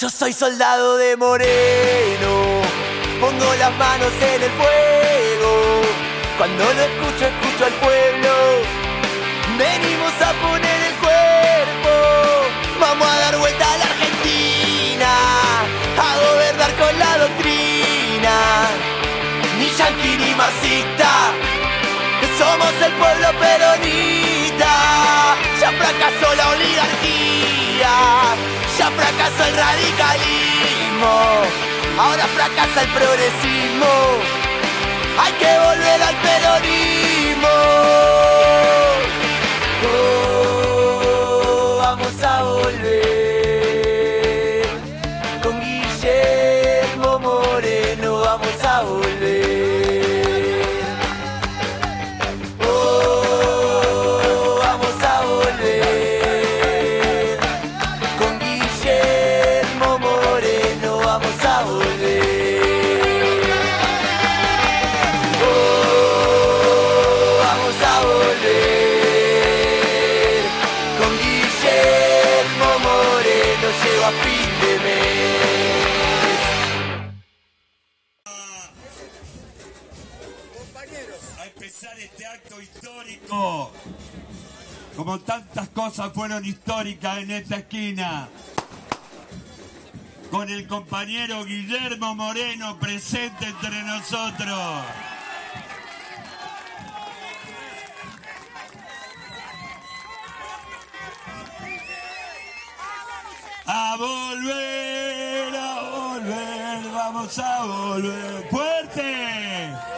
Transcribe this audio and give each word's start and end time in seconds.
Yo 0.00 0.08
soy 0.08 0.32
soldado 0.32 0.96
de 0.96 1.18
Moreno, 1.18 2.62
pongo 3.20 3.54
las 3.56 3.72
manos 3.76 4.10
en 4.22 4.42
el 4.42 4.50
fuego. 4.52 5.82
Cuando 6.38 6.64
lo 6.64 6.82
escucho, 6.82 7.26
escucho 7.26 7.66
al 7.66 7.72
pueblo. 7.74 8.32
Venimos 9.58 10.12
a 10.22 10.32
poner 10.40 10.82
el 10.88 10.94
cuerpo, 10.94 11.90
vamos 12.80 13.06
a 13.06 13.18
dar 13.20 13.36
vuelta 13.36 13.64
a 13.70 13.76
la 13.76 13.84
Argentina, 13.84 15.10
a 15.98 16.16
gobernar 16.24 16.74
con 16.76 16.98
la 16.98 17.18
doctrina. 17.18 18.34
Ni 19.58 19.68
yanqui 19.76 20.16
ni 20.16 20.34
masista, 20.34 21.34
somos 22.38 22.72
el 22.82 22.92
pueblo 22.94 23.28
peronista. 23.38 24.72
Ya 25.60 25.70
fracasó 25.70 26.34
la 26.34 26.48
oligarquía, 26.48 27.92
ya 28.78 28.90
fracasó 28.90 29.44
el 29.44 29.56
radicalismo, 29.56 31.14
ahora 31.98 32.24
fracasa 32.36 32.82
el 32.82 32.88
progresismo. 32.88 33.92
Hay 35.18 35.32
que 35.32 35.58
volver 35.66 36.02
al 36.02 36.16
peronismo. 36.26 37.54
Oh, 39.84 40.21
Como 85.12 85.24
tantas 85.24 85.68
cosas 85.68 86.10
fueron 86.14 86.42
históricas 86.42 87.18
en 87.18 87.32
esta 87.32 87.56
esquina. 87.56 88.30
Con 90.30 90.48
el 90.48 90.66
compañero 90.66 91.44
Guillermo 91.44 92.14
Moreno 92.14 92.78
presente 92.78 93.44
entre 93.44 93.82
nosotros. 93.82 94.58
A 103.66 103.96
volver, 103.98 105.54
a 105.54 105.90
volver, 105.90 106.92
vamos 106.94 107.38
a 107.38 107.64
volver. 107.66 108.48
¡Fuerte! 108.50 109.91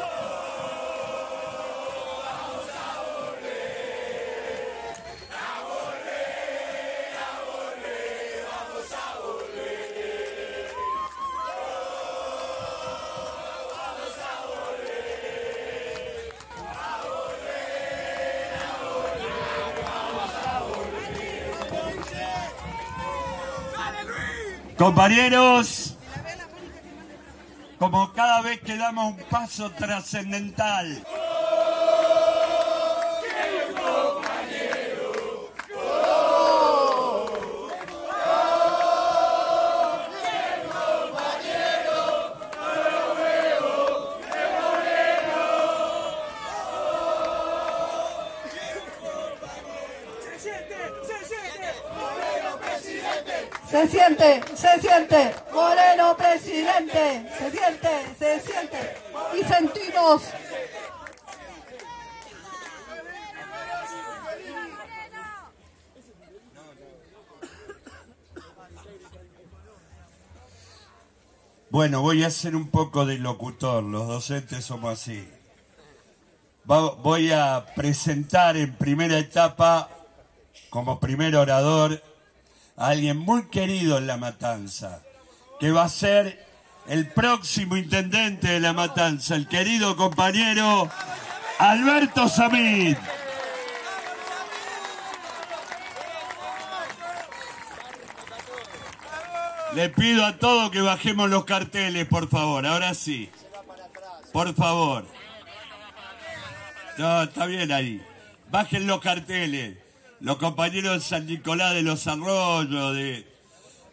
Compañeros, 24.77 25.96
como 27.79 28.12
cada 28.12 28.42
vez 28.42 28.61
que 28.61 28.77
damos 28.77 29.14
un 29.14 29.23
paso 29.30 29.70
trascendental, 29.70 31.05
se 54.95 55.09
siente, 55.09 55.35
Moreno 55.53 56.17
presidente, 56.17 57.29
se 57.37 57.51
siente, 57.51 58.15
se 58.19 58.41
siente. 58.41 58.97
Y 59.35 59.45
sentimos. 59.45 60.23
bueno, 71.71 72.03
voy 72.03 72.23
a 72.23 72.31
ser 72.31 72.55
un 72.55 72.69
poco 72.71 73.05
de 73.05 73.19
locutor, 73.19 73.83
los 73.83 74.07
docentes 74.07 74.65
somos 74.65 74.93
así. 74.93 75.29
Voy 76.65 77.33
a 77.33 77.67
presentar 77.75 78.57
en 78.57 78.73
primera 78.77 79.19
etapa, 79.19 79.89
como 80.71 81.01
primer 81.01 81.35
orador, 81.35 82.01
a 82.77 82.89
alguien 82.89 83.18
muy 83.18 83.48
querido 83.48 83.98
en 83.98 84.07
La 84.07 84.17
Matanza, 84.17 85.02
que 85.61 85.70
va 85.70 85.85
a 85.85 85.89
ser 85.89 86.45
el 86.86 87.08
próximo 87.08 87.77
intendente 87.77 88.48
de 88.48 88.61
La 88.61 88.73
Matanza, 88.73 89.36
el 89.36 89.48
querido 89.48 89.96
compañero 89.96 90.90
Alberto 91.58 92.29
Samit. 92.29 92.98
Le 99.74 99.89
pido 99.89 100.24
a 100.24 100.36
todos 100.36 100.70
que 100.70 100.80
bajemos 100.80 101.29
los 101.30 101.45
carteles, 101.45 102.07
por 102.07 102.29
favor. 102.29 102.64
Ahora 102.64 102.95
sí. 102.95 103.29
Por 104.33 104.55
favor. 104.55 105.05
No, 106.96 107.24
está 107.24 107.46
bien 107.46 107.73
ahí. 107.73 108.01
Bajen 108.51 108.86
los 108.86 109.01
carteles. 109.01 109.83
Los 110.24 110.39
compañeros 110.39 110.95
de 110.95 111.01
San 111.01 111.27
Nicolás 111.27 111.74
de 111.74 111.83
los 111.83 112.07
Arroyos. 112.07 112.95
De... 112.96 113.30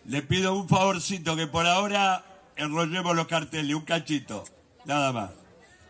Le 0.06 0.22
pido 0.22 0.56
un 0.56 0.70
favorcito 0.70 1.36
que 1.36 1.46
por 1.46 1.68
ahora 1.68 2.24
enrollemos 2.56 3.14
los 3.18 3.28
carteles. 3.28 3.76
Un 3.76 3.82
cachito. 3.82 4.46
Nada 4.86 5.12
más. 5.12 5.32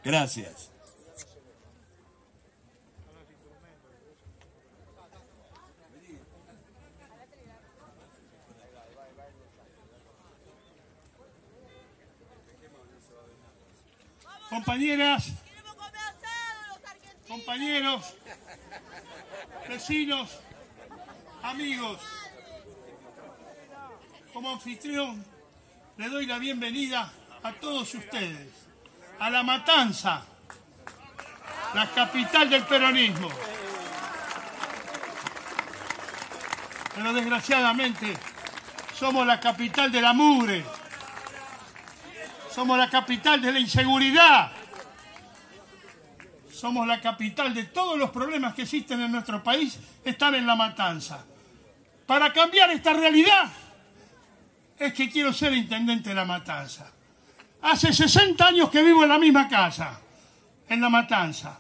Gracias. 0.04 0.72
Compañeras, 14.50 15.32
compañeros, 17.26 18.04
vecinos, 19.68 20.40
amigos, 21.44 22.00
como 24.34 24.52
anfitrión 24.52 25.24
le 25.98 26.10
doy 26.10 26.26
la 26.26 26.40
bienvenida 26.40 27.12
a 27.44 27.52
todos 27.54 27.94
ustedes, 27.94 28.48
a 29.20 29.30
La 29.30 29.44
Matanza, 29.44 30.24
la 31.74 31.88
capital 31.88 32.50
del 32.50 32.64
peronismo. 32.64 33.30
Pero 36.96 37.14
desgraciadamente 37.14 38.18
somos 38.98 39.26
la 39.26 39.40
capital 39.40 39.92
de 39.92 40.02
la 40.02 40.14
mugre, 40.14 40.66
somos 42.54 42.78
la 42.78 42.90
capital 42.90 43.42
de 43.42 43.52
la 43.52 43.60
inseguridad. 43.60 44.52
Somos 46.62 46.86
la 46.86 47.02
capital 47.02 47.56
de 47.56 47.64
todos 47.64 47.98
los 47.98 48.12
problemas 48.12 48.54
que 48.54 48.62
existen 48.62 49.02
en 49.02 49.12
nuestro 49.12 49.44
país, 49.44 49.80
están 50.06 50.36
en 50.36 50.46
la 50.46 50.56
matanza. 50.56 51.26
Para 52.06 52.32
cambiar 52.32 52.70
esta 52.70 52.94
realidad 52.94 53.52
es 54.78 54.94
que 54.94 55.10
quiero 55.10 55.34
ser 55.34 55.54
intendente 55.54 56.10
de 56.10 56.16
la 56.16 56.24
matanza. 56.24 56.92
Hace 57.64 57.92
60 57.92 58.46
años 58.46 58.70
que 58.70 58.84
vivo 58.84 59.02
en 59.02 59.10
la 59.10 59.18
misma 59.18 59.50
casa, 59.50 60.00
en 60.70 60.80
la 60.80 60.90
matanza. 60.90 61.60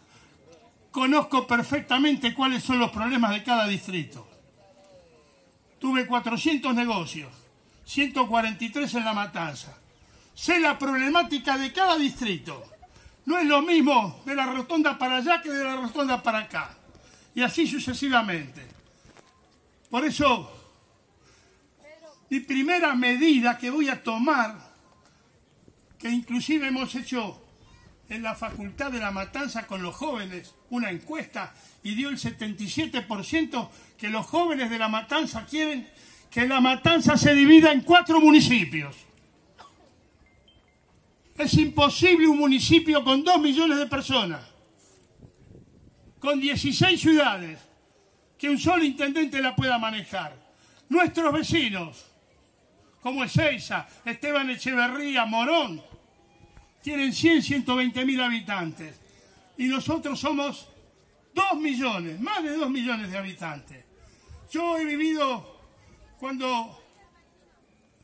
Conozco 0.91 1.47
perfectamente 1.47 2.35
cuáles 2.35 2.63
son 2.63 2.77
los 2.77 2.91
problemas 2.91 3.31
de 3.31 3.41
cada 3.41 3.65
distrito. 3.65 4.29
Tuve 5.79 6.05
400 6.05 6.75
negocios, 6.75 7.31
143 7.85 8.93
en 8.93 9.05
La 9.05 9.13
Matanza. 9.13 9.75
Sé 10.35 10.59
la 10.59 10.77
problemática 10.77 11.57
de 11.57 11.73
cada 11.73 11.97
distrito. 11.97 12.71
No 13.25 13.37
es 13.37 13.45
lo 13.45 13.61
mismo 13.61 14.21
de 14.25 14.35
la 14.35 14.45
rotonda 14.45 14.97
para 14.97 15.17
allá 15.17 15.41
que 15.41 15.51
de 15.51 15.63
la 15.63 15.75
rotonda 15.75 16.21
para 16.21 16.39
acá. 16.39 16.71
Y 17.35 17.41
así 17.41 17.67
sucesivamente. 17.67 18.61
Por 19.89 20.05
eso, 20.05 20.49
mi 22.29 22.39
primera 22.39 22.95
medida 22.95 23.57
que 23.57 23.69
voy 23.69 23.89
a 23.89 24.01
tomar, 24.01 24.57
que 25.99 26.09
inclusive 26.09 26.67
hemos 26.67 26.95
hecho 26.95 27.41
en 28.09 28.23
la 28.23 28.35
Facultad 28.35 28.91
de 28.91 28.99
la 28.99 29.11
Matanza 29.11 29.67
con 29.67 29.81
los 29.81 29.95
jóvenes 29.95 30.53
una 30.69 30.91
encuesta 30.91 31.53
y 31.83 31.95
dio 31.95 32.09
el 32.09 32.17
77% 32.17 33.69
que 33.97 34.09
los 34.09 34.25
jóvenes 34.25 34.69
de 34.69 34.79
la 34.79 34.89
Matanza 34.89 35.45
quieren 35.45 35.87
que 36.29 36.47
la 36.47 36.61
Matanza 36.61 37.17
se 37.17 37.35
divida 37.35 37.71
en 37.71 37.81
cuatro 37.81 38.19
municipios. 38.19 38.95
Es 41.41 41.55
imposible 41.55 42.27
un 42.27 42.37
municipio 42.37 43.03
con 43.03 43.23
dos 43.23 43.41
millones 43.41 43.79
de 43.79 43.87
personas, 43.87 44.41
con 46.19 46.39
16 46.39 47.01
ciudades, 47.01 47.59
que 48.37 48.47
un 48.47 48.59
solo 48.59 48.83
intendente 48.83 49.41
la 49.41 49.55
pueda 49.55 49.79
manejar. 49.79 50.35
Nuestros 50.89 51.33
vecinos, 51.33 52.05
como 53.01 53.23
Ezeiza, 53.23 53.87
Esteban 54.05 54.51
Echeverría, 54.51 55.25
Morón, 55.25 55.81
tienen 56.83 57.11
100, 57.11 57.41
120 57.41 58.05
mil 58.05 58.21
habitantes. 58.21 58.99
Y 59.57 59.65
nosotros 59.65 60.19
somos 60.19 60.67
2 61.33 61.59
millones, 61.59 62.19
más 62.19 62.43
de 62.43 62.55
2 62.55 62.69
millones 62.69 63.09
de 63.09 63.17
habitantes. 63.17 63.83
Yo 64.51 64.77
he 64.77 64.85
vivido 64.85 65.59
cuando, 66.19 66.83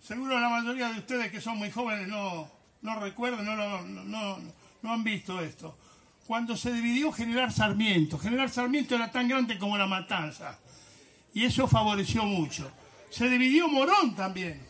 seguro 0.01 0.39
la 0.39 0.49
mayoría 0.49 0.89
de 0.89 0.97
ustedes 0.97 1.31
que 1.31 1.39
son 1.39 1.59
muy 1.59 1.69
jóvenes 1.69 2.07
no, 2.07 2.56
no 2.81 2.99
recuerdan, 2.99 3.45
no, 3.45 3.81
no, 4.05 4.37
no 4.81 4.93
han 4.93 5.03
visto 5.03 5.41
esto. 5.41 5.77
Cuando 6.25 6.57
se 6.57 6.73
dividió 6.73 7.11
General 7.11 7.51
Sarmiento, 7.53 8.19
General 8.19 8.51
Sarmiento 8.51 8.95
era 8.95 9.11
tan 9.11 9.27
grande 9.27 9.57
como 9.57 9.77
la 9.77 9.87
matanza. 9.87 10.59
Y 11.33 11.45
eso 11.45 11.67
favoreció 11.67 12.23
mucho. 12.23 12.69
Se 13.09 13.29
dividió 13.29 13.67
Morón 13.67 14.15
también. 14.15 14.61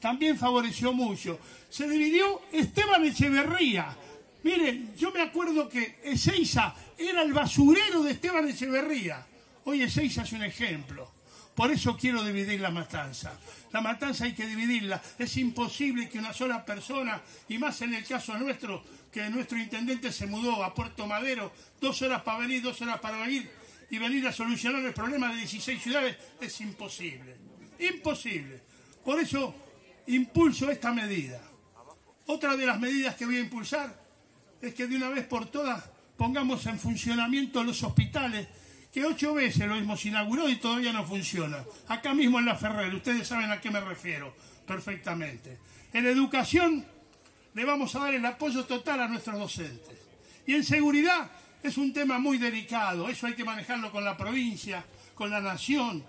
También 0.00 0.36
favoreció 0.36 0.92
mucho. 0.92 1.38
Se 1.70 1.88
dividió 1.88 2.42
Esteban 2.52 3.04
Echeverría. 3.04 3.94
Miren, 4.42 4.94
yo 4.96 5.10
me 5.10 5.22
acuerdo 5.22 5.68
que 5.68 6.00
Ezeiza 6.04 6.74
era 6.96 7.22
el 7.22 7.32
basurero 7.32 8.02
de 8.02 8.12
Esteban 8.12 8.48
Echeverría. 8.48 9.24
Hoy 9.64 9.82
Ezeiza 9.82 10.22
es 10.22 10.32
un 10.32 10.42
ejemplo. 10.42 11.12
Por 11.58 11.72
eso 11.72 11.96
quiero 11.96 12.22
dividir 12.22 12.60
la 12.60 12.70
matanza. 12.70 13.36
La 13.72 13.80
matanza 13.80 14.26
hay 14.26 14.32
que 14.32 14.46
dividirla. 14.46 15.02
Es 15.18 15.36
imposible 15.38 16.08
que 16.08 16.20
una 16.20 16.32
sola 16.32 16.64
persona, 16.64 17.20
y 17.48 17.58
más 17.58 17.82
en 17.82 17.94
el 17.94 18.04
caso 18.04 18.38
nuestro, 18.38 18.84
que 19.10 19.28
nuestro 19.28 19.58
intendente 19.58 20.12
se 20.12 20.28
mudó 20.28 20.62
a 20.62 20.72
Puerto 20.72 21.08
Madero, 21.08 21.52
dos 21.80 22.00
horas 22.02 22.22
para 22.22 22.38
venir, 22.38 22.62
dos 22.62 22.80
horas 22.80 23.00
para 23.00 23.18
venir, 23.18 23.50
y 23.90 23.98
venir 23.98 24.24
a 24.28 24.32
solucionar 24.32 24.84
el 24.84 24.94
problema 24.94 25.30
de 25.30 25.38
16 25.38 25.82
ciudades, 25.82 26.16
es 26.40 26.60
imposible. 26.60 27.36
Imposible. 27.80 28.62
Por 29.04 29.18
eso 29.18 29.52
impulso 30.06 30.70
esta 30.70 30.92
medida. 30.92 31.42
Otra 32.26 32.56
de 32.56 32.66
las 32.66 32.78
medidas 32.78 33.16
que 33.16 33.26
voy 33.26 33.38
a 33.38 33.40
impulsar 33.40 34.00
es 34.62 34.74
que 34.74 34.86
de 34.86 34.94
una 34.94 35.08
vez 35.08 35.26
por 35.26 35.46
todas 35.46 35.82
pongamos 36.16 36.64
en 36.66 36.78
funcionamiento 36.78 37.64
los 37.64 37.82
hospitales 37.82 38.46
ocho 39.04 39.34
veces 39.34 39.66
lo 39.66 39.76
hemos 39.76 40.04
inaugurado 40.04 40.48
y 40.48 40.56
todavía 40.56 40.92
no 40.92 41.04
funciona. 41.06 41.64
Acá 41.88 42.14
mismo 42.14 42.38
en 42.38 42.46
la 42.46 42.56
Ferrer, 42.56 42.94
ustedes 42.94 43.26
saben 43.28 43.50
a 43.50 43.60
qué 43.60 43.70
me 43.70 43.80
refiero 43.80 44.34
perfectamente. 44.66 45.58
En 45.92 46.06
educación 46.06 46.84
le 47.54 47.64
vamos 47.64 47.94
a 47.94 48.00
dar 48.00 48.14
el 48.14 48.24
apoyo 48.24 48.64
total 48.64 49.00
a 49.00 49.08
nuestros 49.08 49.38
docentes. 49.38 49.98
Y 50.46 50.54
en 50.54 50.64
seguridad 50.64 51.30
es 51.62 51.76
un 51.76 51.92
tema 51.92 52.18
muy 52.18 52.38
delicado, 52.38 53.08
eso 53.08 53.26
hay 53.26 53.34
que 53.34 53.44
manejarlo 53.44 53.90
con 53.90 54.04
la 54.04 54.16
provincia, 54.16 54.84
con 55.14 55.30
la 55.30 55.40
nación, 55.40 56.04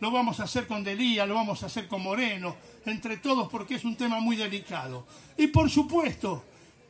lo 0.00 0.10
vamos 0.10 0.40
a 0.40 0.44
hacer 0.44 0.66
con 0.66 0.82
Delía, 0.82 1.26
lo 1.26 1.34
vamos 1.34 1.62
a 1.62 1.66
hacer 1.66 1.86
con 1.86 2.02
Moreno, 2.02 2.56
entre 2.86 3.18
todos 3.18 3.48
porque 3.48 3.76
es 3.76 3.84
un 3.84 3.96
tema 3.96 4.20
muy 4.20 4.36
delicado. 4.36 5.06
Y 5.36 5.48
por 5.48 5.70
supuesto, 5.70 6.44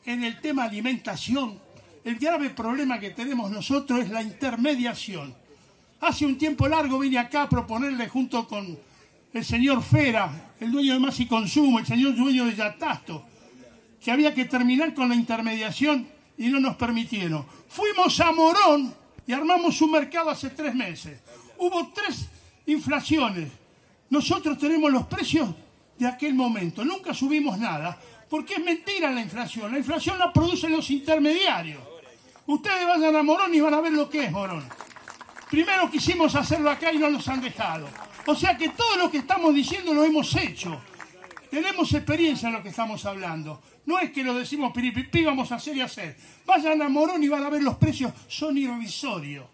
en 0.05 0.25
el 0.25 0.41
tema 0.41 0.65
alimentación, 0.65 1.59
el 2.05 2.17
grave 2.17 2.51
problema 2.51 3.01
que 3.01 3.11
tenemos 3.11 3.51
nosotros 3.51 4.01
es 4.01 4.11
la 4.11 4.23
intermediación. 4.23 5.35
Hace 6.05 6.27
un 6.27 6.37
tiempo 6.37 6.69
largo 6.69 6.99
vine 6.99 7.17
acá 7.17 7.45
a 7.45 7.49
proponerle 7.49 8.11
junto 8.11 8.47
con 8.47 8.79
el 9.33 9.43
señor 9.43 9.83
Fera, 9.83 10.53
el 10.61 10.71
dueño 10.71 10.93
de 10.93 11.01
Más 11.01 11.19
y 11.19 11.25
Consumo, 11.25 11.79
el 11.79 11.87
señor 11.87 12.15
dueño 12.15 12.45
de 12.45 12.55
Yatasto, 12.55 13.25
que 14.03 14.11
había 14.11 14.35
que 14.35 14.45
terminar 14.45 14.93
con 14.93 15.09
la 15.09 15.15
intermediación 15.15 16.06
y 16.37 16.49
no 16.49 16.61
nos 16.61 16.77
permitieron. 16.77 17.47
Fuimos 17.69 18.21
a 18.21 18.33
Morón 18.33 18.95
y 19.27 19.33
armamos 19.33 19.81
un 19.81 19.93
mercado 19.93 20.29
hace 20.29 20.51
tres 20.51 20.75
meses. 20.75 21.21
Hubo 21.56 21.91
tres 21.95 22.27
inflaciones. 22.67 23.51
Nosotros 24.11 24.59
tenemos 24.59 24.93
los 24.93 25.06
precios 25.06 25.49
de 25.99 26.06
aquel 26.06 26.35
momento, 26.35 26.85
nunca 26.85 27.15
subimos 27.15 27.59
nada, 27.59 27.99
porque 28.29 28.55
es 28.55 28.62
mentira 28.62 29.11
la 29.11 29.23
inflación. 29.23 29.73
La 29.73 29.79
inflación 29.79 30.19
la 30.19 30.31
producen 30.31 30.71
los 30.73 30.91
intermediarios. 30.91 31.81
Ustedes 32.47 32.87
vayan 32.87 33.17
a 33.17 33.23
Morón 33.23 33.55
y 33.55 33.61
van 33.61 33.73
a 33.73 33.81
ver 33.81 33.93
lo 33.93 34.11
que 34.11 34.25
es 34.25 34.31
Morón. 34.31 34.83
Primero 35.55 35.89
quisimos 35.89 36.35
hacerlo 36.35 36.69
acá 36.69 36.93
y 36.93 36.99
no 36.99 37.09
nos 37.09 37.29
han 37.29 37.41
dejado. 37.41 37.89
O 38.27 38.35
sea 38.35 38.59
que 38.59 38.71
todo 38.71 38.97
lo 38.97 39.09
que 39.09 39.19
estamos 39.19 39.55
diciendo 39.55 39.95
lo 39.95 40.03
hemos 40.03 40.35
hecho. 40.35 40.83
Tenemos 41.49 41.95
experiencia 41.95 42.49
en 42.49 42.55
lo 42.55 42.62
que 42.65 42.71
estamos 42.71 43.06
hablando. 43.06 43.62
No 43.87 44.01
es 44.01 44.11
que 44.11 44.25
lo 44.25 44.35
decimos 44.35 44.73
piripipi, 44.73 45.23
vamos 45.23 45.53
a 45.53 45.55
hacer 45.55 45.77
y 45.77 45.81
hacer. 45.81 46.17
Vayan 46.45 46.83
a 46.83 46.89
Morón 46.89 47.23
y 47.23 47.29
van 47.29 47.45
a 47.45 47.51
ver 47.51 47.62
los 47.62 47.77
precios, 47.77 48.12
son 48.27 48.59
irrisorios. 48.59 49.47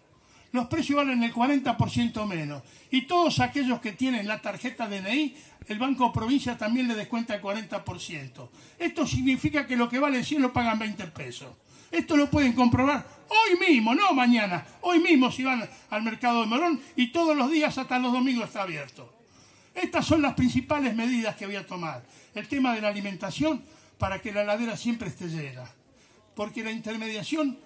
Los 0.51 0.65
precios 0.65 0.97
valen 0.97 1.21
el 1.21 1.35
40% 1.35 2.25
menos. 2.25 2.63
Y 2.89 3.03
todos 3.03 3.39
aquellos 3.39 3.79
que 3.79 3.91
tienen 3.91 4.27
la 4.27 4.41
tarjeta 4.41 4.87
DNI, 4.87 5.35
el 5.67 5.77
Banco 5.77 6.11
Provincia 6.11 6.57
también 6.57 6.87
le 6.87 6.95
descuenta 6.95 7.35
el 7.35 7.43
40%. 7.43 8.49
Esto 8.79 9.05
significa 9.05 9.67
que 9.67 9.77
lo 9.77 9.87
que 9.87 9.99
vale 9.99 10.23
100 10.23 10.41
lo 10.41 10.51
pagan 10.51 10.79
20 10.79 11.05
pesos. 11.09 11.49
Esto 11.91 12.15
lo 12.15 12.29
pueden 12.29 12.53
comprobar 12.53 13.05
hoy 13.31 13.57
mismo, 13.59 13.95
no 13.95 14.13
mañana. 14.13 14.65
Hoy 14.81 14.99
mismo 14.99 15.31
si 15.31 15.43
van 15.43 15.67
al 15.89 16.03
mercado 16.03 16.41
de 16.41 16.47
Morón 16.47 16.81
y 16.95 17.11
todos 17.11 17.35
los 17.35 17.49
días 17.49 17.77
hasta 17.77 17.99
los 17.99 18.11
domingos 18.11 18.47
está 18.47 18.63
abierto. 18.63 19.13
Estas 19.73 20.05
son 20.05 20.21
las 20.21 20.33
principales 20.33 20.95
medidas 20.95 21.35
que 21.35 21.45
voy 21.45 21.55
a 21.55 21.65
tomar. 21.65 22.03
El 22.35 22.47
tema 22.47 22.73
de 22.73 22.81
la 22.81 22.89
alimentación 22.89 23.63
para 23.97 24.21
que 24.21 24.31
la 24.31 24.43
ladera 24.43 24.75
siempre 24.75 25.07
esté 25.07 25.27
llena. 25.27 25.63
Porque 26.35 26.63
la 26.63 26.71
intermediación 26.71 27.57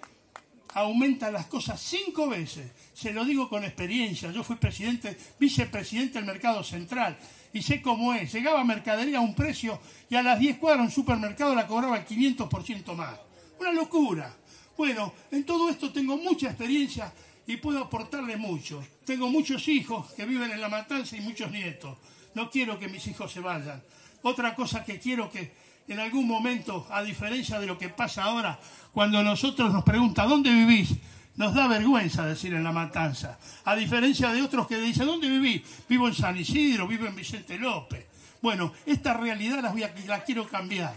aumenta 0.74 1.30
las 1.30 1.46
cosas 1.46 1.80
cinco 1.80 2.28
veces. 2.28 2.70
Se 2.94 3.12
lo 3.12 3.24
digo 3.24 3.48
con 3.48 3.64
experiencia. 3.64 4.30
Yo 4.30 4.44
fui 4.44 4.56
presidente, 4.56 5.18
vicepresidente 5.40 6.18
del 6.18 6.26
mercado 6.26 6.62
central 6.62 7.16
y 7.52 7.62
sé 7.62 7.82
cómo 7.82 8.12
es. 8.14 8.32
Llegaba 8.32 8.62
mercadería 8.62 9.18
a 9.18 9.22
un 9.22 9.34
precio 9.34 9.80
y 10.08 10.14
a 10.14 10.22
las 10.22 10.38
10 10.38 10.58
cuadras 10.58 10.86
un 10.86 10.92
supermercado 10.92 11.54
la 11.54 11.66
cobraba 11.66 11.96
el 11.96 12.06
500% 12.06 12.94
más. 12.94 13.25
Una 13.58 13.72
locura. 13.72 14.34
Bueno, 14.76 15.12
en 15.30 15.44
todo 15.44 15.68
esto 15.70 15.90
tengo 15.92 16.16
mucha 16.16 16.48
experiencia 16.48 17.12
y 17.46 17.56
puedo 17.56 17.78
aportarle 17.78 18.36
mucho. 18.36 18.84
Tengo 19.04 19.28
muchos 19.28 19.68
hijos 19.68 20.12
que 20.12 20.26
viven 20.26 20.50
en 20.50 20.60
la 20.60 20.68
matanza 20.68 21.16
y 21.16 21.20
muchos 21.20 21.50
nietos. 21.50 21.96
No 22.34 22.50
quiero 22.50 22.78
que 22.78 22.88
mis 22.88 23.06
hijos 23.06 23.32
se 23.32 23.40
vayan. 23.40 23.82
Otra 24.22 24.54
cosa 24.54 24.84
que 24.84 24.98
quiero 24.98 25.30
que 25.30 25.52
en 25.88 26.00
algún 26.00 26.26
momento, 26.26 26.86
a 26.90 27.02
diferencia 27.02 27.60
de 27.60 27.66
lo 27.66 27.78
que 27.78 27.88
pasa 27.88 28.24
ahora, 28.24 28.58
cuando 28.92 29.22
nosotros 29.22 29.72
nos 29.72 29.84
preguntan 29.84 30.28
¿dónde 30.28 30.50
vivís? 30.50 30.90
Nos 31.36 31.54
da 31.54 31.68
vergüenza 31.68 32.26
decir 32.26 32.54
en 32.54 32.64
la 32.64 32.72
matanza. 32.72 33.38
A 33.64 33.76
diferencia 33.76 34.32
de 34.32 34.42
otros 34.42 34.66
que 34.66 34.78
dicen 34.78 35.06
¿dónde 35.06 35.28
vivís? 35.28 35.62
Vivo 35.88 36.08
en 36.08 36.14
San 36.14 36.36
Isidro, 36.36 36.88
vivo 36.88 37.06
en 37.06 37.14
Vicente 37.14 37.58
López. 37.58 38.06
Bueno, 38.42 38.72
esta 38.84 39.14
realidad 39.14 39.70
voy 39.72 39.84
a, 39.84 39.94
la 40.06 40.24
quiero 40.24 40.48
cambiar. 40.48 40.94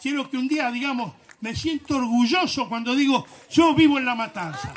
Quiero 0.00 0.28
que 0.28 0.36
un 0.36 0.48
día, 0.48 0.70
digamos, 0.70 1.12
me 1.42 1.54
siento 1.54 1.96
orgulloso 1.96 2.68
cuando 2.68 2.94
digo 2.94 3.26
yo 3.50 3.74
vivo 3.74 3.98
en 3.98 4.06
la 4.06 4.14
matanza. 4.14 4.72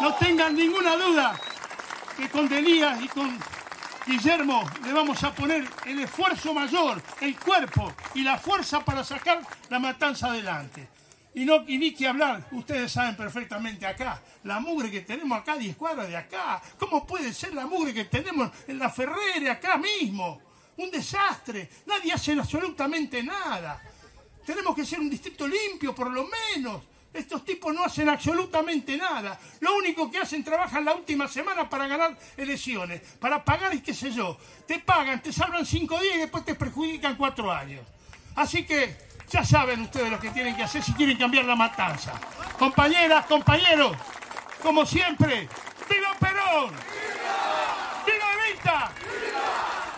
No 0.00 0.14
tengan 0.14 0.54
ninguna 0.54 0.96
duda 0.96 1.38
que 2.16 2.28
con 2.28 2.48
Delías 2.48 3.02
y 3.02 3.08
con 3.08 3.36
Guillermo 4.06 4.62
le 4.84 4.92
vamos 4.92 5.22
a 5.24 5.34
poner 5.34 5.68
el 5.86 6.00
esfuerzo 6.00 6.54
mayor, 6.54 7.02
el 7.20 7.38
cuerpo 7.38 7.92
y 8.14 8.22
la 8.22 8.38
fuerza 8.38 8.84
para 8.84 9.04
sacar 9.04 9.40
la 9.68 9.78
matanza 9.80 10.28
adelante. 10.28 10.88
Y, 11.34 11.44
no, 11.44 11.64
y 11.66 11.78
ni 11.78 11.92
que 11.92 12.06
hablar, 12.06 12.46
ustedes 12.52 12.90
saben 12.90 13.16
perfectamente 13.16 13.86
acá, 13.86 14.22
la 14.44 14.60
mugre 14.60 14.90
que 14.90 15.02
tenemos 15.02 15.38
acá, 15.38 15.56
10 15.56 15.76
cuadras 15.76 16.08
de 16.08 16.16
acá. 16.16 16.62
¿Cómo 16.78 17.06
puede 17.06 17.34
ser 17.34 17.54
la 17.54 17.66
mugre 17.66 17.92
que 17.92 18.06
tenemos 18.06 18.50
en 18.66 18.78
la 18.78 18.88
Ferrere 18.88 19.50
acá 19.50 19.76
mismo? 19.76 20.40
Un 20.76 20.90
desastre, 20.90 21.68
nadie 21.86 22.12
hace 22.12 22.32
absolutamente 22.32 23.22
nada. 23.22 23.82
Tenemos 24.48 24.74
que 24.74 24.86
ser 24.86 24.98
un 24.98 25.10
distrito 25.10 25.46
limpio, 25.46 25.94
por 25.94 26.10
lo 26.10 26.26
menos. 26.26 26.82
Estos 27.12 27.44
tipos 27.44 27.74
no 27.74 27.84
hacen 27.84 28.08
absolutamente 28.08 28.96
nada. 28.96 29.38
Lo 29.60 29.76
único 29.76 30.10
que 30.10 30.16
hacen, 30.16 30.42
trabajan 30.42 30.86
la 30.86 30.94
última 30.94 31.28
semana 31.28 31.68
para 31.68 31.86
ganar 31.86 32.16
elecciones, 32.34 33.02
para 33.20 33.44
pagar 33.44 33.74
y 33.74 33.82
qué 33.82 33.92
sé 33.92 34.10
yo. 34.10 34.38
Te 34.66 34.78
pagan, 34.78 35.22
te 35.22 35.34
salvan 35.34 35.66
cinco 35.66 36.00
días 36.00 36.16
y 36.16 36.20
después 36.20 36.46
te 36.46 36.54
perjudican 36.54 37.16
cuatro 37.16 37.52
años. 37.52 37.84
Así 38.36 38.64
que 38.64 38.96
ya 39.28 39.44
saben 39.44 39.82
ustedes 39.82 40.10
lo 40.10 40.18
que 40.18 40.30
tienen 40.30 40.56
que 40.56 40.62
hacer 40.62 40.82
si 40.82 40.94
quieren 40.94 41.18
cambiar 41.18 41.44
la 41.44 41.54
matanza. 41.54 42.14
Compañeras, 42.58 43.26
compañeros, 43.26 43.94
como 44.62 44.86
siempre, 44.86 45.46
¡viva 45.90 46.16
Perón! 46.18 46.72
¡Viva 48.06 48.48
Evita! 48.48 48.92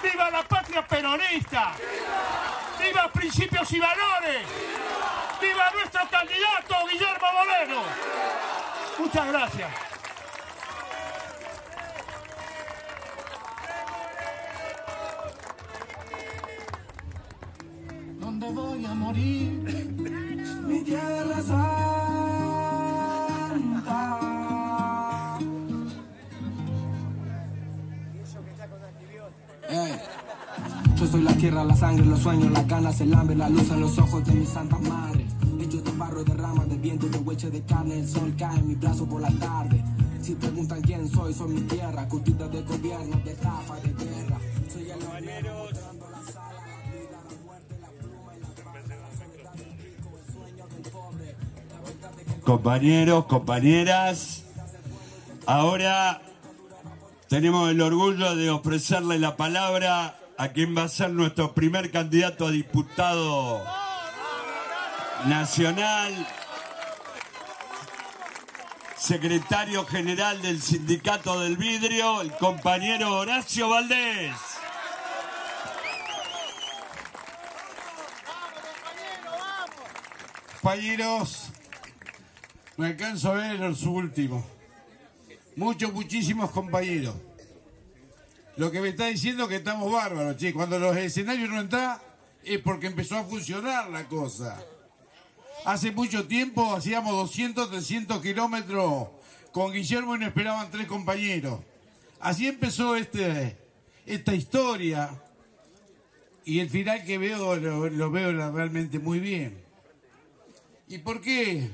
¡Viva 0.03 0.29
la 0.29 0.43
patria 0.43 0.85
peronista! 0.85 1.77
¡Viva 1.79 2.60
principios 3.13 3.73
y 3.73 3.79
valores! 3.79 4.47
¡Viva 5.41 5.71
nuestro 5.73 6.01
candidato 6.11 6.75
Guillermo 6.91 7.27
Moreno! 7.35 7.83
Muchas 8.99 9.27
gracias. 9.29 9.71
¿Dónde 18.19 18.47
voy 18.51 18.85
a 18.85 18.95
morir? 18.95 19.51
Mi 20.67 20.85
tierra 20.85 21.43
santa. 21.43 22.00
Soy 31.11 31.23
la 31.23 31.35
tierra, 31.35 31.65
la 31.65 31.75
sangre, 31.75 32.07
los 32.07 32.21
sueños, 32.21 32.53
las 32.53 32.69
ganas, 32.69 33.01
el 33.01 33.13
hambre, 33.15 33.35
la 33.35 33.49
luz 33.49 33.69
en 33.71 33.81
los 33.81 33.99
ojos 33.99 34.25
de 34.25 34.33
mi 34.33 34.47
santa 34.47 34.79
madre. 34.79 35.27
Hechos 35.61 35.83
de 35.83 35.91
barro, 35.93 36.23
de 36.23 36.35
ramas, 36.35 36.69
de 36.69 36.77
viento, 36.77 37.09
de 37.09 37.19
hueche 37.19 37.51
de 37.51 37.63
carne, 37.63 37.99
el 37.99 38.09
sol 38.09 38.33
cae 38.39 38.59
en 38.59 38.69
mi 38.69 38.75
brazo 38.77 39.07
por 39.07 39.21
la 39.21 39.31
tarde. 39.31 39.83
Si 40.23 40.35
preguntan 40.37 40.81
quién 40.83 41.09
soy, 41.09 41.35
soy 41.35 41.49
mi 41.49 41.63
tierra, 41.63 42.07
curtida 42.09 42.47
de 42.49 42.63
gobierno, 42.63 43.17
de 43.25 43.33
estafa, 43.33 43.75
de 43.81 43.93
guerra. 43.93 44.39
Soy 44.73 44.91
el 44.91 45.03
hombre 45.03 45.53
mostrando 45.53 46.11
la 46.11 46.33
sala, 46.33 46.63
la 46.67 46.93
vida, 46.93 47.19
la 47.29 47.45
muerte, 47.45 47.79
la 47.81 47.89
pluma 47.89 48.37
y 48.37 48.41
la 48.41 48.49
paz, 48.49 48.89
la 48.89 49.19
soledad 49.19 49.53
del 49.55 49.79
rico, 49.79 50.11
el 50.17 50.33
sueño 50.33 50.67
del 50.69 50.93
pobre, 50.93 51.37
la 51.71 51.81
verdad 51.81 52.17
de 52.17 52.25
que 52.25 52.41
Compañeros, 52.43 53.25
compañeras, 53.27 54.45
ahora 55.47 56.23
tenemos 57.29 57.69
el 57.71 57.81
orgullo 57.81 58.37
de 58.37 58.51
ofrecerle 58.51 59.19
la 59.19 59.37
palabra 59.37 60.20
a 60.41 60.49
quien 60.49 60.75
va 60.75 60.85
a 60.85 60.89
ser 60.89 61.11
nuestro 61.11 61.53
primer 61.53 61.91
candidato 61.91 62.47
a 62.47 62.51
diputado 62.51 63.63
nacional, 65.27 66.27
secretario 68.97 69.85
general 69.85 70.41
del 70.41 70.63
Sindicato 70.63 71.41
del 71.41 71.59
Vidrio, 71.59 72.23
el 72.23 72.33
compañero 72.33 73.19
Horacio 73.19 73.69
Valdés. 73.69 74.35
Compañeros, 80.63 81.51
me 82.79 82.87
alcanzo 82.87 83.33
a 83.33 83.35
ver 83.35 83.77
su 83.77 83.93
último. 83.93 84.43
Muchos, 85.55 85.93
muchísimos 85.93 86.51
compañeros. 86.51 87.15
Lo 88.61 88.71
que 88.71 88.83
me 88.83 88.91
está 88.91 89.07
diciendo 89.07 89.45
es 89.45 89.49
que 89.49 89.57
estamos 89.57 89.91
bárbaros, 89.91 90.37
che. 90.37 90.53
Cuando 90.53 90.79
los 90.79 90.95
escenarios 90.95 91.49
no 91.49 91.63
están, 91.63 91.97
es 92.45 92.59
porque 92.59 92.89
empezó 92.89 93.17
a 93.17 93.25
funcionar 93.25 93.89
la 93.89 94.07
cosa. 94.07 94.63
Hace 95.65 95.93
mucho 95.93 96.27
tiempo 96.27 96.75
hacíamos 96.75 97.13
200, 97.13 97.71
300 97.71 98.21
kilómetros 98.21 99.09
con 99.51 99.73
Guillermo 99.73 100.15
y 100.15 100.19
nos 100.19 100.29
esperaban 100.29 100.71
tres 100.71 100.87
compañeros. 100.89 101.61
Así 102.21 102.49
empezó 102.49 102.97
este, 102.97 103.57
esta 104.05 104.35
historia. 104.35 105.09
Y 106.45 106.61
el 106.61 106.69
final 106.69 107.03
que 107.07 107.17
veo 107.17 107.57
lo, 107.57 107.89
lo 107.89 108.11
veo 108.11 108.51
realmente 108.53 108.99
muy 108.99 109.21
bien. 109.21 109.59
¿Y 110.87 110.99
por 110.99 111.23
qué? 111.23 111.71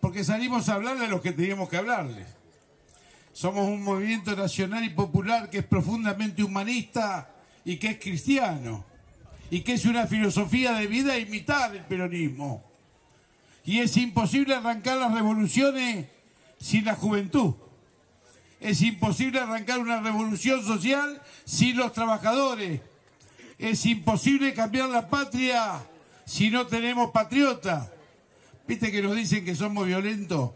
Porque 0.00 0.24
salimos 0.24 0.68
a 0.68 0.74
hablarle 0.74 1.04
a 1.04 1.08
los 1.08 1.20
que 1.20 1.30
teníamos 1.30 1.68
que 1.68 1.76
hablarles. 1.76 2.35
Somos 3.36 3.68
un 3.68 3.82
movimiento 3.82 4.34
nacional 4.34 4.82
y 4.82 4.88
popular 4.88 5.50
que 5.50 5.58
es 5.58 5.64
profundamente 5.66 6.42
humanista 6.42 7.28
y 7.66 7.76
que 7.76 7.88
es 7.88 7.98
cristiano. 7.98 8.82
Y 9.50 9.60
que 9.60 9.74
es 9.74 9.84
una 9.84 10.06
filosofía 10.06 10.72
de 10.72 10.86
vida 10.86 11.18
imitar 11.18 11.76
el 11.76 11.84
peronismo. 11.84 12.64
Y 13.62 13.80
es 13.80 13.94
imposible 13.98 14.54
arrancar 14.54 14.96
las 14.96 15.12
revoluciones 15.12 16.06
sin 16.58 16.86
la 16.86 16.94
juventud. 16.94 17.52
Es 18.58 18.80
imposible 18.80 19.38
arrancar 19.38 19.80
una 19.80 20.00
revolución 20.00 20.64
social 20.64 21.20
sin 21.44 21.76
los 21.76 21.92
trabajadores. 21.92 22.80
Es 23.58 23.84
imposible 23.84 24.54
cambiar 24.54 24.88
la 24.88 25.10
patria 25.10 25.84
si 26.24 26.48
no 26.48 26.66
tenemos 26.68 27.10
patriotas. 27.10 27.90
¿Viste 28.66 28.90
que 28.90 29.02
nos 29.02 29.14
dicen 29.14 29.44
que 29.44 29.54
somos 29.54 29.86
violentos? 29.86 30.52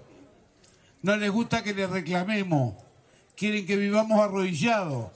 No 1.02 1.16
les 1.16 1.30
gusta 1.30 1.62
que 1.62 1.72
les 1.72 1.88
reclamemos. 1.88 2.74
Quieren 3.36 3.66
que 3.66 3.76
vivamos 3.76 4.20
arrodillados. 4.20 5.10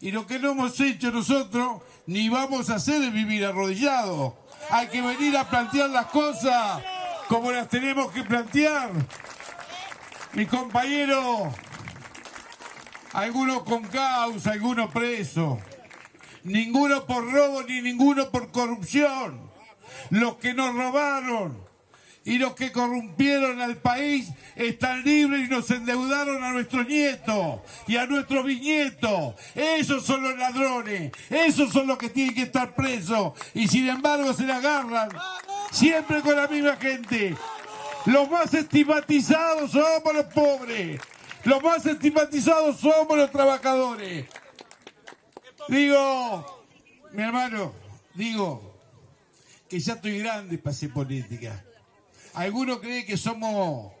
Y 0.00 0.12
lo 0.12 0.26
que 0.26 0.38
no 0.38 0.52
hemos 0.52 0.78
hecho 0.80 1.10
nosotros, 1.10 1.82
ni 2.06 2.28
vamos 2.28 2.70
a 2.70 2.76
hacer 2.76 3.02
es 3.02 3.12
vivir 3.12 3.44
arrodillados. 3.44 4.34
Hay 4.70 4.88
que 4.88 5.02
venir 5.02 5.36
a 5.36 5.48
plantear 5.48 5.90
las 5.90 6.06
cosas 6.06 6.82
como 7.28 7.50
las 7.50 7.68
tenemos 7.68 8.12
que 8.12 8.22
plantear. 8.22 8.90
Mi 10.34 10.46
compañero, 10.46 11.52
algunos 13.12 13.62
con 13.62 13.84
causa, 13.84 14.52
algunos 14.52 14.90
presos. 14.92 15.58
Ninguno 16.44 17.06
por 17.06 17.32
robo 17.32 17.62
ni 17.62 17.80
ninguno 17.80 18.30
por 18.30 18.52
corrupción. 18.52 19.50
Los 20.10 20.36
que 20.36 20.54
nos 20.54 20.74
robaron 20.74 21.64
y 22.24 22.38
los 22.38 22.54
que 22.54 22.72
corrompieron 22.72 23.60
al 23.60 23.76
país 23.76 24.28
están 24.56 25.04
libres 25.04 25.46
y 25.46 25.50
nos 25.50 25.70
endeudaron 25.70 26.42
a 26.42 26.52
nuestros 26.52 26.86
nietos 26.86 27.60
y 27.86 27.96
a 27.96 28.06
nuestros 28.06 28.44
bisnietos. 28.44 29.34
Esos 29.54 30.04
son 30.04 30.22
los 30.22 30.36
ladrones, 30.38 31.12
esos 31.28 31.70
son 31.70 31.86
los 31.86 31.98
que 31.98 32.08
tienen 32.08 32.34
que 32.34 32.42
estar 32.42 32.74
presos 32.74 33.34
y 33.52 33.68
sin 33.68 33.88
embargo 33.88 34.32
se 34.32 34.46
la 34.46 34.56
agarran 34.56 35.10
siempre 35.70 36.22
con 36.22 36.36
la 36.36 36.48
misma 36.48 36.76
gente. 36.76 37.36
Los 38.06 38.30
más 38.30 38.52
estigmatizados 38.54 39.70
somos 39.70 40.14
los 40.14 40.26
pobres, 40.26 41.00
los 41.44 41.62
más 41.62 41.84
estigmatizados 41.84 42.80
somos 42.80 43.18
los 43.18 43.30
trabajadores. 43.30 44.26
Digo, 45.68 46.64
mi 47.12 47.22
hermano, 47.22 47.72
digo 48.14 48.78
que 49.68 49.78
ya 49.78 49.94
estoy 49.94 50.18
grande 50.18 50.56
para 50.58 50.70
hacer 50.72 50.90
política. 50.90 51.62
Algunos 52.34 52.80
creen 52.80 53.06
que 53.06 53.16
somos 53.16 53.92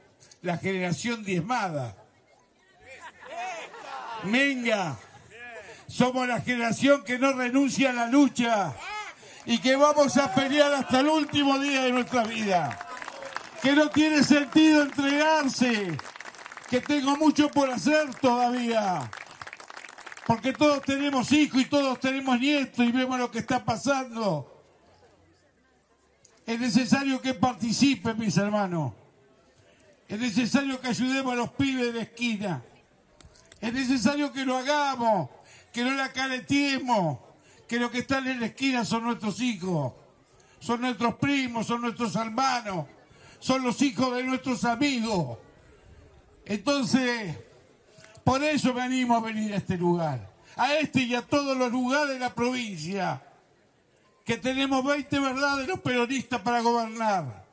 la 0.42 0.58
generación 0.58 1.22
diezmada. 1.24 1.96
Venga, 4.24 4.96
somos 5.86 6.26
la 6.26 6.40
generación 6.40 7.04
que 7.04 7.18
no 7.18 7.32
renuncia 7.32 7.90
a 7.90 7.92
la 7.92 8.06
lucha 8.08 8.74
y 9.46 9.58
que 9.58 9.76
vamos 9.76 10.16
a 10.16 10.34
pelear 10.34 10.72
hasta 10.72 11.00
el 11.00 11.08
último 11.08 11.58
día 11.60 11.84
de 11.84 11.92
nuestra 11.92 12.24
vida. 12.24 12.76
Que 13.62 13.72
no 13.72 13.88
tiene 13.90 14.24
sentido 14.24 14.82
entregarse, 14.82 15.96
que 16.68 16.80
tengo 16.80 17.16
mucho 17.16 17.48
por 17.50 17.70
hacer 17.70 18.14
todavía. 18.16 19.10
Porque 20.26 20.52
todos 20.52 20.82
tenemos 20.82 21.30
hijos 21.30 21.60
y 21.60 21.66
todos 21.66 22.00
tenemos 22.00 22.40
nietos 22.40 22.84
y 22.84 22.90
vemos 22.90 23.18
lo 23.18 23.30
que 23.30 23.38
está 23.38 23.64
pasando. 23.64 24.53
Es 26.46 26.60
necesario 26.60 27.20
que 27.20 27.34
participen, 27.34 28.18
mis 28.18 28.36
hermanos. 28.36 28.92
Es 30.08 30.18
necesario 30.18 30.80
que 30.80 30.88
ayudemos 30.88 31.32
a 31.32 31.36
los 31.36 31.50
pibes 31.52 31.94
de 31.94 32.02
esquina. 32.02 32.62
Es 33.60 33.72
necesario 33.72 34.30
que 34.32 34.44
lo 34.44 34.58
hagamos, 34.58 35.30
que 35.72 35.82
no 35.82 35.92
la 35.92 36.12
caletiemos, 36.12 37.18
que 37.66 37.78
los 37.78 37.90
que 37.90 38.00
están 38.00 38.26
en 38.28 38.40
la 38.40 38.46
esquina 38.46 38.84
son 38.84 39.04
nuestros 39.04 39.40
hijos, 39.40 39.94
son 40.60 40.82
nuestros 40.82 41.14
primos, 41.14 41.66
son 41.66 41.80
nuestros 41.80 42.14
hermanos, 42.16 42.86
son 43.38 43.62
los 43.62 43.80
hijos 43.80 44.14
de 44.14 44.24
nuestros 44.24 44.64
amigos. 44.66 45.38
Entonces, 46.44 47.36
por 48.22 48.44
eso 48.44 48.74
me 48.74 48.82
animo 48.82 49.16
a 49.16 49.20
venir 49.20 49.54
a 49.54 49.56
este 49.56 49.78
lugar, 49.78 50.30
a 50.56 50.74
este 50.74 51.00
y 51.00 51.14
a 51.14 51.22
todos 51.22 51.56
los 51.56 51.72
lugares 51.72 52.10
de 52.10 52.18
la 52.18 52.34
provincia 52.34 53.22
que 54.24 54.38
tenemos 54.38 54.84
20 54.84 55.18
verdades 55.18 55.68
los 55.68 55.80
peronistas 55.80 56.40
para 56.40 56.60
gobernar. 56.60 57.44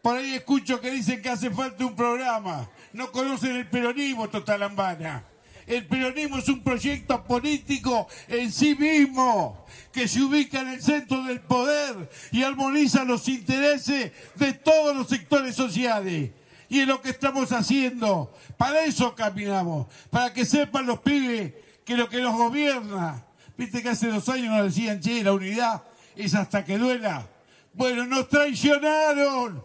Por 0.00 0.16
ahí 0.16 0.34
escucho 0.34 0.80
que 0.80 0.90
dicen 0.90 1.22
que 1.22 1.28
hace 1.28 1.50
falta 1.50 1.86
un 1.86 1.94
programa. 1.94 2.68
No 2.92 3.12
conocen 3.12 3.56
el 3.56 3.68
peronismo, 3.68 4.28
Totalambana. 4.28 5.24
El 5.66 5.86
peronismo 5.86 6.38
es 6.38 6.48
un 6.48 6.62
proyecto 6.62 7.22
político 7.22 8.08
en 8.26 8.50
sí 8.50 8.74
mismo, 8.74 9.64
que 9.92 10.08
se 10.08 10.20
ubica 10.20 10.60
en 10.60 10.68
el 10.68 10.82
centro 10.82 11.22
del 11.22 11.40
poder 11.40 12.10
y 12.32 12.42
armoniza 12.42 13.04
los 13.04 13.28
intereses 13.28 14.10
de 14.34 14.52
todos 14.54 14.96
los 14.96 15.08
sectores 15.08 15.54
sociales. 15.54 16.32
Y 16.68 16.80
es 16.80 16.88
lo 16.88 17.00
que 17.00 17.10
estamos 17.10 17.52
haciendo. 17.52 18.34
Para 18.56 18.84
eso 18.84 19.14
caminamos, 19.14 19.86
para 20.10 20.32
que 20.32 20.44
sepan 20.44 20.86
los 20.86 21.00
pibes 21.00 21.52
que 21.84 21.96
lo 21.96 22.08
que 22.08 22.20
nos 22.20 22.34
gobierna, 22.34 23.24
viste 23.56 23.82
que 23.82 23.90
hace 23.90 24.08
dos 24.08 24.28
años 24.28 24.54
nos 24.54 24.74
decían, 24.74 25.00
che, 25.00 25.22
la 25.22 25.32
unidad 25.32 25.82
es 26.16 26.34
hasta 26.34 26.64
que 26.64 26.78
duela. 26.78 27.26
Bueno, 27.74 28.06
nos 28.06 28.28
traicionaron. 28.28 29.62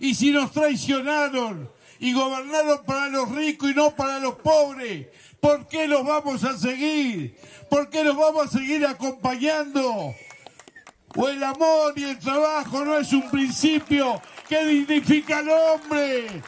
Y 0.00 0.14
si 0.14 0.30
nos 0.30 0.52
traicionaron 0.52 1.70
y 2.00 2.12
gobernaron 2.12 2.84
para 2.84 3.08
los 3.08 3.30
ricos 3.30 3.70
y 3.70 3.74
no 3.74 3.94
para 3.94 4.18
los 4.18 4.34
pobres, 4.36 5.06
¿por 5.40 5.68
qué 5.68 5.86
los 5.86 6.04
vamos 6.04 6.44
a 6.44 6.58
seguir? 6.58 7.36
¿Por 7.70 7.88
qué 7.88 8.04
los 8.04 8.16
vamos 8.16 8.46
a 8.46 8.58
seguir 8.58 8.84
acompañando? 8.86 10.14
O 11.16 11.28
el 11.28 11.42
amor 11.44 11.92
y 11.96 12.04
el 12.04 12.18
trabajo 12.18 12.84
no 12.84 12.98
es 12.98 13.12
un 13.12 13.30
principio 13.30 14.20
que 14.48 14.64
dignifica 14.64 15.38
al 15.38 15.48
hombre. 15.48 16.42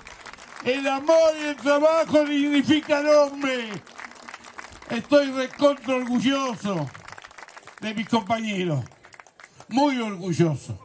El 0.65 0.89
amor 0.89 1.35
y 1.41 1.45
el 1.45 1.57
trabajo 1.57 2.25
dignifica 2.25 2.99
al 2.99 3.09
hombre. 3.09 3.71
Estoy 4.91 5.33
recontra 5.33 5.97
orgulloso 5.97 6.89
de 7.81 7.95
mis 7.95 8.09
compañeros. 8.09 8.85
Muy 9.69 9.99
orgulloso. 10.01 10.79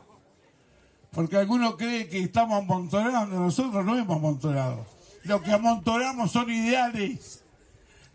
Porque 1.11 1.37
algunos 1.37 1.75
creen 1.75 2.09
que 2.09 2.19
estamos 2.19 2.63
amontonando. 2.63 3.39
Nosotros 3.39 3.85
no 3.85 3.97
hemos 3.97 4.17
amontonado. 4.17 4.85
Lo 5.23 5.41
que 5.41 5.51
amontonamos 5.51 6.31
son 6.31 6.49
ideales. 6.49 7.43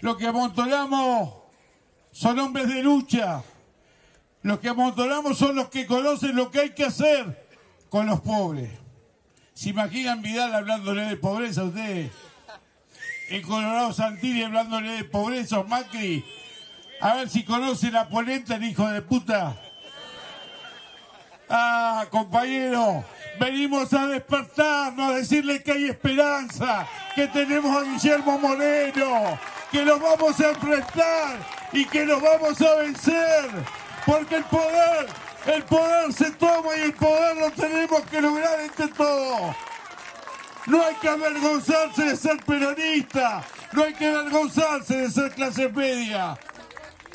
Lo 0.00 0.16
que 0.16 0.26
amontonamos 0.26 1.34
son 2.10 2.38
hombres 2.40 2.68
de 2.68 2.82
lucha. 2.82 3.42
Lo 4.42 4.60
que 4.60 4.68
amontonamos 4.68 5.38
son 5.38 5.54
los 5.54 5.68
que 5.68 5.86
conocen 5.86 6.34
lo 6.34 6.50
que 6.50 6.60
hay 6.60 6.70
que 6.70 6.84
hacer 6.84 7.48
con 7.88 8.06
los 8.06 8.20
pobres. 8.20 8.70
¿Se 9.54 9.70
imaginan 9.70 10.20
Vidal 10.20 10.54
hablándole 10.54 11.02
de 11.02 11.16
pobreza 11.16 11.62
a 11.62 11.64
ustedes? 11.64 12.10
El 13.28 13.42
Colorado 13.42 13.92
Santilli 13.92 14.44
hablándole 14.44 14.92
de 14.92 15.04
pobreza, 15.04 15.62
Macri. 15.64 16.24
A 17.00 17.14
ver 17.14 17.28
si 17.28 17.44
conoce 17.44 17.90
la 17.90 18.08
polenta, 18.08 18.54
el 18.54 18.64
hijo 18.64 18.88
de 18.88 19.02
puta. 19.02 19.56
Ah, 21.48 22.06
compañero, 22.10 23.04
venimos 23.40 23.92
a 23.92 24.06
despertarnos, 24.06 25.10
a 25.10 25.14
decirle 25.16 25.62
que 25.62 25.72
hay 25.72 25.84
esperanza, 25.86 26.86
que 27.14 27.26
tenemos 27.28 27.76
a 27.76 27.82
Guillermo 27.82 28.38
Moreno, 28.38 29.38
que 29.70 29.84
los 29.84 30.00
vamos 30.00 30.40
a 30.40 30.50
enfrentar 30.50 31.38
y 31.72 31.84
que 31.84 32.04
los 32.04 32.20
vamos 32.20 32.60
a 32.62 32.74
vencer, 32.76 33.50
porque 34.04 34.36
el 34.36 34.44
poder, 34.44 35.06
el 35.46 35.62
poder 35.64 36.12
se 36.12 36.30
toma 36.32 36.76
y 36.78 36.82
el 36.82 36.94
poder 36.94 37.36
lo 37.36 37.50
tenemos 37.50 38.02
que 38.02 38.20
lograr 38.20 38.60
entre 38.60 38.88
todos. 38.88 39.56
No 40.66 40.82
hay 40.84 40.94
que 40.96 41.08
avergonzarse 41.08 42.04
de 42.04 42.16
ser 42.16 42.38
peronista, 42.44 43.44
no 43.72 43.84
hay 43.84 43.94
que 43.94 44.06
avergonzarse 44.06 44.96
de 44.96 45.10
ser 45.10 45.32
clase 45.32 45.68
media. 45.68 46.36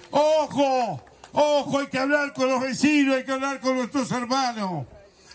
Ojo, 0.09 1.03
ojo, 1.33 1.79
hay 1.79 1.87
que 1.87 1.99
hablar 1.99 2.33
con 2.33 2.47
los 2.47 2.61
vecinos, 2.61 3.15
hay 3.17 3.25
que 3.25 3.31
hablar 3.31 3.59
con 3.59 3.75
nuestros 3.75 4.09
hermanos. 4.11 4.85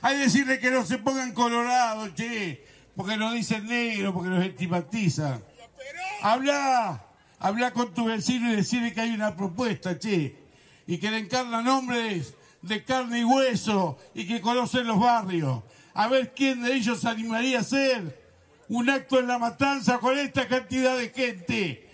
Hay 0.00 0.16
que 0.16 0.22
decirle 0.22 0.58
que 0.58 0.70
no 0.70 0.84
se 0.86 0.98
pongan 0.98 1.32
colorados, 1.32 2.14
che, 2.14 2.64
porque 2.94 3.18
nos 3.18 3.34
dicen 3.34 3.66
negro, 3.66 4.14
porque 4.14 4.30
nos 4.30 4.44
estigmatizan. 4.44 5.42
Habla, 6.22 7.04
habla 7.38 7.72
con 7.72 7.92
tu 7.92 8.06
vecino 8.06 8.50
y 8.50 8.56
decirle 8.56 8.94
que 8.94 9.02
hay 9.02 9.10
una 9.10 9.36
propuesta, 9.36 9.98
che, 9.98 10.36
y 10.86 10.98
que 10.98 11.10
le 11.10 11.18
encarnan 11.18 11.68
hombres 11.68 12.32
de 12.62 12.82
carne 12.82 13.20
y 13.20 13.24
hueso 13.24 13.98
y 14.14 14.26
que 14.26 14.40
conocen 14.40 14.86
los 14.86 14.98
barrios. 14.98 15.62
A 15.96 16.08
ver 16.08 16.34
quién 16.34 16.62
de 16.62 16.74
ellos 16.74 17.04
animaría 17.04 17.58
a 17.58 17.60
hacer 17.62 18.22
un 18.68 18.90
acto 18.90 19.18
en 19.18 19.26
la 19.26 19.38
matanza 19.38 19.98
con 19.98 20.18
esta 20.18 20.46
cantidad 20.46 20.96
de 20.96 21.08
gente 21.08 21.86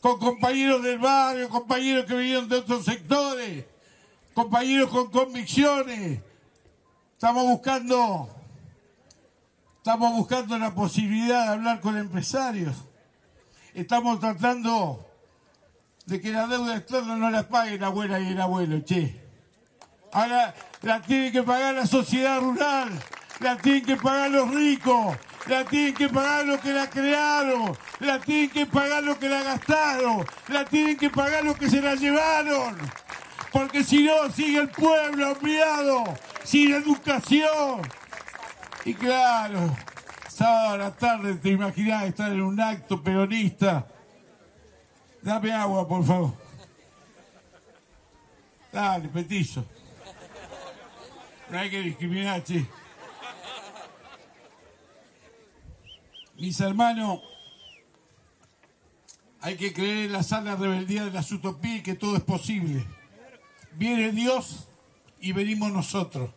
con 0.00 0.18
compañeros 0.18 0.82
del 0.82 0.98
barrio, 0.98 1.48
compañeros 1.48 2.06
que 2.06 2.14
vinieron 2.14 2.48
de 2.48 2.56
otros 2.56 2.84
sectores, 2.84 3.64
compañeros 4.32 4.90
con 4.90 5.10
convicciones. 5.10 6.20
Estamos 7.12 7.44
buscando, 7.44 8.34
estamos 9.76 10.14
buscando 10.14 10.58
la 10.58 10.74
posibilidad 10.74 11.44
de 11.44 11.50
hablar 11.50 11.80
con 11.80 11.98
empresarios. 11.98 12.74
Estamos 13.74 14.20
tratando 14.20 15.06
de 16.06 16.20
que 16.20 16.32
la 16.32 16.46
deuda 16.46 16.76
externa 16.76 17.16
no 17.16 17.30
la 17.30 17.46
pague 17.48 17.78
la 17.78 17.88
abuela 17.88 18.18
y 18.20 18.28
el 18.28 18.40
abuelo, 18.40 18.80
che. 18.80 19.20
Ahora 20.12 20.54
la 20.82 21.02
tiene 21.02 21.30
que 21.30 21.42
pagar 21.42 21.74
la 21.74 21.86
sociedad 21.86 22.40
rural, 22.40 22.90
la 23.40 23.56
tienen 23.56 23.84
que 23.84 23.96
pagar 23.96 24.30
los 24.30 24.54
ricos, 24.54 25.16
la 25.46 25.64
tienen 25.64 25.94
que 25.94 26.08
pagar 26.08 26.46
los 26.46 26.60
que 26.60 26.72
la 26.72 26.88
crearon, 26.88 27.76
la 27.98 28.20
tienen 28.20 28.50
que 28.50 28.66
pagar 28.66 29.02
los 29.02 29.16
que 29.16 29.28
la 29.28 29.42
gastaron, 29.42 30.26
la 30.48 30.64
tienen 30.66 30.96
que 30.96 31.10
pagar 31.10 31.44
los 31.44 31.56
que 31.56 31.68
se 31.68 31.80
la 31.80 31.94
llevaron. 31.94 32.76
Porque 33.50 33.82
si 33.82 34.04
no, 34.04 34.30
sigue 34.30 34.60
el 34.60 34.68
pueblo 34.68 35.28
ampliado, 35.28 36.04
sin 36.44 36.72
educación. 36.74 37.80
Y 38.84 38.94
claro, 38.94 39.74
sábado 40.28 40.74
a 40.74 40.76
la 40.76 40.90
tarde 40.94 41.34
te 41.34 41.48
imaginás 41.48 42.04
estar 42.04 42.30
en 42.30 42.42
un 42.42 42.60
acto 42.60 43.02
peronista. 43.02 43.86
Dame 45.22 45.52
agua, 45.52 45.88
por 45.88 46.04
favor. 46.04 46.32
Dale, 48.72 49.08
petizo. 49.08 49.64
No 51.50 51.58
hay 51.58 51.68
que 51.68 51.80
discriminar, 51.80 52.44
che. 52.44 52.79
Mis 56.40 56.58
hermanos, 56.60 57.20
hay 59.42 59.56
que 59.56 59.74
creer 59.74 60.06
en 60.06 60.12
la 60.12 60.22
sana 60.22 60.56
rebeldía 60.56 61.04
de 61.04 61.10
las 61.10 61.30
utopías 61.32 61.80
y 61.80 61.82
que 61.82 61.94
todo 61.94 62.16
es 62.16 62.22
posible. 62.22 62.86
Viene 63.72 64.10
Dios 64.10 64.64
y 65.20 65.32
venimos 65.32 65.70
nosotros. 65.70 66.30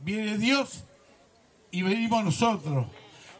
Viene 0.00 0.36
Dios 0.36 0.84
y 1.70 1.80
venimos 1.80 2.22
nosotros. 2.22 2.86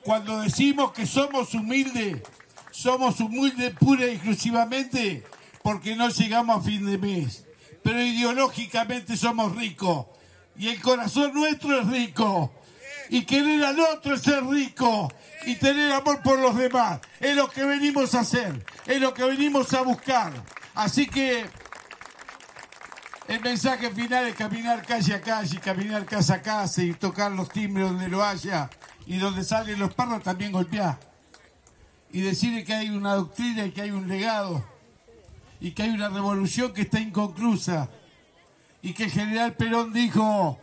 Cuando 0.05 0.41
decimos 0.41 0.93
que 0.93 1.05
somos 1.05 1.53
humildes, 1.53 2.23
somos 2.71 3.21
humildes 3.21 3.75
pura 3.75 4.07
y 4.07 4.13
exclusivamente 4.13 5.23
porque 5.63 5.97
no 5.97 6.09
llegamos 6.09 6.61
a 6.61 6.65
fin 6.65 6.87
de 6.87 6.97
mes. 6.97 7.45
Pero 7.83 8.01
ideológicamente 8.01 9.19
somos 9.19 9.55
ricos. 9.55 10.07
Y 10.57 10.69
el 10.69 10.81
corazón 10.81 11.35
nuestro 11.35 11.79
es 11.79 11.87
rico. 11.89 12.55
Y 13.11 13.23
querer 13.25 13.65
al 13.65 13.81
otro 13.81 14.15
es 14.15 14.23
ser 14.23 14.45
rico 14.45 15.13
y 15.47 15.57
tener 15.57 15.93
amor 15.93 16.23
por 16.23 16.39
los 16.39 16.57
demás. 16.57 17.01
Es 17.21 17.35
lo 17.35 17.49
que 17.49 17.65
venimos 17.65 18.15
a 18.15 18.21
hacer, 18.21 18.65
es 18.87 19.01
lo 19.01 19.15
que 19.15 19.25
venimos 19.25 19.73
a 19.73 19.83
buscar. 19.83 20.33
Así 20.75 21.07
que 21.07 21.47
el 23.29 23.41
mensaje 23.41 23.91
final 23.91 24.27
es 24.27 24.35
caminar 24.35 24.85
calle 24.87 25.15
a 25.15 25.21
calle, 25.21 25.59
caminar 25.61 26.07
casa 26.07 26.35
a 26.35 26.43
casa 26.43 26.83
y 26.83 26.95
tocar 26.95 27.33
los 27.33 27.49
timbres 27.51 27.89
donde 27.89 28.09
lo 28.09 28.25
haya 28.25 28.71
y 29.07 29.19
donde 29.19 29.45
salen 29.45 29.79
los 29.79 29.93
perros 29.95 30.23
también 30.23 30.53
golpear. 30.53 30.99
Y 32.11 32.23
decirle 32.23 32.65
que 32.65 32.75
hay 32.75 32.91
una 32.91 33.15
doctrina 33.15 33.67
y 33.67 33.71
que 33.71 33.83
hay 33.83 33.91
un 33.91 34.09
legado 34.09 34.65
y 35.61 35.73
que 35.73 35.83
hay 35.83 35.91
una 35.91 36.09
revolución 36.09 36.73
que 36.73 36.83
está 36.83 37.01
inconclusa 37.01 37.89
y 38.81 38.95
que 38.95 39.05
el 39.05 39.11
general 39.11 39.55
Perón 39.55 39.93
dijo, 39.93 40.59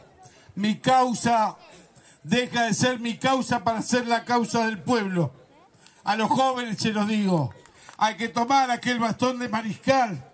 mi 0.55 0.77
causa 0.77 1.55
deja 2.25 2.63
de 2.63 2.73
ser 2.73 2.99
mi 2.99 3.17
causa 3.17 3.63
para 3.63 3.81
ser 3.81 4.07
la 4.07 4.25
causa 4.25 4.65
del 4.65 4.79
pueblo. 4.79 5.31
A 6.03 6.15
los 6.15 6.29
jóvenes 6.29 6.79
se 6.79 6.91
los 6.91 7.07
digo, 7.07 7.53
hay 7.97 8.15
que 8.17 8.29
tomar 8.29 8.71
aquel 8.71 8.99
bastón 8.99 9.39
de 9.39 9.47
mariscal 9.47 10.31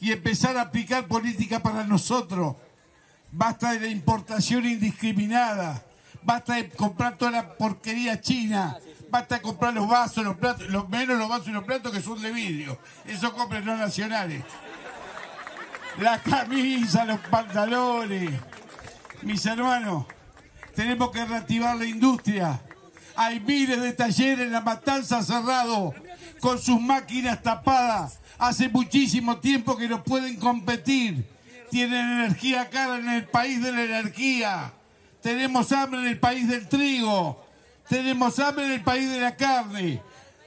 y 0.00 0.12
empezar 0.12 0.56
a 0.56 0.62
aplicar 0.62 1.06
política 1.06 1.60
para 1.60 1.84
nosotros. 1.84 2.56
Basta 3.32 3.72
de 3.72 3.80
la 3.80 3.86
importación 3.86 4.66
indiscriminada, 4.66 5.82
basta 6.22 6.54
de 6.54 6.68
comprar 6.70 7.16
toda 7.16 7.30
la 7.30 7.56
porquería 7.56 8.20
china, 8.20 8.76
basta 9.10 9.36
de 9.36 9.42
comprar 9.42 9.72
los 9.72 9.88
vasos, 9.88 10.24
los 10.24 10.36
platos, 10.36 10.68
los 10.68 10.88
menos 10.88 11.18
los 11.18 11.28
vasos 11.28 11.48
y 11.48 11.52
los 11.52 11.64
platos 11.64 11.92
que 11.92 12.02
son 12.02 12.20
de 12.20 12.32
vidrio. 12.32 12.78
Eso 13.06 13.32
compren 13.32 13.64
los 13.64 13.78
nacionales. 13.78 14.44
Las 15.98 16.20
camisas, 16.22 17.06
los 17.06 17.20
pantalones. 17.20 18.30
Mis 19.22 19.44
hermanos, 19.46 20.06
tenemos 20.80 21.10
que 21.10 21.22
reactivar 21.22 21.76
la 21.76 21.84
industria. 21.84 22.58
Hay 23.14 23.38
miles 23.38 23.82
de 23.82 23.92
talleres 23.92 24.46
en 24.46 24.52
la 24.52 24.62
matanza 24.62 25.22
cerrado 25.22 25.92
con 26.40 26.58
sus 26.58 26.80
máquinas 26.80 27.42
tapadas. 27.42 28.18
Hace 28.38 28.70
muchísimo 28.70 29.36
tiempo 29.36 29.76
que 29.76 29.86
no 29.86 30.02
pueden 30.02 30.36
competir. 30.36 31.28
Tienen 31.70 32.12
energía 32.12 32.70
cara 32.70 32.96
en 32.96 33.10
el 33.10 33.26
país 33.26 33.62
de 33.62 33.72
la 33.72 33.82
energía. 33.82 34.72
Tenemos 35.20 35.70
hambre 35.70 36.00
en 36.00 36.06
el 36.06 36.18
país 36.18 36.48
del 36.48 36.66
trigo. 36.66 37.44
Tenemos 37.86 38.38
hambre 38.38 38.64
en 38.64 38.72
el 38.72 38.80
país 38.80 39.10
de 39.10 39.20
la 39.20 39.36
carne. 39.36 40.00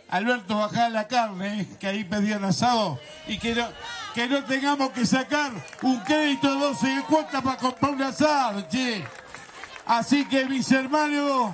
Alberto, 0.09 0.57
bajá 0.57 0.89
la 0.89 1.07
carne, 1.07 1.61
eh, 1.61 1.67
que 1.79 1.85
ahí 1.85 2.03
pedían 2.03 2.43
asado, 2.43 2.99
y 3.27 3.37
que 3.37 3.55
no, 3.55 3.67
que 4.13 4.27
no 4.27 4.43
tengamos 4.43 4.91
que 4.91 5.05
sacar 5.05 5.51
un 5.81 5.99
crédito 6.01 6.53
de 6.53 6.59
12 6.59 7.03
cuotas 7.07 7.41
para 7.41 7.57
comprar 7.57 7.93
un 7.93 8.01
asado, 8.01 8.61
che. 8.69 9.03
Así 9.85 10.25
que 10.25 10.45
mis 10.45 10.71
hermanos, 10.71 11.51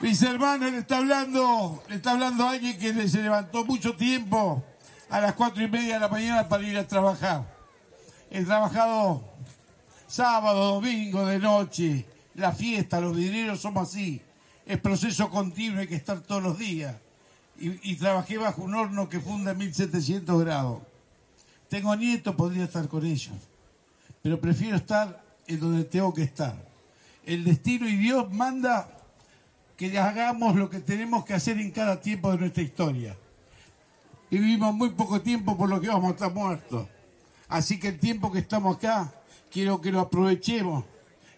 mis 0.00 0.20
hermanos, 0.22 0.72
le 0.72 0.78
está 0.78 0.98
hablando, 0.98 1.82
le 1.88 1.96
está 1.96 2.12
hablando 2.12 2.48
alguien 2.48 2.78
que 2.78 3.08
se 3.08 3.22
levantó 3.22 3.64
mucho 3.64 3.94
tiempo 3.94 4.64
a 5.08 5.20
las 5.20 5.34
cuatro 5.34 5.62
y 5.62 5.68
media 5.68 5.94
de 5.94 6.00
la 6.00 6.08
mañana 6.08 6.48
para 6.48 6.64
ir 6.64 6.76
a 6.76 6.86
trabajar. 6.86 7.44
He 8.30 8.42
trabajado 8.44 9.22
sábado, 10.08 10.74
domingo, 10.74 11.24
de 11.26 11.38
noche, 11.38 12.04
la 12.34 12.52
fiesta, 12.52 13.00
los 13.00 13.16
vidrieros 13.16 13.60
somos 13.60 13.88
así. 13.88 14.20
Es 14.66 14.80
proceso 14.80 15.30
continuo, 15.30 15.80
hay 15.80 15.86
que 15.86 15.94
estar 15.94 16.20
todos 16.20 16.42
los 16.42 16.58
días. 16.58 16.96
Y, 17.56 17.94
trabajé 17.94 18.36
bajo 18.36 18.62
un 18.62 18.74
horno 18.74 19.08
que 19.08 19.20
funda 19.20 19.52
en 19.52 19.58
1700 19.58 20.40
grados. 20.40 20.82
Tengo 21.68 21.94
nietos, 21.94 22.34
podría 22.34 22.64
estar 22.64 22.88
con 22.88 23.06
ellos. 23.06 23.36
Pero 24.22 24.40
prefiero 24.40 24.76
estar 24.76 25.22
en 25.46 25.60
donde 25.60 25.84
tengo 25.84 26.12
que 26.12 26.24
estar. 26.24 26.73
El 27.26 27.44
destino 27.44 27.88
y 27.88 27.96
Dios 27.96 28.30
manda 28.32 28.88
que 29.76 29.98
hagamos 29.98 30.56
lo 30.56 30.70
que 30.70 30.80
tenemos 30.80 31.24
que 31.24 31.34
hacer 31.34 31.58
en 31.58 31.70
cada 31.70 32.00
tiempo 32.00 32.30
de 32.30 32.38
nuestra 32.38 32.62
historia. 32.62 33.16
Y 34.30 34.38
vivimos 34.38 34.74
muy 34.74 34.90
poco 34.90 35.20
tiempo 35.20 35.56
por 35.56 35.68
lo 35.68 35.80
que 35.80 35.88
vamos 35.88 36.10
a 36.10 36.12
estar 36.12 36.32
muertos. 36.32 36.88
Así 37.48 37.78
que 37.78 37.88
el 37.88 37.98
tiempo 37.98 38.32
que 38.32 38.40
estamos 38.40 38.76
acá, 38.76 39.12
quiero 39.50 39.80
que 39.80 39.92
lo 39.92 40.00
aprovechemos 40.00 40.84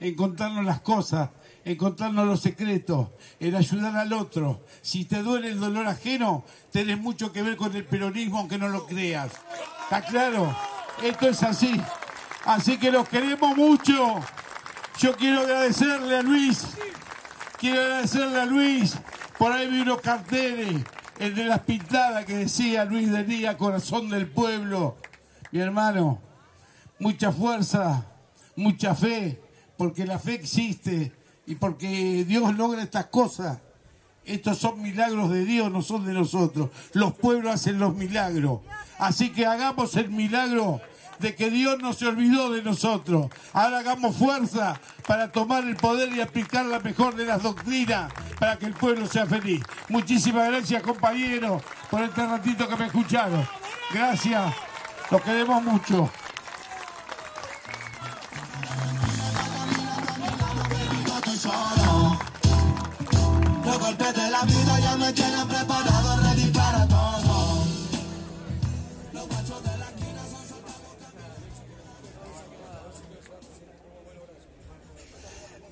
en 0.01 0.14
contarnos 0.14 0.64
las 0.64 0.81
cosas, 0.81 1.31
en 1.64 1.77
contarnos 1.77 2.27
los 2.27 2.40
secretos, 2.40 3.09
en 3.40 3.55
ayudar 3.55 3.96
al 3.96 4.12
otro. 4.12 4.62
Si 4.83 5.05
te 5.05 5.22
duele 5.22 5.49
el 5.49 5.61
dolor 5.61 5.87
ajeno, 5.87 6.44
tenés 6.70 6.99
mucho 6.99 7.33
que 7.33 7.42
ver 7.42 7.57
con 7.57 7.75
el 7.75 7.85
peronismo, 7.85 8.38
aunque 8.38 8.59
no 8.59 8.68
lo 8.68 8.87
creas. 8.87 9.33
¿Está 9.85 10.03
claro? 10.03 10.57
Esto 11.03 11.29
es 11.29 11.42
así. 11.42 11.81
Así 12.44 12.79
que 12.79 12.90
los 12.90 13.09
queremos 13.09 13.57
mucho. 13.57 14.20
Yo 14.98 15.14
quiero 15.14 15.40
agradecerle 15.40 16.16
a 16.16 16.22
Luis. 16.22 16.68
Quiero 17.59 17.82
agradecerle 17.82 18.40
a 18.40 18.46
Luis. 18.46 18.96
Por 19.38 19.52
ahí 19.52 19.68
vi 19.68 19.80
unos 19.80 20.00
carteles. 20.00 20.82
El 21.18 21.35
de 21.35 21.44
las 21.44 21.61
pintadas 21.61 22.24
que 22.24 22.37
decía 22.37 22.87
Luis 22.87 23.11
de 23.11 23.24
Día, 23.24 23.59
corazón 23.59 24.09
del 24.09 24.26
pueblo. 24.26 24.96
Mi 25.52 25.61
hermano, 25.61 26.20
mucha 26.98 27.30
fuerza, 27.30 28.06
mucha 28.54 28.94
fe, 28.94 29.40
porque 29.76 30.06
la 30.06 30.18
fe 30.18 30.35
existe 30.35 31.12
y 31.46 31.56
porque 31.56 32.24
Dios 32.26 32.54
logra 32.54 32.82
estas 32.82 33.06
cosas. 33.06 33.59
Estos 34.24 34.59
son 34.59 34.82
milagros 34.82 35.30
de 35.30 35.44
Dios, 35.44 35.70
no 35.70 35.82
son 35.82 36.06
de 36.06 36.14
nosotros. 36.14 36.70
Los 36.94 37.14
pueblos 37.14 37.54
hacen 37.54 37.78
los 37.78 37.94
milagros. 37.94 38.61
Así 38.98 39.30
que 39.30 39.44
hagamos 39.44 39.94
el 39.96 40.09
milagro 40.11 40.80
de 41.18 41.35
que 41.35 41.50
Dios 41.50 41.79
no 41.81 41.92
se 41.92 42.07
olvidó 42.07 42.50
de 42.50 42.62
nosotros. 42.62 43.26
Ahora 43.52 43.79
hagamos 43.79 44.16
fuerza 44.16 44.81
para 45.07 45.33
tomar 45.33 45.64
el 45.64 45.76
poder 45.76 46.12
y 46.14 46.20
aplicar 46.20 46.66
la 46.66 46.81
mejor 46.81 47.14
de 47.14 47.26
las 47.26 47.42
doctrinas 47.42 48.12
para 48.38 48.57
que 48.57 48.66
el 48.66 48.74
pueblo 48.74 49.07
sea 49.07 49.26
feliz. 49.26 49.62
Muchísimas 49.88 50.48
gracias, 50.48 50.83
compañeros, 50.83 51.62
por 51.90 52.02
este 52.02 52.26
ratito 52.26 52.68
que 52.68 52.76
me 52.76 52.87
escucharon. 52.87 53.46
Gracias. 53.92 54.55
Los 55.11 55.22
queremos 55.22 55.62
mucho. 55.62 56.11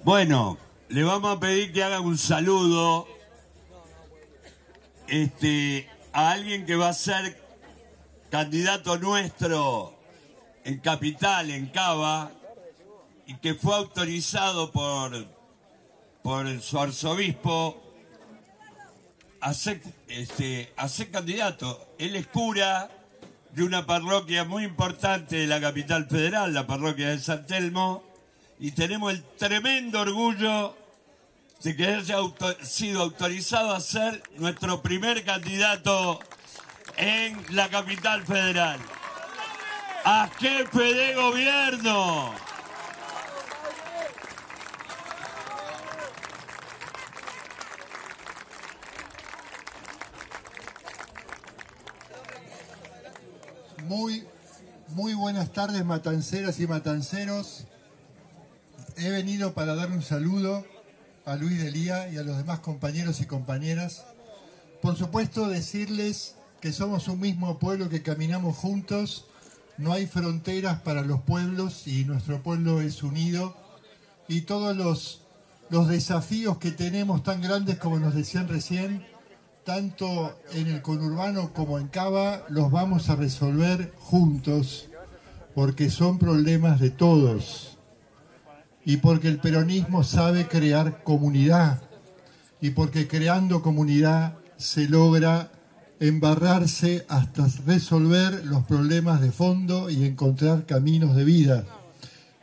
Bueno, 0.04 0.58
le 0.90 1.02
vamos 1.02 1.34
a 1.34 1.40
pedir 1.40 1.72
que 1.72 1.82
haga 1.82 2.00
un 2.00 2.18
saludo 2.18 3.08
este, 5.08 5.88
a 6.12 6.32
alguien 6.32 6.66
que 6.66 6.76
va 6.76 6.90
a 6.90 6.92
ser 6.92 7.40
candidato 8.30 8.98
nuestro 8.98 9.94
en 10.62 10.78
Capital, 10.80 11.50
en 11.50 11.68
Cava, 11.68 12.30
y 13.26 13.36
que 13.36 13.54
fue 13.54 13.74
autorizado 13.76 14.72
por, 14.72 15.24
por 16.22 16.60
su 16.60 16.78
arzobispo 16.78 17.82
a 19.40 19.54
ser, 19.54 19.80
este, 20.08 20.70
a 20.76 20.86
ser 20.86 21.10
candidato. 21.10 21.94
Él 21.96 22.14
es 22.14 22.26
cura 22.26 22.90
de 23.52 23.62
una 23.62 23.86
parroquia 23.86 24.44
muy 24.44 24.64
importante 24.64 25.36
de 25.36 25.46
la 25.46 25.62
capital 25.62 26.06
federal, 26.10 26.52
la 26.52 26.66
parroquia 26.66 27.08
de 27.08 27.18
San 27.20 27.46
Telmo, 27.46 28.13
y 28.58 28.70
tenemos 28.72 29.12
el 29.12 29.22
tremendo 29.36 30.00
orgullo 30.00 30.76
de 31.62 31.74
que 31.74 31.86
haya 31.86 32.18
sido 32.62 33.02
autorizado 33.02 33.72
a 33.72 33.80
ser 33.80 34.22
nuestro 34.36 34.82
primer 34.82 35.24
candidato 35.24 36.20
en 36.96 37.42
la 37.50 37.68
capital 37.68 38.24
federal. 38.24 38.78
A 40.04 40.28
jefe 40.38 40.94
de 40.94 41.14
gobierno. 41.14 42.34
Muy, 53.84 54.26
muy 54.88 55.14
buenas 55.14 55.52
tardes, 55.52 55.84
matanceras 55.84 56.58
y 56.60 56.66
matanceros. 56.66 57.66
He 58.96 59.10
venido 59.10 59.54
para 59.54 59.74
dar 59.74 59.90
un 59.90 60.02
saludo 60.02 60.64
a 61.24 61.34
Luis 61.34 61.60
Delía 61.60 62.08
y 62.10 62.16
a 62.16 62.22
los 62.22 62.36
demás 62.36 62.60
compañeros 62.60 63.20
y 63.20 63.26
compañeras. 63.26 64.04
Por 64.80 64.96
supuesto, 64.96 65.48
decirles 65.48 66.36
que 66.60 66.72
somos 66.72 67.08
un 67.08 67.18
mismo 67.18 67.58
pueblo 67.58 67.88
que 67.88 68.02
caminamos 68.02 68.56
juntos. 68.56 69.24
No 69.78 69.92
hay 69.92 70.06
fronteras 70.06 70.80
para 70.82 71.02
los 71.02 71.22
pueblos 71.22 71.88
y 71.88 72.04
nuestro 72.04 72.40
pueblo 72.42 72.80
es 72.80 73.02
unido. 73.02 73.56
Y 74.28 74.42
todos 74.42 74.76
los, 74.76 75.22
los 75.70 75.88
desafíos 75.88 76.58
que 76.58 76.70
tenemos 76.70 77.24
tan 77.24 77.42
grandes 77.42 77.78
como 77.78 77.98
nos 77.98 78.14
decían 78.14 78.46
recién, 78.46 79.04
tanto 79.64 80.38
en 80.52 80.68
el 80.68 80.82
conurbano 80.82 81.52
como 81.52 81.80
en 81.80 81.88
Cava, 81.88 82.44
los 82.48 82.70
vamos 82.70 83.10
a 83.10 83.16
resolver 83.16 83.92
juntos, 83.98 84.88
porque 85.54 85.90
son 85.90 86.20
problemas 86.20 86.78
de 86.78 86.90
todos. 86.90 87.73
Y 88.84 88.98
porque 88.98 89.28
el 89.28 89.38
peronismo 89.38 90.04
sabe 90.04 90.46
crear 90.46 91.02
comunidad. 91.02 91.82
Y 92.60 92.70
porque 92.70 93.08
creando 93.08 93.62
comunidad 93.62 94.34
se 94.56 94.88
logra 94.88 95.50
embarrarse 96.00 97.06
hasta 97.08 97.46
resolver 97.66 98.44
los 98.44 98.64
problemas 98.64 99.20
de 99.20 99.30
fondo 99.30 99.90
y 99.90 100.04
encontrar 100.04 100.66
caminos 100.66 101.16
de 101.16 101.24
vida. 101.24 101.64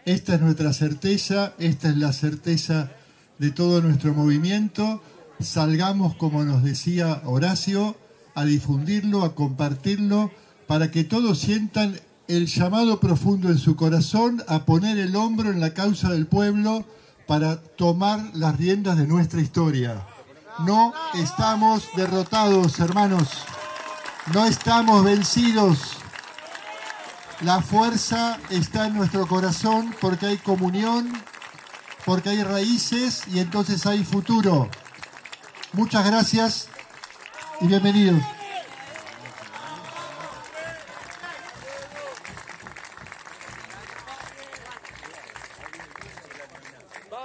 Esta 0.06 0.36
es 0.36 0.42
nuestra 0.42 0.74
certeza, 0.74 1.54
esta 1.60 1.90
es 1.90 1.98
la 1.98 2.12
certeza 2.14 2.92
de 3.38 3.52
todo 3.52 3.82
nuestro 3.82 4.14
movimiento. 4.14 5.02
Salgamos, 5.40 6.16
como 6.16 6.44
nos 6.44 6.64
decía 6.64 7.22
Horacio, 7.26 7.96
a 8.34 8.46
difundirlo, 8.46 9.24
a 9.24 9.36
compartirlo, 9.36 10.32
para 10.68 10.90
que 10.90 11.04
todos 11.04 11.40
sientan 11.40 12.00
el 12.28 12.48
llamado 12.48 13.00
profundo 13.00 13.50
en 13.50 13.58
su 13.58 13.76
corazón 13.76 14.44
a 14.48 14.66
poner 14.66 14.98
el 14.98 15.16
hombro 15.16 15.52
en 15.52 15.60
la 15.60 15.74
causa 15.74 16.10
del 16.10 16.28
pueblo 16.28 16.86
para 17.28 17.62
tomar 17.62 18.32
las 18.34 18.58
riendas 18.58 18.98
de 18.98 19.08
nuestra 19.08 19.42
historia. 19.42 20.06
No 20.60 20.94
estamos 21.16 21.84
derrotados, 21.96 22.80
hermanos. 22.80 23.30
No 24.34 24.46
estamos 24.46 25.04
vencidos. 25.04 25.98
La 27.42 27.62
fuerza 27.62 28.38
está 28.50 28.88
en 28.88 28.96
nuestro 28.96 29.26
corazón 29.28 29.96
porque 30.00 30.28
hay 30.28 30.38
comunión, 30.38 31.12
porque 32.06 32.30
hay 32.30 32.44
raíces 32.44 33.24
y 33.28 33.40
entonces 33.40 33.86
hay 33.86 34.04
futuro. 34.04 34.70
Muchas 35.74 36.06
gracias 36.06 36.68
y 37.62 37.68
bienvenidos. 37.68 38.22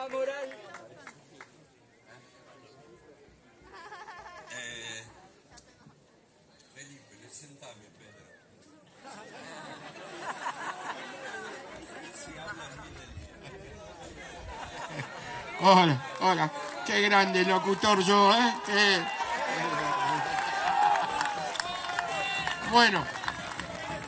Hola, 15.61 16.01
hola. 16.21 16.53
Qué 16.87 17.01
grande 17.01 17.45
locutor 17.45 18.01
yo, 18.05 18.33
¿eh? 18.33 19.05
Bueno, 22.71 23.05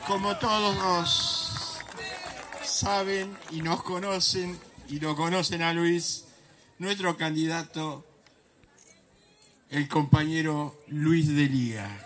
como 0.06 0.36
todos 0.36 1.50
saben 2.62 3.36
y 3.50 3.62
nos 3.62 3.82
conocen 3.82 4.67
y 4.88 5.00
lo 5.00 5.14
conocen 5.14 5.62
a 5.62 5.72
Luis, 5.72 6.24
nuestro 6.78 7.16
candidato, 7.16 8.06
el 9.70 9.86
compañero 9.88 10.82
Luis 10.88 11.28
de 11.28 11.46
Liga. 11.46 12.04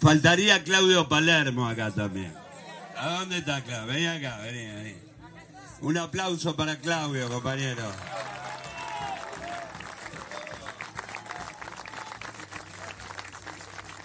Faltaría 0.00 0.64
Claudio 0.64 1.08
Palermo 1.08 1.68
acá 1.68 1.92
también. 1.92 2.41
¿A 3.02 3.18
dónde 3.18 3.38
está 3.38 3.56
acá? 3.56 3.84
Vení 3.84 4.06
acá, 4.06 4.38
vení, 4.42 4.64
vení. 4.64 4.94
Un 5.80 5.98
aplauso 5.98 6.54
para 6.54 6.78
Claudio, 6.78 7.28
compañero. 7.28 7.82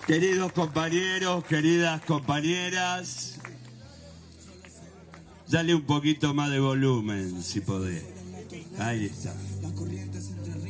Queridos 0.07 0.51
compañeros, 0.51 1.43
queridas 1.45 2.01
compañeras, 2.05 3.39
dale 5.47 5.75
un 5.75 5.83
poquito 5.83 6.33
más 6.33 6.49
de 6.49 6.59
volumen, 6.59 7.43
si 7.43 7.61
podés. 7.61 8.03
Ahí 8.79 9.05
está. 9.05 9.31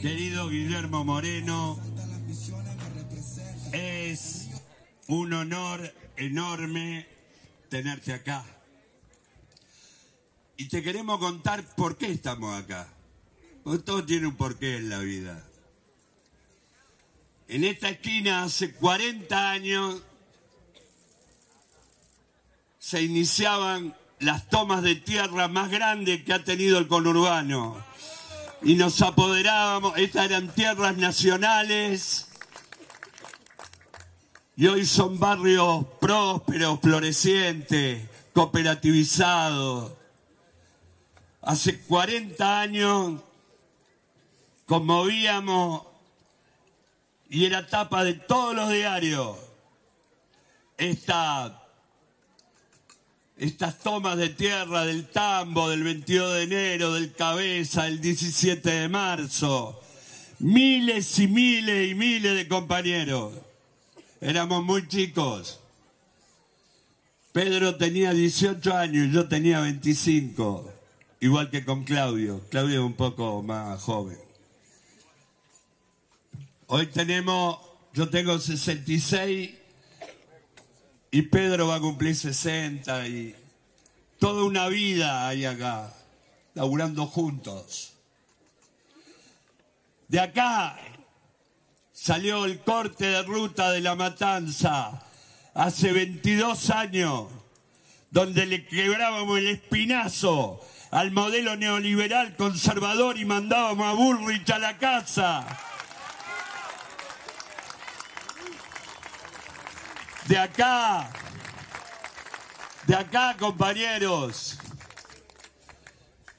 Querido 0.01 0.49
Guillermo 0.49 1.05
Moreno, 1.05 1.79
es 3.71 4.49
un 5.07 5.31
honor 5.31 5.93
enorme 6.17 7.16
tenerte 7.69 8.13
acá. 8.13 8.43
Y 10.57 10.67
te 10.67 10.81
queremos 10.81 11.19
contar 11.19 11.63
por 11.75 11.97
qué 11.97 12.11
estamos 12.11 12.57
acá. 12.57 12.87
Porque 13.63 13.83
todo 13.83 14.03
tiene 14.03 14.27
un 14.27 14.35
porqué 14.35 14.77
en 14.77 14.89
la 14.89 14.99
vida. 14.99 15.43
En 17.47 17.63
esta 17.63 17.89
esquina 17.89 18.43
hace 18.43 18.73
40 18.73 19.51
años 19.51 20.01
se 22.79 23.01
iniciaban 23.01 23.95
las 24.19 24.49
tomas 24.49 24.81
de 24.81 24.95
tierra 24.95 25.47
más 25.47 25.69
grandes 25.69 26.23
que 26.23 26.33
ha 26.33 26.43
tenido 26.43 26.79
el 26.79 26.87
conurbano. 26.87 27.85
Y 28.63 28.75
nos 28.75 29.01
apoderábamos, 29.01 29.97
estas 29.97 30.25
eran 30.25 30.53
tierras 30.53 30.97
nacionales. 30.97 32.26
Y 34.57 34.65
hoy 34.67 34.85
son 34.87 35.19
barrios 35.19 35.85
prósperos, 36.01 36.79
florecientes, 36.81 38.09
cooperativizados. 38.33 39.93
Hace 41.43 41.79
40 41.81 42.59
años 42.59 43.21
conmovíamos 44.65 45.83
y 47.29 47.45
era 47.45 47.67
tapa 47.67 48.03
de 48.03 48.15
todos 48.15 48.55
los 48.55 48.69
diarios 48.71 49.37
esta, 50.77 51.63
estas 53.37 53.79
tomas 53.79 54.17
de 54.17 54.29
tierra 54.29 54.85
del 54.85 55.07
Tambo 55.07 55.69
del 55.69 55.83
22 55.83 56.33
de 56.33 56.43
enero, 56.43 56.93
del 56.93 57.13
Cabeza, 57.13 57.83
del 57.83 58.01
17 58.01 58.69
de 58.69 58.89
marzo. 58.89 59.81
Miles 60.39 61.19
y 61.19 61.27
miles 61.27 61.91
y 61.91 61.95
miles 61.95 62.35
de 62.35 62.47
compañeros. 62.47 63.33
Éramos 64.19 64.63
muy 64.63 64.87
chicos. 64.87 65.59
Pedro 67.31 67.75
tenía 67.75 68.13
18 68.13 68.73
años 68.75 69.07
y 69.07 69.11
yo 69.11 69.27
tenía 69.27 69.59
25. 69.59 70.73
Igual 71.19 71.51
que 71.51 71.63
con 71.63 71.83
Claudio. 71.83 72.41
Claudio 72.49 72.79
es 72.79 72.85
un 72.85 72.93
poco 72.93 73.43
más 73.43 73.79
joven. 73.81 74.17
Hoy 76.65 76.87
tenemos, 76.87 77.59
yo 77.93 78.09
tengo 78.09 78.39
66 78.39 79.51
y 81.11 81.21
Pedro 81.21 81.67
va 81.67 81.75
a 81.75 81.79
cumplir 81.79 82.15
60 82.15 83.07
y 83.07 83.35
toda 84.19 84.43
una 84.43 84.67
vida 84.67 85.27
hay 85.27 85.45
acá, 85.45 85.93
laburando 86.55 87.05
juntos. 87.05 87.93
De 90.07 90.19
acá 90.19 90.77
salió 92.07 92.45
el 92.45 92.61
corte 92.61 93.05
de 93.05 93.21
ruta 93.23 93.69
de 93.71 93.81
la 93.81 93.93
matanza. 93.93 95.03
Hace 95.53 95.91
22 95.91 96.69
años, 96.69 97.27
donde 98.11 98.45
le 98.45 98.65
quebrábamos 98.65 99.37
el 99.39 99.47
espinazo 99.49 100.65
al 100.89 101.11
modelo 101.11 101.57
neoliberal 101.57 102.37
conservador 102.37 103.17
y 103.17 103.25
mandábamos 103.25 103.85
a 103.85 103.93
Bullrich 103.93 104.49
a 104.51 104.57
la 104.57 104.77
casa. 104.77 105.45
De 110.27 110.37
acá, 110.37 111.09
de 112.85 112.95
acá, 112.95 113.35
compañeros, 113.37 114.57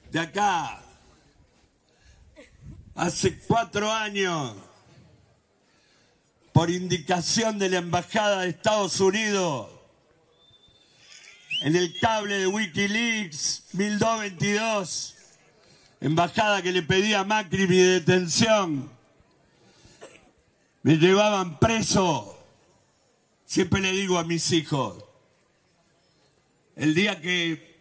de 0.09 0.19
acá, 0.19 0.81
hace 2.95 3.37
cuatro 3.41 3.91
años, 3.91 4.55
por 6.59 6.69
indicación 6.69 7.57
de 7.57 7.69
la 7.69 7.77
Embajada 7.77 8.41
de 8.41 8.49
Estados 8.49 8.99
Unidos, 8.99 9.69
en 11.61 11.73
el 11.77 11.97
cable 12.01 12.37
de 12.37 12.47
Wikileaks 12.47 13.63
1222, 13.71 15.15
embajada 16.01 16.61
que 16.61 16.73
le 16.73 16.81
pedía 16.81 17.21
a 17.21 17.23
Macri 17.23 17.65
mi 17.65 17.77
detención, 17.77 18.91
me 20.83 20.97
llevaban 20.97 21.59
preso 21.59 22.37
Siempre 23.45 23.79
le 23.79 23.93
digo 23.93 24.19
a 24.19 24.25
mis 24.25 24.51
hijos, 24.51 25.01
el 26.75 26.93
día 26.93 27.21
que, 27.21 27.79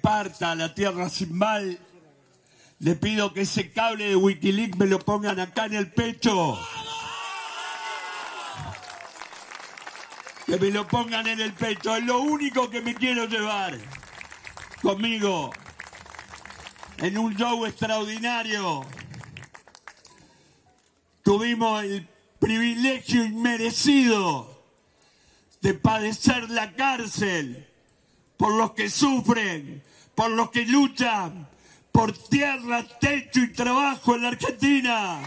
parta 0.00 0.54
la 0.54 0.72
tierra 0.72 1.08
sin 1.08 1.36
mal, 1.36 1.80
le 2.78 2.94
pido 2.94 3.34
que 3.34 3.40
ese 3.40 3.72
cable 3.72 4.04
de 4.10 4.14
Wikileaks 4.14 4.78
me 4.78 4.86
lo 4.86 5.00
pongan 5.00 5.40
acá 5.40 5.66
en 5.66 5.74
el 5.74 5.90
pecho. 5.90 6.56
Que 10.50 10.58
me 10.58 10.70
lo 10.72 10.84
pongan 10.88 11.28
en 11.28 11.38
el 11.38 11.52
pecho. 11.52 11.94
Es 11.94 12.02
lo 12.02 12.22
único 12.22 12.68
que 12.68 12.80
me 12.80 12.92
quiero 12.92 13.26
llevar 13.26 13.78
conmigo 14.82 15.52
en 16.98 17.16
un 17.18 17.36
show 17.36 17.64
extraordinario. 17.66 18.84
Tuvimos 21.22 21.84
el 21.84 22.08
privilegio 22.40 23.24
inmerecido 23.24 24.64
de 25.60 25.74
padecer 25.74 26.50
la 26.50 26.74
cárcel 26.74 27.68
por 28.36 28.52
los 28.52 28.72
que 28.72 28.90
sufren, 28.90 29.84
por 30.16 30.32
los 30.32 30.50
que 30.50 30.64
luchan, 30.64 31.46
por 31.92 32.10
tierra, 32.10 32.84
techo 32.98 33.38
y 33.38 33.52
trabajo 33.52 34.16
en 34.16 34.22
la 34.22 34.28
Argentina. 34.30 35.20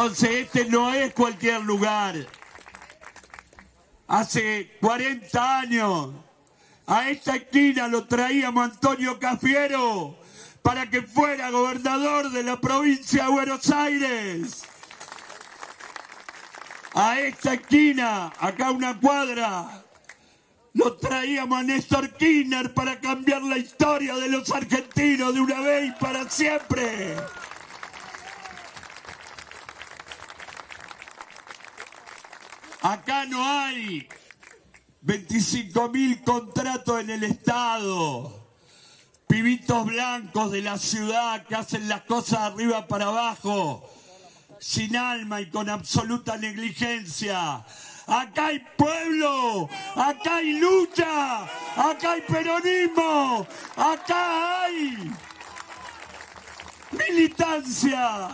Entonces 0.00 0.30
este 0.46 0.64
no 0.66 0.94
es 0.94 1.12
cualquier 1.12 1.60
lugar. 1.62 2.14
Hace 4.06 4.76
40 4.80 5.58
años 5.58 6.10
a 6.86 7.10
esta 7.10 7.34
esquina 7.34 7.88
lo 7.88 8.06
traíamos 8.06 8.70
Antonio 8.70 9.18
Cafiero 9.18 10.16
para 10.62 10.88
que 10.88 11.02
fuera 11.02 11.50
gobernador 11.50 12.30
de 12.30 12.44
la 12.44 12.60
provincia 12.60 13.24
de 13.24 13.30
Buenos 13.30 13.68
Aires. 13.72 14.62
A 16.94 17.18
esta 17.18 17.54
esquina, 17.54 18.32
acá 18.38 18.70
una 18.70 19.00
cuadra, 19.00 19.82
lo 20.74 20.96
traíamos 20.96 21.58
a 21.58 21.64
Néstor 21.64 22.10
Kirchner 22.14 22.72
para 22.72 23.00
cambiar 23.00 23.42
la 23.42 23.58
historia 23.58 24.14
de 24.14 24.28
los 24.28 24.48
argentinos 24.52 25.34
de 25.34 25.40
una 25.40 25.60
vez 25.60 25.88
y 25.88 25.90
para 25.98 26.30
siempre. 26.30 27.16
Acá 32.82 33.24
no 33.26 33.44
hay 33.44 34.08
25 35.02 35.88
mil 35.90 36.22
contratos 36.22 37.00
en 37.00 37.10
el 37.10 37.24
Estado 37.24 38.48
pibitos 39.28 39.84
blancos 39.84 40.50
de 40.50 40.62
la 40.62 40.78
ciudad 40.78 41.46
que 41.46 41.54
hacen 41.54 41.88
las 41.88 42.02
cosas 42.02 42.40
arriba 42.40 42.88
para 42.88 43.06
abajo, 43.06 43.88
sin 44.58 44.96
alma 44.96 45.40
y 45.40 45.50
con 45.50 45.68
absoluta 45.68 46.36
negligencia. 46.38 47.64
Acá 48.06 48.46
hay 48.46 48.64
pueblo, 48.76 49.68
acá 49.94 50.36
hay 50.36 50.54
lucha, 50.54 51.44
acá 51.76 52.12
hay 52.12 52.22
peronismo, 52.22 53.46
acá 53.76 54.64
hay 54.64 55.12
militancia. 56.90 58.28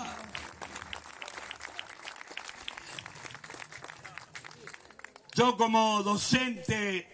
Yo 5.35 5.57
como 5.57 6.01
docente 6.05 7.09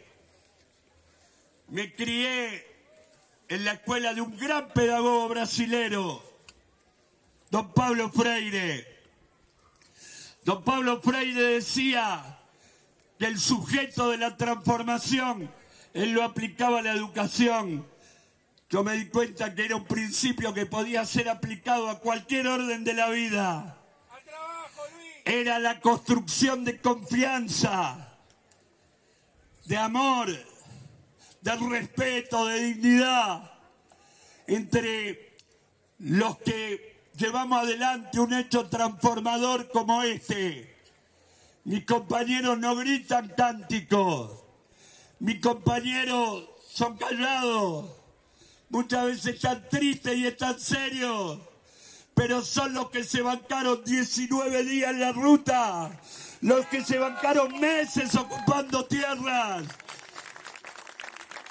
me 1.68 1.94
crié 1.94 2.66
en 3.48 3.64
la 3.64 3.72
escuela 3.72 4.12
de 4.12 4.20
un 4.20 4.36
gran 4.36 4.68
pedagogo 4.68 5.28
brasilero, 5.28 6.22
don 7.48 7.72
Pablo 7.72 8.10
Freire. 8.10 8.86
Don 10.44 10.62
Pablo 10.62 11.00
Freire 11.00 11.54
decía 11.54 12.38
que 13.18 13.24
el 13.24 13.40
sujeto 13.40 14.10
de 14.10 14.18
la 14.18 14.36
transformación, 14.36 15.50
él 15.94 16.10
lo 16.12 16.22
aplicaba 16.22 16.80
a 16.80 16.82
la 16.82 16.92
educación. 16.92 17.86
Yo 18.68 18.84
me 18.84 18.96
di 18.96 19.06
cuenta 19.08 19.54
que 19.54 19.64
era 19.64 19.76
un 19.76 19.86
principio 19.86 20.52
que 20.52 20.66
podía 20.66 21.06
ser 21.06 21.30
aplicado 21.30 21.88
a 21.88 22.00
cualquier 22.00 22.48
orden 22.48 22.84
de 22.84 22.92
la 22.92 23.08
vida. 23.08 23.78
Era 25.24 25.58
la 25.58 25.80
construcción 25.80 26.64
de 26.64 26.80
confianza, 26.80 28.09
de 29.70 29.76
amor, 29.76 30.28
de 31.42 31.56
respeto, 31.56 32.46
de 32.46 32.60
dignidad 32.60 33.52
entre 34.48 35.36
los 36.00 36.38
que 36.38 37.04
llevamos 37.16 37.62
adelante 37.62 38.18
un 38.18 38.32
hecho 38.34 38.66
transformador 38.68 39.70
como 39.70 40.02
este. 40.02 40.76
Mis 41.62 41.84
compañeros 41.84 42.58
no 42.58 42.74
gritan 42.74 43.32
cánticos, 43.36 44.42
mis 45.20 45.40
compañeros 45.40 46.48
son 46.68 46.96
callados, 46.96 47.92
muchas 48.70 49.06
veces 49.06 49.36
están 49.36 49.68
tristes 49.68 50.16
y 50.16 50.26
están 50.26 50.58
serios, 50.58 51.38
pero 52.16 52.42
son 52.42 52.74
los 52.74 52.90
que 52.90 53.04
se 53.04 53.22
bancaron 53.22 53.84
19 53.84 54.64
días 54.64 54.90
en 54.90 55.00
la 55.00 55.12
ruta, 55.12 56.00
los 56.40 56.66
que 56.66 56.84
se 56.84 56.98
bancaron 56.98 57.58
meses 57.60 58.14
ocupando 58.14 58.84
tierras, 58.86 59.64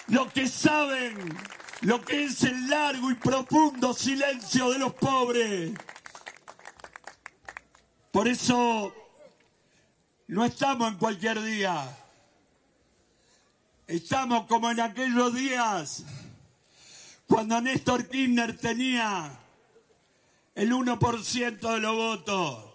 los 0.07 0.31
que 0.33 0.47
saben 0.47 1.37
lo 1.81 2.01
que 2.03 2.25
es 2.25 2.43
el 2.43 2.69
largo 2.69 3.11
y 3.11 3.15
profundo 3.15 3.93
silencio 3.93 4.69
de 4.71 4.79
los 4.79 4.93
pobres. 4.93 5.71
Por 8.11 8.27
eso 8.27 8.93
no 10.27 10.43
estamos 10.43 10.89
en 10.89 10.97
cualquier 10.97 11.41
día. 11.41 11.95
Estamos 13.87 14.45
como 14.45 14.69
en 14.69 14.79
aquellos 14.81 15.33
días 15.33 16.03
cuando 17.27 17.61
Néstor 17.61 18.07
Kirchner 18.07 18.57
tenía 18.57 19.31
el 20.55 20.73
1% 20.73 21.73
de 21.73 21.79
los 21.79 21.95
votos. 21.95 22.68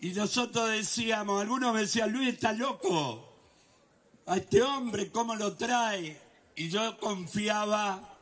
Y 0.00 0.10
nosotros 0.10 0.70
decíamos, 0.70 1.40
algunos 1.40 1.72
me 1.72 1.80
decían, 1.80 2.12
Luis 2.12 2.34
está 2.34 2.52
loco. 2.52 3.32
A 4.26 4.36
este 4.36 4.62
hombre, 4.62 5.10
¿cómo 5.10 5.34
lo 5.36 5.56
trae? 5.56 6.20
Y 6.54 6.68
yo 6.68 6.98
confiaba 6.98 8.16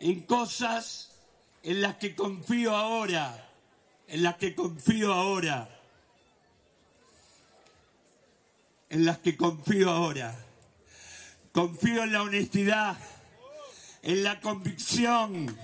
en 0.00 0.22
cosas 0.22 1.12
en 1.62 1.80
las 1.80 1.96
que 1.96 2.14
confío 2.14 2.74
ahora, 2.74 3.50
en 4.06 4.22
las 4.22 4.36
que 4.36 4.54
confío 4.54 5.12
ahora, 5.12 5.68
en 8.90 9.04
las 9.04 9.18
que 9.18 9.36
confío 9.36 9.90
ahora. 9.90 10.44
Confío 11.52 12.04
en 12.04 12.12
la 12.12 12.22
honestidad, 12.22 12.96
en 14.02 14.22
la 14.22 14.40
convicción, 14.40 15.56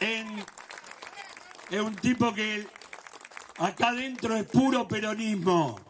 en, 0.00 0.44
en 1.70 1.80
un 1.80 1.94
tipo 1.96 2.34
que 2.34 2.66
acá 3.58 3.88
adentro 3.88 4.36
es 4.36 4.44
puro 4.44 4.86
peronismo. 4.86 5.80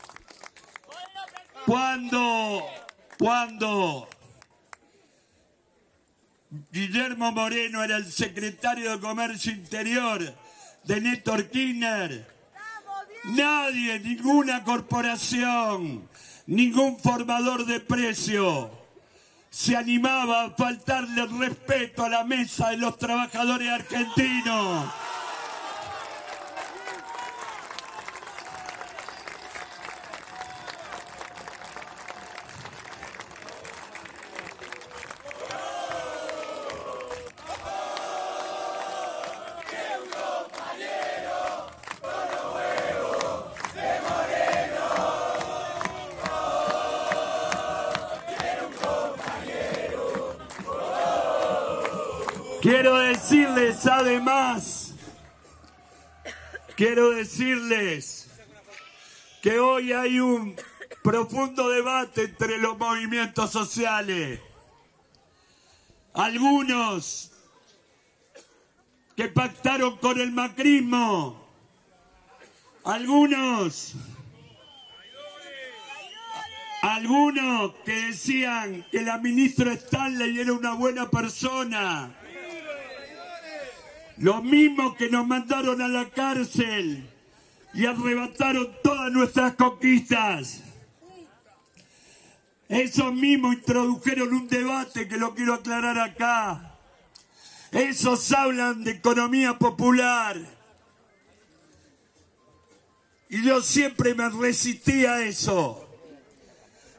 Cuando, 1.65 2.65
cuando 3.19 4.09
Guillermo 6.71 7.33
Moreno 7.33 7.83
era 7.83 7.97
el 7.97 8.11
secretario 8.11 8.93
de 8.93 9.01
Comercio 9.01 9.53
Interior 9.53 10.35
de 10.85 11.01
Néstor 11.01 11.51
Kirchner, 11.51 12.27
nadie, 13.25 13.99
ninguna 13.99 14.63
corporación, 14.63 16.09
ningún 16.47 16.99
formador 17.01 17.67
de 17.67 17.81
precio 17.81 18.71
se 19.51 19.75
animaba 19.75 20.45
a 20.45 20.51
faltarle 20.51 21.23
el 21.23 21.39
respeto 21.39 22.05
a 22.05 22.11
la 22.11 22.25
mesa 22.25 22.71
de 22.71 22.77
los 22.77 22.99
trabajadores 22.99 23.69
argentinos. 23.71 24.87
Quiero 52.69 52.99
decirles 52.99 53.87
además, 54.17 54.95
quiero 56.75 57.11
decirles 57.11 58.31
que 59.43 59.59
hoy 59.59 59.93
hay 59.93 60.21
un 60.21 60.57
profundo 61.03 61.69
debate 61.69 62.25
entre 62.25 62.57
los 62.59 62.79
movimientos 62.79 63.51
sociales. 63.51 64.41
Algunos 66.15 67.31
que 69.15 69.29
pactaron 69.29 69.99
con 69.99 70.19
el 70.19 70.33
macrismo, 70.33 71.47
algunos, 72.85 73.93
algunos 76.81 77.75
que 77.85 77.93
decían 77.93 78.87
que 78.91 79.03
la 79.03 79.19
ministra 79.19 79.75
Stanley 79.75 80.41
era 80.41 80.55
una 80.55 80.73
buena 80.73 81.11
persona. 81.11 82.15
Los 84.19 84.43
mismos 84.43 84.97
que 84.97 85.11
nos 85.11 85.27
mandaron 85.27 85.83
a 85.83 85.89
la 85.89 86.09
cárcel 86.09 87.07
y 87.75 87.85
arrebataron 87.85 88.75
todas 88.83 89.13
nuestras 89.13 89.55
conquistas. 89.55 90.63
Esos 92.69 93.13
mismos 93.13 93.55
introdujeron 93.57 94.33
un 94.33 94.49
debate 94.49 95.07
que 95.07 95.19
lo 95.19 95.35
quiero 95.35 95.55
aclarar 95.55 95.99
acá. 95.99 96.79
Esos 97.71 98.33
hablan 98.33 98.85
de 98.85 98.93
economía 98.93 99.59
popular. 99.59 100.41
Y 103.29 103.43
yo 103.43 103.61
siempre 103.61 104.15
me 104.15 104.31
resistí 104.31 105.05
a 105.05 105.21
eso. 105.23 105.83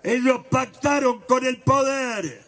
Ellos 0.03 0.45
pactaron 0.51 1.21
con 1.21 1.43
el 1.45 1.58
poder 1.62 2.45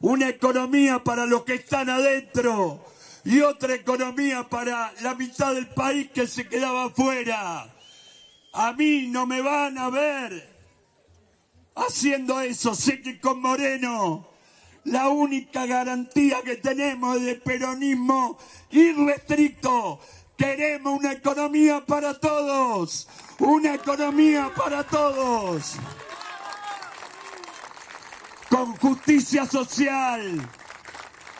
una 0.00 0.28
economía 0.28 1.02
para 1.02 1.24
los 1.26 1.44
que 1.44 1.54
están 1.54 1.88
adentro 1.88 2.84
y 3.28 3.42
otra 3.42 3.74
economía 3.74 4.48
para 4.48 4.90
la 5.02 5.14
mitad 5.14 5.52
del 5.52 5.66
país 5.66 6.10
que 6.14 6.26
se 6.26 6.48
quedaba 6.48 6.86
afuera. 6.86 7.70
A 8.54 8.72
mí 8.72 9.08
no 9.08 9.26
me 9.26 9.42
van 9.42 9.76
a 9.76 9.90
ver 9.90 10.48
haciendo 11.76 12.40
eso. 12.40 12.74
Sé 12.74 13.02
que 13.02 13.20
con 13.20 13.42
Moreno 13.42 14.30
la 14.84 15.08
única 15.08 15.66
garantía 15.66 16.40
que 16.42 16.56
tenemos 16.56 17.20
de 17.20 17.34
peronismo 17.34 18.38
irrestricto. 18.70 20.00
Queremos 20.34 20.98
una 20.98 21.12
economía 21.12 21.84
para 21.84 22.18
todos. 22.18 23.08
Una 23.40 23.74
economía 23.74 24.50
para 24.56 24.84
todos. 24.84 25.74
Con 28.48 28.74
justicia 28.76 29.44
social. 29.44 30.48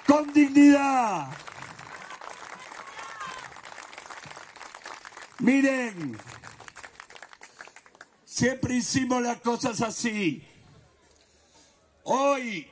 Con 0.07 0.31
dignidad. 0.35 1.48
Miren, 5.41 6.19
siempre 8.25 8.75
hicimos 8.75 9.23
las 9.23 9.41
cosas 9.41 9.81
así. 9.83 10.45
Hoy 12.03 12.69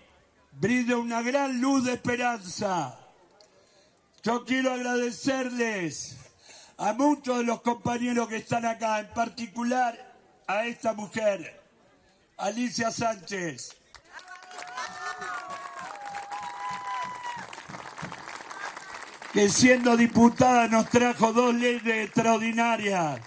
brilla 0.53 0.97
una 0.97 1.23
gran 1.23 1.61
luz 1.61 1.85
de 1.85 1.93
esperanza. 1.93 2.99
Yo 4.25 4.45
quiero 4.45 4.73
agradecerles 4.73 6.17
a 6.77 6.93
muchos 6.93 7.39
de 7.39 7.45
los 7.45 7.63
compañeros 7.63 8.29
que 8.29 8.37
están 8.37 8.67
acá, 8.67 8.99
en 8.99 9.09
particular 9.11 9.97
a 10.49 10.67
esta 10.67 10.93
mujer, 10.93 11.63
Alicia 12.37 12.91
Sánchez. 12.91 13.77
Que 19.37 19.49
siendo 19.51 19.99
diputada 19.99 20.67
nos 20.67 20.89
trajo 20.89 21.35
dos 21.35 21.55
leyes 21.55 22.07
extraordinarias. 22.07 23.21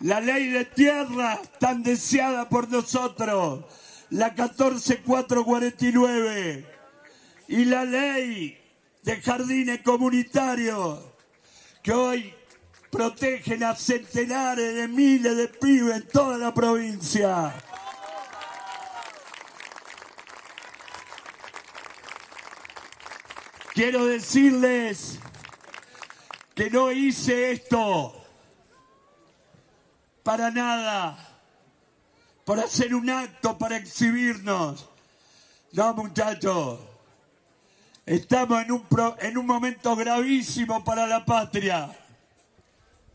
La 0.00 0.20
ley 0.20 0.50
de 0.50 0.66
tierra 0.66 1.40
tan 1.58 1.82
deseada 1.82 2.50
por 2.50 2.68
nosotros, 2.68 3.64
la 4.10 4.34
14449, 4.34 6.66
y 7.48 7.64
la 7.64 7.86
ley 7.86 8.60
de 9.02 9.16
jardines 9.22 9.80
comunitarios, 9.80 11.00
que 11.82 11.94
hoy 11.94 12.34
protegen 12.90 13.64
a 13.64 13.74
centenares 13.74 14.74
de 14.74 14.88
miles 14.88 15.38
de 15.38 15.48
pibes 15.48 15.96
en 15.96 16.06
toda 16.08 16.36
la 16.36 16.52
provincia. 16.52 17.54
Quiero 23.72 24.04
decirles 24.04 25.18
que 26.56 26.70
no 26.70 26.90
hice 26.90 27.52
esto 27.52 28.14
para 30.22 30.50
nada, 30.50 31.16
por 32.46 32.58
hacer 32.58 32.94
un 32.94 33.10
acto, 33.10 33.58
para 33.58 33.76
exhibirnos. 33.76 34.88
No, 35.72 35.92
muchachos, 35.94 36.80
estamos 38.06 38.62
en 38.62 38.72
un, 38.72 38.82
pro- 38.86 39.16
en 39.20 39.36
un 39.36 39.46
momento 39.46 39.94
gravísimo 39.94 40.82
para 40.82 41.06
la 41.06 41.26
patria, 41.26 41.94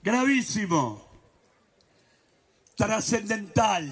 gravísimo, 0.04 1.04
trascendental, 2.76 3.92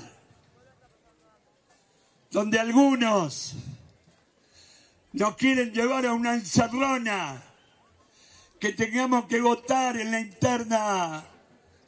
donde 2.30 2.60
algunos 2.60 3.56
nos 5.12 5.36
quieren 5.36 5.74
llevar 5.74 6.06
a 6.06 6.14
una 6.14 6.36
encerrona, 6.36 7.43
que 8.60 8.74
tengamos 8.74 9.26
que 9.26 9.39
votar 9.39 9.97
en 9.97 10.12
la 10.12 10.20
interna 10.20 11.24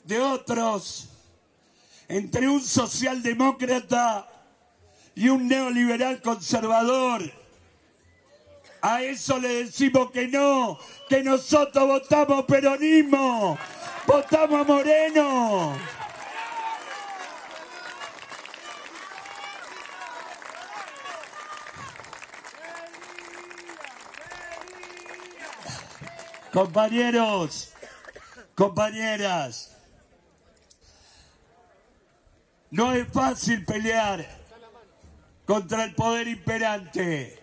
de 0.04 0.20
otros, 0.20 1.10
entre 2.08 2.48
un 2.48 2.62
socialdemócrata 2.62 4.28
y 5.16 5.30
un 5.30 5.48
neoliberal 5.48 6.22
conservador. 6.22 7.22
A 8.82 9.04
eso 9.04 9.38
le 9.38 9.66
decimos 9.66 10.12
que 10.12 10.28
no, 10.28 10.80
que 11.08 11.24
nosotros 11.24 11.88
votamos 11.88 12.46
peronismo, 12.46 13.58
votamos 14.08 14.66
Moreno. 14.66 15.78
Compañeros, 26.52 27.70
compañeras, 28.56 29.72
no 32.70 32.92
es 32.92 33.08
fácil 33.08 33.64
pelear 33.64 34.28
contra 35.46 35.86
el 35.86 35.96
poder 35.96 36.28
imperante. 36.28 37.42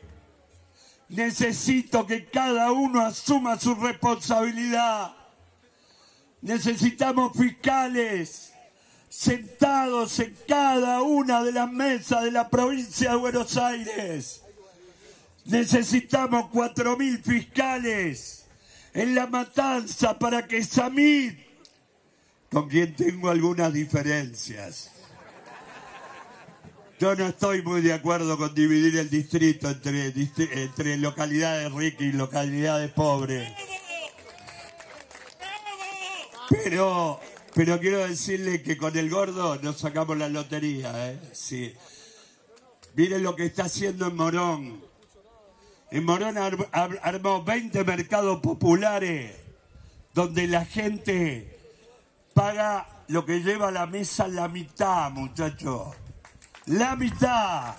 Necesito 1.08 2.06
que 2.06 2.26
cada 2.26 2.70
uno 2.70 3.00
asuma 3.00 3.58
su 3.58 3.74
responsabilidad. 3.76 5.14
Necesitamos 6.42 7.32
fiscales 7.34 8.52
sentados 9.08 10.18
en 10.20 10.36
cada 10.46 11.00
una 11.00 11.42
de 11.42 11.52
las 11.52 11.72
mesas 11.72 12.24
de 12.24 12.30
la 12.30 12.50
provincia 12.50 13.12
de 13.12 13.16
Buenos 13.16 13.56
Aires. 13.56 14.42
Necesitamos 15.46 16.50
4.000 16.52 17.22
fiscales 17.22 18.37
en 18.98 19.14
la 19.14 19.28
matanza 19.28 20.18
para 20.18 20.48
que 20.48 20.64
Samid, 20.64 21.32
con 22.50 22.68
quien 22.68 22.96
tengo 22.96 23.30
algunas 23.30 23.72
diferencias, 23.72 24.90
yo 26.98 27.14
no 27.14 27.28
estoy 27.28 27.62
muy 27.62 27.80
de 27.80 27.92
acuerdo 27.92 28.36
con 28.36 28.52
dividir 28.56 28.96
el 28.96 29.08
distrito 29.08 29.70
entre, 29.70 30.12
entre 30.50 30.96
localidades 30.96 31.70
ricas 31.72 32.02
y 32.02 32.12
localidades 32.12 32.90
pobres. 32.90 33.48
Pero, 36.50 37.20
pero 37.54 37.78
quiero 37.78 37.98
decirle 37.98 38.62
que 38.62 38.76
con 38.76 38.98
el 38.98 39.08
gordo 39.08 39.60
nos 39.62 39.78
sacamos 39.78 40.18
la 40.18 40.28
lotería, 40.28 41.12
¿eh? 41.12 41.20
Sí. 41.32 41.72
Miren 42.96 43.22
lo 43.22 43.36
que 43.36 43.46
está 43.46 43.66
haciendo 43.66 44.08
en 44.08 44.16
Morón. 44.16 44.87
En 45.90 46.04
Morón 46.04 46.36
ar- 46.36 46.68
ar- 46.72 47.00
armó 47.02 47.42
20 47.42 47.82
mercados 47.84 48.40
populares 48.40 49.34
donde 50.14 50.46
la 50.46 50.64
gente 50.64 51.56
paga 52.34 52.86
lo 53.08 53.24
que 53.24 53.40
lleva 53.40 53.68
a 53.68 53.70
la 53.70 53.86
mesa 53.86 54.28
la 54.28 54.48
mitad, 54.48 55.10
muchachos. 55.10 55.94
La 56.66 56.94
mitad. 56.96 57.74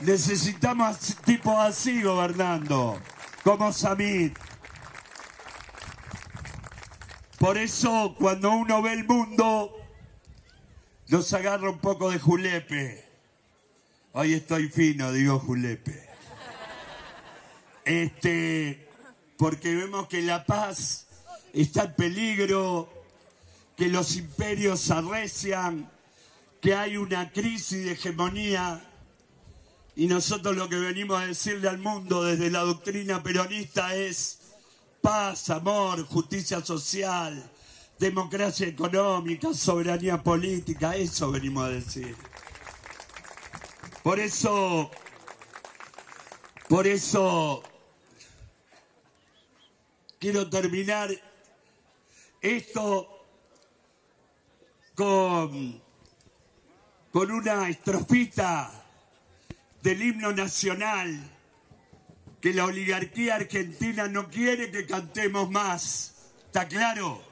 Necesitamos 0.00 1.16
tipos 1.24 1.56
así 1.58 2.02
gobernando, 2.02 2.98
como 3.44 3.72
Samit. 3.72 4.36
Por 7.38 7.58
eso, 7.58 8.14
cuando 8.18 8.50
uno 8.52 8.80
ve 8.80 8.92
el 8.94 9.04
mundo, 9.04 9.72
nos 11.08 11.32
agarra 11.34 11.68
un 11.70 11.78
poco 11.78 12.10
de 12.10 12.18
julepe. 12.18 13.04
Hoy 14.12 14.34
estoy 14.34 14.68
fino, 14.68 15.12
digo 15.12 15.38
julepe. 15.38 16.05
Este, 17.86 18.88
porque 19.38 19.72
vemos 19.72 20.08
que 20.08 20.20
la 20.20 20.44
paz 20.44 21.06
está 21.52 21.84
en 21.84 21.94
peligro, 21.94 22.92
que 23.76 23.86
los 23.88 24.16
imperios 24.16 24.90
arrecian, 24.90 25.88
que 26.60 26.74
hay 26.74 26.96
una 26.96 27.30
crisis 27.30 27.84
de 27.84 27.92
hegemonía. 27.92 28.84
Y 29.94 30.08
nosotros 30.08 30.56
lo 30.56 30.68
que 30.68 30.80
venimos 30.80 31.20
a 31.20 31.26
decirle 31.26 31.68
al 31.68 31.78
mundo 31.78 32.24
desde 32.24 32.50
la 32.50 32.62
doctrina 32.62 33.22
peronista 33.22 33.94
es 33.94 34.40
paz, 35.00 35.48
amor, 35.50 36.04
justicia 36.06 36.64
social, 36.64 37.48
democracia 38.00 38.66
económica, 38.66 39.54
soberanía 39.54 40.20
política, 40.20 40.96
eso 40.96 41.30
venimos 41.30 41.66
a 41.66 41.68
decir. 41.68 42.16
Por 44.02 44.18
eso, 44.18 44.90
por 46.68 46.88
eso 46.88 47.62
quiero 50.26 50.50
terminar 50.50 51.08
esto 52.40 53.28
con, 54.96 55.80
con 57.12 57.30
una 57.30 57.68
estrofita 57.68 58.72
del 59.84 60.02
himno 60.02 60.32
nacional 60.32 61.16
que 62.40 62.52
la 62.52 62.64
oligarquía 62.64 63.36
argentina 63.36 64.08
no 64.08 64.28
quiere 64.28 64.72
que 64.72 64.84
cantemos 64.84 65.48
más. 65.48 66.16
¿Está 66.46 66.66
claro? 66.66 67.22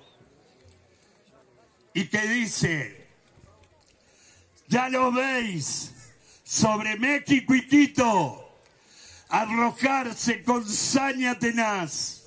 Y 1.95 2.07
que 2.07 2.21
dice, 2.29 3.09
ya 4.69 4.89
lo 4.89 5.11
veis, 5.11 5.91
sobre 6.45 6.95
México 6.95 7.57
y 7.57 7.67
Quito, 7.67 8.57
arrojarse 9.31 10.45
con 10.45 10.65
saña 10.65 11.37
tenaz, 11.37 12.24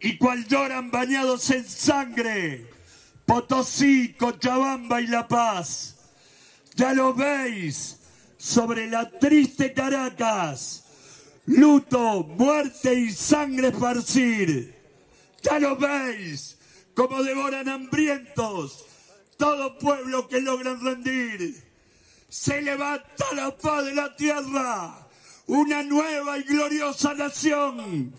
y 0.00 0.16
cual 0.16 0.46
lloran 0.46 0.90
bañados 0.90 1.50
en 1.50 1.68
sangre, 1.68 2.66
Potosí, 3.26 4.14
Cochabamba 4.18 5.00
y 5.00 5.06
La 5.06 5.28
Paz. 5.28 5.96
Ya 6.74 6.94
lo 6.94 7.14
veis, 7.14 7.98
sobre 8.38 8.88
la 8.88 9.10
triste 9.10 9.72
Caracas, 9.72 10.84
luto, 11.46 12.24
muerte 12.24 12.94
y 12.94 13.10
sangre 13.12 13.68
esparcir. 13.68 14.74
Ya 15.42 15.58
lo 15.58 15.76
veis, 15.76 16.56
como 16.94 17.22
devoran 17.22 17.68
hambrientos 17.68 18.86
todo 19.40 19.78
pueblo 19.78 20.28
que 20.28 20.40
logran 20.42 20.84
rendir. 20.84 21.56
Se 22.28 22.60
levanta 22.60 23.24
la 23.34 23.56
paz 23.56 23.86
de 23.86 23.94
la 23.94 24.14
tierra, 24.14 25.08
una 25.46 25.82
nueva 25.82 26.38
y 26.38 26.42
gloriosa 26.42 27.14
nación. 27.14 28.12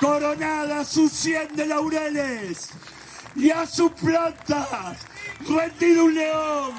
Coronada 0.00 0.84
sus 0.84 1.10
cien 1.10 1.48
de 1.56 1.66
laureles 1.66 2.68
y 3.34 3.50
a 3.50 3.66
sus 3.66 3.92
plantas, 3.92 4.98
rendido 5.48 6.04
un 6.04 6.14
león. 6.14 6.74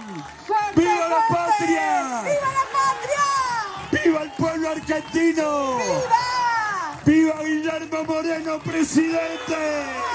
¡Viva 0.75 1.07
la 1.09 1.27
patria! 1.27 2.21
¡Viva 2.23 2.53
la 2.53 2.65
patria! 2.73 4.03
¡Viva 4.03 4.21
el 4.23 4.31
pueblo 4.31 4.69
argentino! 4.69 5.77
¡Viva! 5.77 7.01
¡Viva 7.05 7.43
Guillermo 7.43 8.03
Moreno, 8.03 8.59
presidente! 8.59 10.06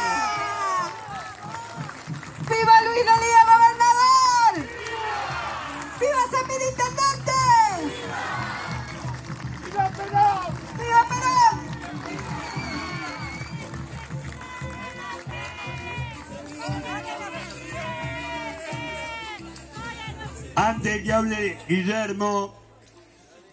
De 20.83 21.03
que 21.03 21.13
hable 21.13 21.59
Guillermo, 21.69 22.55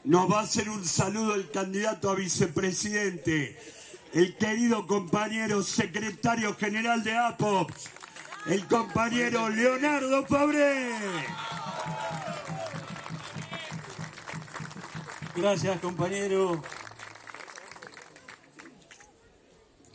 nos 0.04 0.32
va 0.32 0.40
a 0.40 0.44
hacer 0.44 0.70
un 0.70 0.84
saludo 0.84 1.36
el 1.36 1.52
candidato 1.52 2.10
a 2.10 2.16
vicepresidente, 2.16 3.58
el 4.14 4.36
querido 4.36 4.88
compañero 4.88 5.62
secretario 5.62 6.56
general 6.56 7.04
de 7.04 7.16
APOPS, 7.16 7.90
el 8.48 8.66
compañero 8.68 9.48
Leonardo 9.50 10.26
Fabré. 10.26 10.92
Gracias, 15.36 15.80
compañero. 15.80 16.64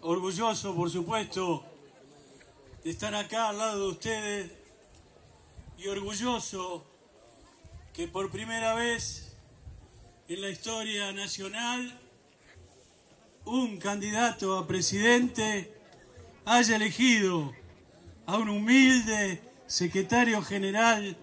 Orgulloso, 0.02 0.74
por 0.76 0.88
supuesto, 0.88 1.64
de 2.84 2.90
estar 2.90 3.14
acá 3.14 3.48
al 3.48 3.58
lado 3.58 3.80
de 3.80 3.88
ustedes 3.88 4.52
y 5.78 5.88
orgulloso 5.88 6.93
que 7.94 8.08
por 8.08 8.28
primera 8.28 8.74
vez 8.74 9.36
en 10.28 10.40
la 10.40 10.50
historia 10.50 11.12
nacional 11.12 11.96
un 13.44 13.78
candidato 13.78 14.58
a 14.58 14.66
presidente 14.66 15.72
haya 16.44 16.74
elegido 16.74 17.52
a 18.26 18.36
un 18.38 18.48
humilde 18.48 19.40
secretario 19.68 20.42
general 20.42 21.16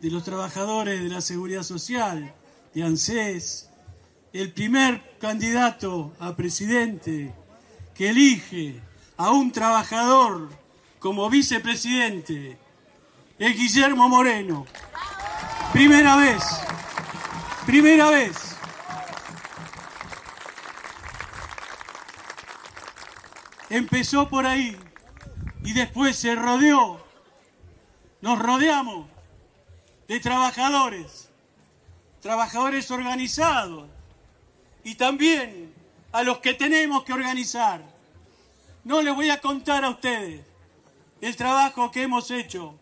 de 0.00 0.10
los 0.10 0.22
trabajadores 0.22 1.02
de 1.02 1.08
la 1.08 1.22
seguridad 1.22 1.62
social, 1.62 2.34
de 2.74 2.82
ANSES, 2.82 3.70
el 4.34 4.52
primer 4.52 5.16
candidato 5.18 6.14
a 6.20 6.36
presidente 6.36 7.32
que 7.94 8.10
elige 8.10 8.78
a 9.16 9.30
un 9.30 9.52
trabajador 9.52 10.50
como 10.98 11.30
vicepresidente 11.30 12.58
es 13.38 13.56
Guillermo 13.56 14.06
Moreno. 14.10 14.66
Primera 15.72 16.16
vez, 16.16 16.42
primera 17.64 18.10
vez. 18.10 18.56
Empezó 23.68 24.28
por 24.28 24.46
ahí 24.46 24.76
y 25.62 25.72
después 25.72 26.16
se 26.16 26.34
rodeó, 26.34 27.00
nos 28.20 28.38
rodeamos 28.40 29.06
de 30.08 30.18
trabajadores, 30.18 31.28
trabajadores 32.20 32.90
organizados 32.90 33.88
y 34.82 34.96
también 34.96 35.72
a 36.10 36.24
los 36.24 36.38
que 36.38 36.54
tenemos 36.54 37.04
que 37.04 37.12
organizar. 37.12 37.80
No 38.82 39.02
les 39.02 39.14
voy 39.14 39.30
a 39.30 39.40
contar 39.40 39.84
a 39.84 39.90
ustedes 39.90 40.44
el 41.20 41.36
trabajo 41.36 41.92
que 41.92 42.02
hemos 42.02 42.32
hecho 42.32 42.74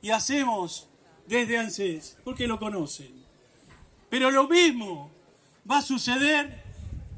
y 0.00 0.10
hacemos 0.10 0.88
desde 1.26 1.58
ANSES, 1.58 2.18
porque 2.24 2.46
lo 2.46 2.58
conocen. 2.58 3.12
Pero 4.10 4.30
lo 4.30 4.48
mismo 4.48 5.10
va 5.70 5.78
a 5.78 5.82
suceder 5.82 6.62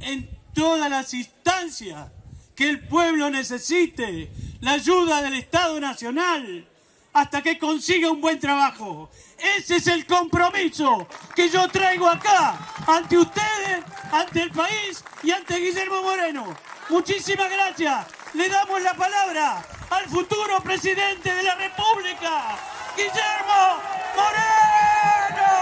en 0.01 0.29
todas 0.55 0.91
las 0.91 1.13
instancias 1.15 2.11
que 2.55 2.69
el 2.69 2.87
pueblo 2.87 3.31
necesite, 3.31 4.31
la 4.61 4.73
ayuda 4.73 5.23
del 5.23 5.35
Estado 5.35 5.81
Nacional, 5.81 6.69
hasta 7.13 7.43
que 7.43 7.59
consiga 7.59 8.11
un 8.11 8.21
buen 8.21 8.39
trabajo. 8.39 9.11
Ese 9.57 9.77
es 9.77 9.87
el 9.87 10.07
compromiso 10.07 11.09
que 11.35 11.49
yo 11.49 11.69
traigo 11.69 12.09
acá, 12.09 12.59
ante 12.87 13.17
ustedes, 13.17 13.85
ante 14.13 14.43
el 14.43 14.51
país 14.51 15.03
y 15.23 15.31
ante 15.31 15.59
Guillermo 15.59 16.03
Moreno. 16.03 16.57
Muchísimas 16.89 17.51
gracias. 17.51 18.07
Le 18.35 18.49
damos 18.49 18.83
la 18.83 18.95
palabra 18.95 19.65
al 19.91 20.07
futuro 20.07 20.61
presidente 20.63 21.33
de 21.33 21.43
la 21.43 21.55
República, 21.55 22.59
Guillermo 22.97 23.81
Moreno. 24.15 25.55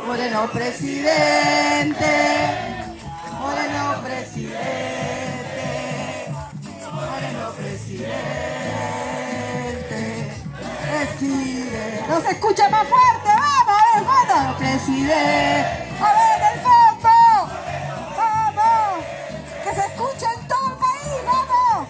Moreno 0.05 0.49
presidente, 0.53 2.11
Moreno 3.39 4.01
presidente, 4.03 4.94
No 12.15 12.21
se 12.21 12.31
escucha 12.31 12.69
más 12.69 12.87
fuerte, 12.87 13.27
vamos, 13.27 13.67
a 13.67 13.97
ver, 13.97 14.05
vamos, 14.05 14.55
presidente. 14.55 15.67
A 15.99 16.13
ver, 16.13 16.39
el 16.53 16.59
fondo, 16.61 17.09
vamos, 18.15 19.03
que 19.61 19.71
se 19.75 19.81
escuche 19.85 20.25
en 20.25 20.47
todo 20.47 20.65
el 20.69 20.77
país, 20.77 21.19
vamos. 21.25 21.89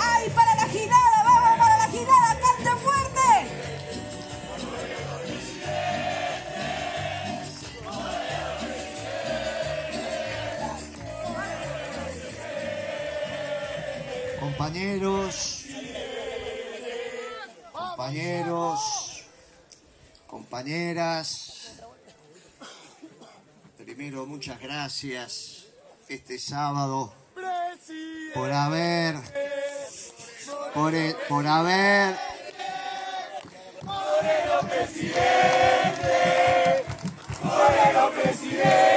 ¡Ay, 0.00 0.30
para 0.30 0.54
la 0.54 0.66
girada! 0.68 1.22
¡Vamos 1.24 1.58
para 1.58 1.76
la 1.76 1.88
girada! 1.88 2.38
¡Cante 2.40 2.70
fuerte! 2.84 3.28
Compañeros, 14.38 15.47
compañeros, 18.08 19.24
compañeras, 20.26 21.72
primero 23.76 24.24
muchas 24.24 24.58
gracias 24.58 25.66
este 26.08 26.38
sábado 26.38 27.12
por 28.32 28.50
haber, 28.50 29.16
por, 30.72 30.94
e- 30.94 31.16
por 31.28 31.46
haber 31.46 32.16
Les 38.24 38.87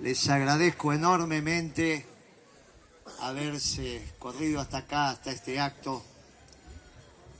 les 0.00 0.28
agradezco 0.28 0.92
enormemente 0.92 2.04
haberse 3.20 4.02
corrido 4.18 4.60
hasta 4.60 4.78
acá, 4.78 5.10
hasta 5.10 5.30
este 5.30 5.60
acto. 5.60 6.04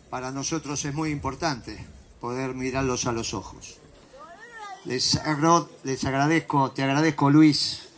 Para 0.09 0.31
nosotros 0.31 0.85
es 0.85 0.95
muy 0.95 1.11
importante 1.11 1.85
poder 2.21 2.55
mirarlos 2.55 3.07
a 3.07 3.13
los 3.13 3.35
ojos. 3.35 3.79
Les, 4.85 5.17
agro- 5.17 5.69
les 5.83 6.05
agradezco, 6.05 6.71
te 6.71 6.85
agradezco 6.85 7.29
Luis, 7.29 7.89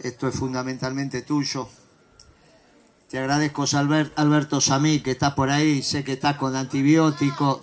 esto 0.00 0.26
es 0.26 0.34
fundamentalmente 0.34 1.22
tuyo. 1.22 1.68
Te 3.10 3.18
agradezco 3.20 3.62
Albert- 3.74 4.12
Alberto 4.16 4.60
Samí, 4.60 5.00
que 5.00 5.12
estás 5.12 5.34
por 5.34 5.50
ahí, 5.50 5.82
sé 5.84 6.02
que 6.02 6.14
estás 6.14 6.36
con 6.36 6.56
antibiótico 6.56 7.62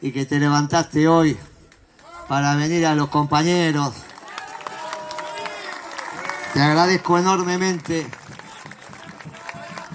y 0.00 0.10
que 0.12 0.24
te 0.24 0.38
levantaste 0.38 1.06
hoy 1.06 1.36
para 2.28 2.54
venir 2.54 2.86
a 2.86 2.94
los 2.94 3.08
compañeros. 3.08 3.94
Te 6.52 6.62
agradezco 6.62 7.18
enormemente. 7.18 8.06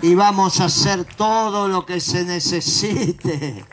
Y 0.01 0.15
vamos 0.15 0.59
a 0.59 0.65
hacer 0.65 1.05
todo 1.05 1.67
lo 1.69 1.85
que 1.85 2.01
se 2.01 2.25
necesite 2.25 3.65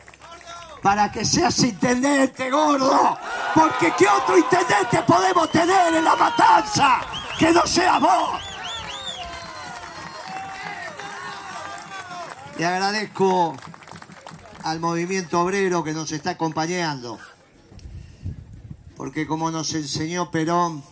para 0.81 1.11
que 1.11 1.25
seas 1.25 1.59
intendente, 1.61 2.51
gordo. 2.51 3.19
Porque 3.55 3.93
¿qué 3.99 4.07
otro 4.07 4.39
intendente 4.39 5.03
podemos 5.07 5.51
tener 5.51 5.95
en 5.95 6.05
la 6.05 6.15
matanza 6.15 7.01
que 7.39 7.51
no 7.51 7.67
sea 7.67 7.99
vos? 7.99 8.41
Le 12.59 12.67
agradezco 12.67 13.57
al 14.63 14.79
movimiento 14.79 15.41
obrero 15.41 15.83
que 15.83 15.95
nos 15.95 16.13
está 16.13 16.31
acompañando 16.31 17.19
porque 19.01 19.27
como 19.27 19.51
nos 19.51 19.73
enseñó 19.73 20.31
Perón, 20.31 20.85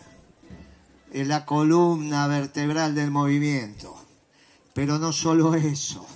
es 1.13 1.27
la 1.27 1.45
columna 1.45 2.25
vertebral 2.25 2.95
del 2.95 3.11
movimiento. 3.11 3.95
Pero 4.73 4.97
no 4.97 5.13
solo 5.13 5.53
eso, 5.53 6.07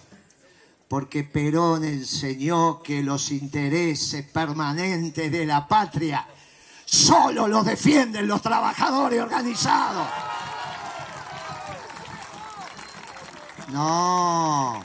porque 0.88 1.24
Perón 1.24 1.84
enseñó 1.84 2.82
que 2.82 3.04
los 3.04 3.30
intereses 3.30 4.26
permanentes 4.26 5.32
de 5.32 5.46
la 5.46 5.68
patria 5.68 6.28
solo 6.84 7.48
los 7.48 7.64
defienden 7.64 8.28
los 8.28 8.42
trabajadores 8.42 9.22
organizados. 9.22 10.08
No, 13.72 14.84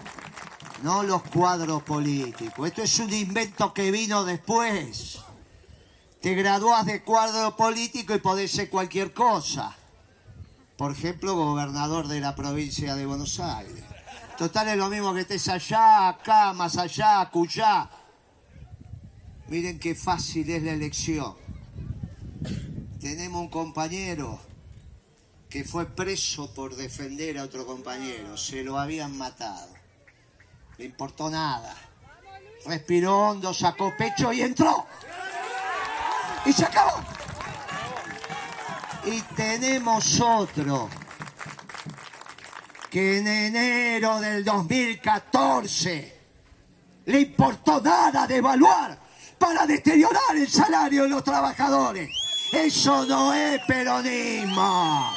no 0.82 1.02
los 1.04 1.22
cuadros 1.22 1.82
políticos. 1.84 2.68
Esto 2.68 2.82
es 2.82 2.98
un 2.98 3.10
invento 3.14 3.72
que 3.72 3.90
vino 3.90 4.24
después. 4.26 5.20
Te 6.20 6.34
gradúas 6.34 6.84
de 6.84 7.02
cuadro 7.02 7.56
político 7.56 8.12
y 8.12 8.18
podés 8.18 8.50
ser 8.50 8.68
cualquier 8.68 9.12
cosa. 9.12 9.76
Por 10.76 10.92
ejemplo, 10.92 11.36
gobernador 11.36 12.08
de 12.08 12.20
la 12.20 12.34
provincia 12.34 12.96
de 12.96 13.06
Buenos 13.06 13.38
Aires. 13.38 13.84
Total 14.36 14.68
es 14.68 14.76
lo 14.76 14.88
mismo 14.88 15.14
que 15.14 15.20
estés 15.20 15.48
allá, 15.48 16.08
acá, 16.08 16.52
más 16.52 16.76
allá, 16.76 17.20
acullá. 17.20 17.88
Miren 19.46 19.78
qué 19.78 19.94
fácil 19.94 20.50
es 20.50 20.62
la 20.62 20.72
elección. 20.72 21.36
Tenemos 23.00 23.40
un 23.40 23.48
compañero 23.48 24.40
que 25.48 25.64
fue 25.64 25.86
preso 25.86 26.52
por 26.52 26.74
defender 26.74 27.38
a 27.38 27.44
otro 27.44 27.64
compañero. 27.64 28.36
Se 28.36 28.64
lo 28.64 28.78
habían 28.78 29.16
matado. 29.16 29.72
Le 30.78 30.84
importó 30.84 31.30
nada. 31.30 31.74
Respiró 32.66 33.18
hondo, 33.18 33.54
sacó 33.54 33.92
pecho 33.96 34.32
y 34.32 34.42
entró. 34.42 34.86
Y 36.44 36.52
se 36.52 36.64
acabó. 36.64 37.02
Y 39.04 39.20
tenemos 39.34 40.20
otro 40.20 40.88
que 42.90 43.18
en 43.18 43.26
enero 43.26 44.20
del 44.20 44.44
2014 44.44 46.18
le 47.06 47.20
importó 47.20 47.80
nada 47.80 48.26
de 48.26 48.36
evaluar 48.36 48.98
para 49.38 49.66
deteriorar 49.66 50.36
el 50.36 50.48
salario 50.48 51.04
de 51.04 51.08
los 51.08 51.24
trabajadores. 51.24 52.10
Eso 52.52 53.04
no 53.06 53.32
es 53.32 53.60
peronismo. 53.66 55.12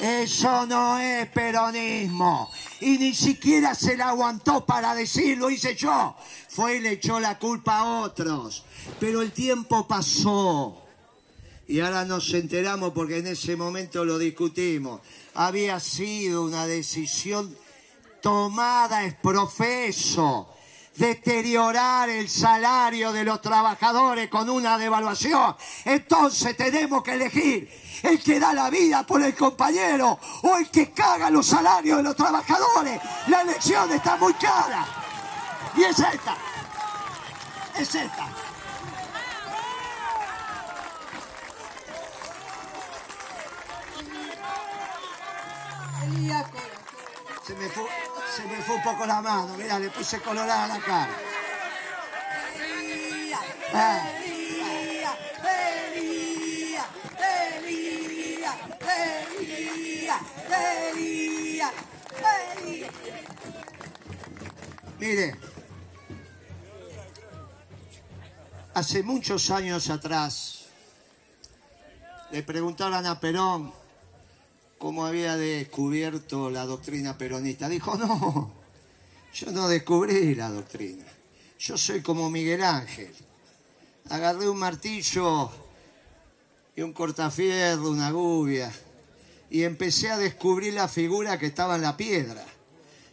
Eso 0.00 0.66
no 0.66 0.98
es 0.98 1.26
peronismo. 1.28 2.50
Y 2.80 2.98
ni 2.98 3.14
siquiera 3.14 3.74
se 3.74 3.96
la 3.96 4.08
aguantó 4.08 4.64
para 4.64 4.94
decir, 4.94 5.38
lo 5.38 5.50
hice 5.50 5.74
yo. 5.74 6.16
Fue 6.48 6.76
y 6.76 6.80
le 6.80 6.92
echó 6.92 7.20
la 7.20 7.38
culpa 7.38 7.78
a 7.78 8.00
otros. 8.00 8.64
Pero 9.00 9.22
el 9.22 9.32
tiempo 9.32 9.86
pasó. 9.86 10.80
Y 11.66 11.80
ahora 11.80 12.04
nos 12.04 12.32
enteramos 12.34 12.92
porque 12.92 13.18
en 13.18 13.28
ese 13.28 13.56
momento 13.56 14.04
lo 14.04 14.18
discutimos. 14.18 15.00
Había 15.34 15.80
sido 15.80 16.44
una 16.44 16.66
decisión 16.66 17.56
tomada 18.24 19.04
es 19.04 19.12
profeso 19.14 20.48
deteriorar 20.96 22.08
el 22.08 22.26
salario 22.28 23.12
de 23.12 23.22
los 23.22 23.42
trabajadores 23.42 24.30
con 24.30 24.48
una 24.48 24.78
devaluación. 24.78 25.54
Entonces 25.84 26.56
tenemos 26.56 27.02
que 27.02 27.14
elegir 27.14 27.70
el 28.02 28.22
que 28.22 28.40
da 28.40 28.54
la 28.54 28.70
vida 28.70 29.04
por 29.04 29.22
el 29.22 29.34
compañero 29.34 30.18
o 30.42 30.56
el 30.56 30.70
que 30.70 30.90
caga 30.92 31.28
los 31.28 31.46
salarios 31.46 31.98
de 31.98 32.02
los 32.02 32.16
trabajadores. 32.16 32.98
La 33.28 33.42
elección 33.42 33.90
está 33.92 34.16
muy 34.16 34.32
clara. 34.34 34.86
Y 35.76 35.82
es 35.82 35.98
esta. 35.98 36.36
Es 37.78 37.94
esta. 37.94 38.43
Se 46.14 47.54
me, 47.54 47.68
fue, 47.68 47.84
se 48.34 48.42
me 48.46 48.62
fue 48.62 48.76
un 48.76 48.82
poco 48.82 49.04
la 49.04 49.20
mano, 49.20 49.54
mira, 49.56 49.78
le 49.78 49.90
puse 49.90 50.20
colorada 50.20 50.66
la 50.68 50.78
cara. 50.78 51.12
Ah. 53.74 54.10
Mire, 65.00 65.36
hace 68.72 69.02
muchos 69.02 69.50
años 69.50 69.90
atrás 69.90 70.66
le 72.30 72.42
preguntaron 72.42 73.04
a 73.04 73.20
Perón 73.20 73.83
cómo 74.84 75.06
había 75.06 75.38
descubierto 75.38 76.50
la 76.50 76.66
doctrina 76.66 77.16
peronista. 77.16 77.70
Dijo, 77.70 77.96
no, 77.96 78.52
yo 79.32 79.50
no 79.50 79.66
descubrí 79.66 80.34
la 80.34 80.50
doctrina. 80.50 81.06
Yo 81.58 81.78
soy 81.78 82.02
como 82.02 82.28
Miguel 82.28 82.62
Ángel. 82.62 83.10
Agarré 84.10 84.46
un 84.46 84.58
martillo 84.58 85.50
y 86.76 86.82
un 86.82 86.92
cortafierro, 86.92 87.88
una 87.88 88.10
gubia, 88.10 88.70
y 89.48 89.62
empecé 89.62 90.10
a 90.10 90.18
descubrir 90.18 90.74
la 90.74 90.86
figura 90.86 91.38
que 91.38 91.46
estaba 91.46 91.76
en 91.76 91.80
la 91.80 91.96
piedra. 91.96 92.44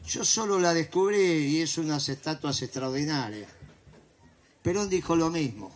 Yo 0.06 0.26
solo 0.26 0.60
la 0.60 0.74
descubrí 0.74 1.22
y 1.22 1.62
es 1.62 1.78
unas 1.78 2.10
estatuas 2.10 2.62
extraordinarias. 2.62 3.50
Perón 4.62 4.90
dijo 4.90 5.16
lo 5.16 5.30
mismo. 5.30 5.74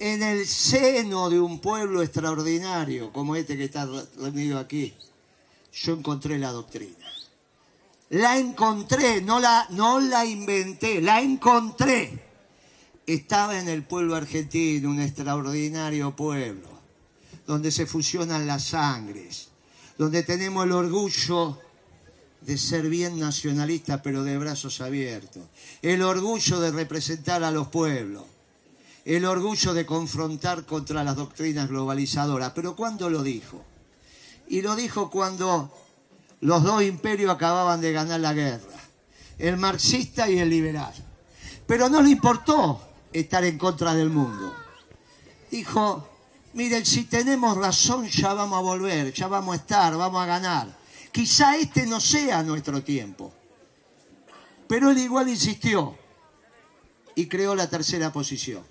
En 0.00 0.20
el 0.24 0.48
seno 0.48 1.30
de 1.30 1.38
un 1.38 1.60
pueblo 1.60 2.02
extraordinario 2.02 3.12
como 3.12 3.36
este 3.36 3.56
que 3.56 3.66
está 3.66 3.86
reunido 4.16 4.58
aquí, 4.58 4.92
yo 5.72 5.94
encontré 5.94 6.38
la 6.38 6.52
doctrina. 6.52 7.06
La 8.10 8.36
encontré, 8.36 9.22
no 9.22 9.40
la, 9.40 9.66
no 9.70 9.98
la 9.98 10.26
inventé, 10.26 11.00
la 11.00 11.22
encontré. 11.22 12.30
Estaba 13.06 13.58
en 13.58 13.68
el 13.68 13.84
pueblo 13.84 14.14
argentino, 14.14 14.90
un 14.90 15.00
extraordinario 15.00 16.14
pueblo, 16.14 16.68
donde 17.46 17.70
se 17.70 17.86
fusionan 17.86 18.46
las 18.46 18.64
sangres, 18.64 19.48
donde 19.96 20.22
tenemos 20.22 20.66
el 20.66 20.72
orgullo 20.72 21.58
de 22.42 22.58
ser 22.58 22.88
bien 22.88 23.18
nacionalista 23.18 24.02
pero 24.02 24.24
de 24.24 24.36
brazos 24.36 24.80
abiertos, 24.80 25.42
el 25.80 26.02
orgullo 26.02 26.60
de 26.60 26.70
representar 26.70 27.42
a 27.44 27.50
los 27.50 27.68
pueblos, 27.68 28.24
el 29.04 29.24
orgullo 29.24 29.72
de 29.72 29.86
confrontar 29.86 30.66
contra 30.66 31.02
las 31.02 31.16
doctrinas 31.16 31.68
globalizadoras. 31.68 32.52
Pero 32.54 32.76
¿cuándo 32.76 33.08
lo 33.10 33.22
dijo? 33.22 33.64
Y 34.52 34.60
lo 34.60 34.76
dijo 34.76 35.08
cuando 35.08 35.72
los 36.40 36.62
dos 36.62 36.82
imperios 36.82 37.34
acababan 37.34 37.80
de 37.80 37.90
ganar 37.90 38.20
la 38.20 38.34
guerra, 38.34 38.78
el 39.38 39.56
marxista 39.56 40.28
y 40.28 40.40
el 40.40 40.50
liberal. 40.50 40.92
Pero 41.66 41.88
no 41.88 42.02
le 42.02 42.10
importó 42.10 42.78
estar 43.14 43.42
en 43.44 43.56
contra 43.56 43.94
del 43.94 44.10
mundo. 44.10 44.54
Dijo, 45.50 46.06
miren, 46.52 46.84
si 46.84 47.04
tenemos 47.04 47.56
razón 47.56 48.06
ya 48.08 48.34
vamos 48.34 48.58
a 48.58 48.60
volver, 48.60 49.14
ya 49.14 49.26
vamos 49.26 49.54
a 49.54 49.56
estar, 49.56 49.96
vamos 49.96 50.22
a 50.22 50.26
ganar. 50.26 50.68
Quizá 51.10 51.56
este 51.56 51.86
no 51.86 51.98
sea 51.98 52.42
nuestro 52.42 52.82
tiempo. 52.82 53.32
Pero 54.68 54.90
él 54.90 54.98
igual 54.98 55.30
insistió 55.30 55.96
y 57.14 57.26
creó 57.26 57.54
la 57.54 57.70
tercera 57.70 58.12
posición. 58.12 58.62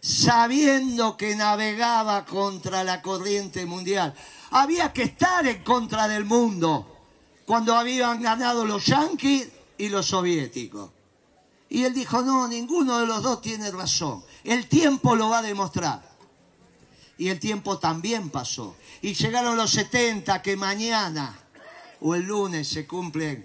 Sabiendo 0.00 1.16
que 1.16 1.34
navegaba 1.34 2.24
contra 2.24 2.84
la 2.84 3.02
corriente 3.02 3.66
mundial. 3.66 4.14
Había 4.50 4.92
que 4.92 5.02
estar 5.02 5.46
en 5.46 5.62
contra 5.62 6.08
del 6.08 6.24
mundo 6.24 6.96
cuando 7.44 7.74
habían 7.74 8.22
ganado 8.22 8.64
los 8.64 8.86
yanquis 8.86 9.48
y 9.76 9.88
los 9.88 10.06
soviéticos. 10.06 10.90
Y 11.70 11.84
él 11.84 11.94
dijo, 11.94 12.22
no, 12.22 12.48
ninguno 12.48 12.98
de 12.98 13.06
los 13.06 13.22
dos 13.22 13.42
tiene 13.42 13.70
razón. 13.70 14.24
El 14.44 14.68
tiempo 14.68 15.14
lo 15.16 15.28
va 15.30 15.38
a 15.38 15.42
demostrar. 15.42 16.02
Y 17.18 17.28
el 17.28 17.40
tiempo 17.40 17.78
también 17.78 18.30
pasó. 18.30 18.76
Y 19.02 19.14
llegaron 19.14 19.56
los 19.56 19.70
70, 19.72 20.40
que 20.40 20.56
mañana 20.56 21.38
o 22.00 22.14
el 22.14 22.22
lunes 22.22 22.68
se 22.68 22.86
cumplen 22.86 23.44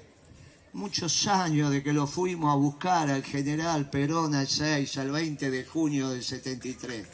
muchos 0.74 1.28
años 1.28 1.72
de 1.72 1.84
que 1.84 1.94
lo 1.94 2.08
fuimos 2.08 2.52
a 2.52 2.56
buscar 2.56 3.10
al 3.10 3.24
general 3.24 3.90
Perón 3.90 4.36
al 4.36 4.48
6, 4.48 4.98
al 4.98 5.12
20 5.12 5.52
de 5.52 5.66
junio 5.66 6.10
del 6.10 6.24
73. 6.24 7.08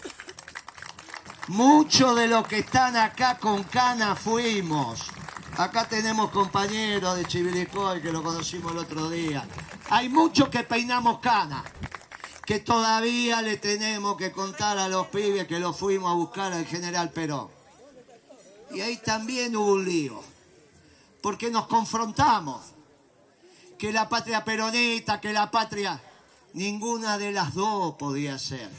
Muchos 1.49 2.15
de 2.15 2.27
los 2.27 2.47
que 2.47 2.59
están 2.59 2.95
acá 2.95 3.39
con 3.39 3.63
cana 3.63 4.15
fuimos. 4.15 5.07
Acá 5.57 5.89
tenemos 5.89 6.29
compañeros 6.29 7.17
de 7.17 7.25
Chivilcoy 7.25 8.03
que 8.03 8.11
lo 8.11 8.21
conocimos 8.21 8.71
el 8.71 8.77
otro 8.77 9.09
día. 9.09 9.47
Hay 9.89 10.09
muchos 10.09 10.49
que 10.49 10.59
peinamos 10.59 11.17
cana, 11.17 11.63
que 12.45 12.59
todavía 12.59 13.41
le 13.41 13.57
tenemos 13.57 14.15
que 14.15 14.31
contar 14.31 14.77
a 14.77 14.87
los 14.87 15.07
pibes 15.07 15.47
que 15.47 15.59
lo 15.59 15.73
fuimos 15.73 16.11
a 16.11 16.13
buscar 16.13 16.53
al 16.53 16.67
general 16.67 17.09
Perón. 17.09 17.49
Y 18.69 18.81
ahí 18.81 18.97
también 18.97 19.55
hubo 19.55 19.73
un 19.73 19.85
lío, 19.85 20.21
porque 21.23 21.49
nos 21.49 21.65
confrontamos. 21.65 22.61
Que 23.79 23.91
la 23.91 24.07
patria 24.07 24.45
peronista, 24.45 25.19
que 25.19 25.33
la 25.33 25.49
patria, 25.49 25.99
ninguna 26.53 27.17
de 27.17 27.31
las 27.31 27.55
dos 27.55 27.95
podía 27.95 28.37
ser. 28.37 28.69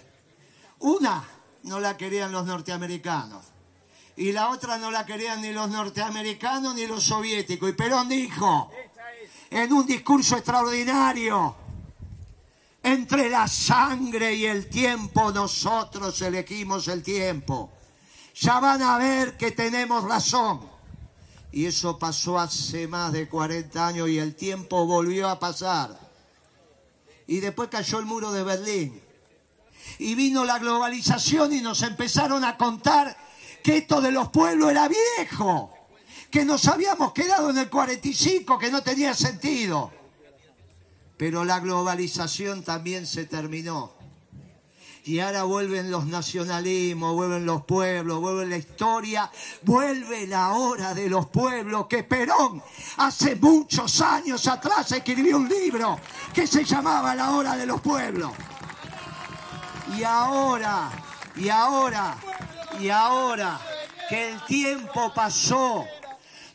Una 0.78 1.39
no 1.64 1.80
la 1.80 1.96
querían 1.96 2.32
los 2.32 2.46
norteamericanos. 2.46 3.44
Y 4.16 4.32
la 4.32 4.50
otra 4.50 4.78
no 4.78 4.90
la 4.90 5.06
querían 5.06 5.40
ni 5.40 5.52
los 5.52 5.70
norteamericanos 5.70 6.74
ni 6.74 6.86
los 6.86 7.04
soviéticos. 7.04 7.70
Y 7.70 7.72
Perón 7.72 8.08
dijo, 8.08 8.70
en 9.50 9.72
un 9.72 9.86
discurso 9.86 10.36
extraordinario, 10.36 11.56
entre 12.82 13.28
la 13.28 13.46
sangre 13.46 14.34
y 14.34 14.46
el 14.46 14.68
tiempo 14.68 15.32
nosotros 15.32 16.20
elegimos 16.22 16.88
el 16.88 17.02
tiempo. 17.02 17.70
Ya 18.34 18.60
van 18.60 18.82
a 18.82 18.98
ver 18.98 19.36
que 19.36 19.50
tenemos 19.52 20.04
razón. 20.04 20.60
Y 21.52 21.66
eso 21.66 21.98
pasó 21.98 22.38
hace 22.38 22.86
más 22.86 23.12
de 23.12 23.28
40 23.28 23.86
años 23.86 24.08
y 24.08 24.18
el 24.18 24.36
tiempo 24.36 24.86
volvió 24.86 25.28
a 25.28 25.38
pasar. 25.38 25.98
Y 27.26 27.40
después 27.40 27.68
cayó 27.68 27.98
el 27.98 28.06
muro 28.06 28.32
de 28.32 28.42
Berlín. 28.44 29.09
Y 29.98 30.14
vino 30.14 30.44
la 30.44 30.58
globalización 30.58 31.52
y 31.52 31.60
nos 31.60 31.82
empezaron 31.82 32.44
a 32.44 32.56
contar 32.56 33.16
que 33.62 33.78
esto 33.78 34.00
de 34.00 34.12
los 34.12 34.28
pueblos 34.28 34.70
era 34.70 34.88
viejo, 34.88 35.72
que 36.30 36.44
nos 36.44 36.66
habíamos 36.66 37.12
quedado 37.12 37.50
en 37.50 37.58
el 37.58 37.68
45, 37.68 38.58
que 38.58 38.70
no 38.70 38.82
tenía 38.82 39.14
sentido. 39.14 39.92
Pero 41.16 41.44
la 41.44 41.60
globalización 41.60 42.62
también 42.62 43.06
se 43.06 43.26
terminó. 43.26 44.00
Y 45.04 45.18
ahora 45.20 45.44
vuelven 45.44 45.90
los 45.90 46.06
nacionalismos, 46.06 47.14
vuelven 47.14 47.46
los 47.46 47.64
pueblos, 47.64 48.20
vuelve 48.20 48.46
la 48.46 48.58
historia, 48.58 49.30
vuelve 49.62 50.26
la 50.26 50.52
hora 50.52 50.94
de 50.94 51.08
los 51.08 51.26
pueblos 51.26 51.86
que 51.86 52.04
Perón 52.04 52.62
hace 52.98 53.34
muchos 53.36 54.00
años 54.02 54.46
atrás 54.46 54.92
escribió 54.92 55.38
un 55.38 55.48
libro 55.48 55.98
que 56.34 56.46
se 56.46 56.64
llamaba 56.64 57.14
La 57.14 57.30
hora 57.30 57.56
de 57.56 57.66
los 57.66 57.80
pueblos. 57.80 58.30
Y 59.96 60.04
ahora, 60.04 60.90
y 61.36 61.48
ahora, 61.48 62.16
y 62.78 62.88
ahora 62.88 63.60
que 64.08 64.30
el 64.30 64.44
tiempo 64.44 65.12
pasó, 65.14 65.86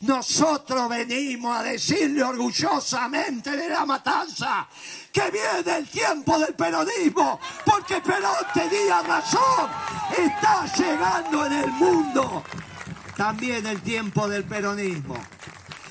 nosotros 0.00 0.88
venimos 0.88 1.56
a 1.56 1.62
decirle 1.62 2.22
orgullosamente 2.22 3.56
de 3.56 3.68
la 3.68 3.86
matanza 3.86 4.68
que 5.12 5.30
viene 5.30 5.78
el 5.78 5.88
tiempo 5.88 6.38
del 6.38 6.54
peronismo, 6.54 7.40
porque 7.64 8.00
Perón 8.00 8.34
tenía 8.52 9.02
razón, 9.02 9.70
está 10.16 10.66
llegando 10.76 11.46
en 11.46 11.52
el 11.52 11.70
mundo 11.72 12.44
también 13.16 13.66
el 13.66 13.80
tiempo 13.80 14.28
del 14.28 14.44
peronismo. 14.44 15.16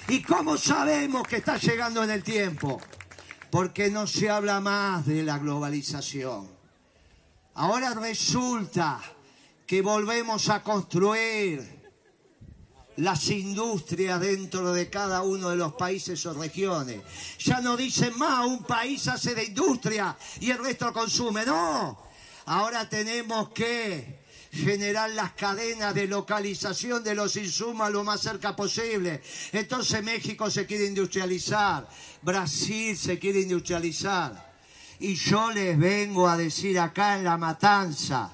¿Y 0.08 0.22
cómo 0.22 0.58
sabemos 0.58 1.28
que 1.28 1.38
está 1.38 1.58
llegando 1.58 2.04
en 2.04 2.12
el 2.12 2.24
tiempo? 2.24 2.80
Porque 3.50 3.90
no 3.90 4.06
se 4.06 4.30
habla 4.30 4.60
más 4.60 5.06
de 5.08 5.24
la 5.24 5.40
globalización. 5.40 6.55
Ahora 7.56 7.94
resulta 7.94 9.02
que 9.66 9.82
volvemos 9.82 10.50
a 10.50 10.62
construir 10.62 11.86
las 12.98 13.30
industrias 13.30 14.20
dentro 14.20 14.74
de 14.74 14.90
cada 14.90 15.22
uno 15.22 15.50
de 15.50 15.56
los 15.56 15.74
países 15.74 16.26
o 16.26 16.34
regiones. 16.34 17.02
Ya 17.40 17.62
no 17.62 17.78
dicen 17.78 18.18
más, 18.18 18.46
un 18.46 18.64
país 18.64 19.08
hace 19.08 19.36
de 19.36 19.46
industria 19.46 20.18
y 20.42 20.52
el 20.52 20.58
resto 20.58 20.92
consume. 20.92 21.46
No, 21.46 21.98
ahora 22.46 22.90
tenemos 22.90 23.50
que 23.50 24.26
generar 24.52 25.10
las 25.12 25.32
cadenas 25.34 25.94
de 25.94 26.08
localización 26.08 27.04
de 27.04 27.16
los 27.16 27.38
insumos 27.38 27.90
lo 27.90 28.04
más 28.04 28.20
cerca 28.20 28.54
posible. 28.54 29.22
Entonces 29.54 30.04
México 30.04 30.52
se 30.52 30.66
quiere 30.66 30.88
industrializar, 30.88 31.88
Brasil 32.22 32.98
se 32.98 33.18
quiere 33.18 33.40
industrializar. 33.42 34.45
Y 35.00 35.16
yo 35.16 35.52
les 35.52 35.78
vengo 35.78 36.28
a 36.28 36.38
decir 36.38 36.80
acá 36.80 37.18
en 37.18 37.24
la 37.24 37.38
matanza, 37.38 38.32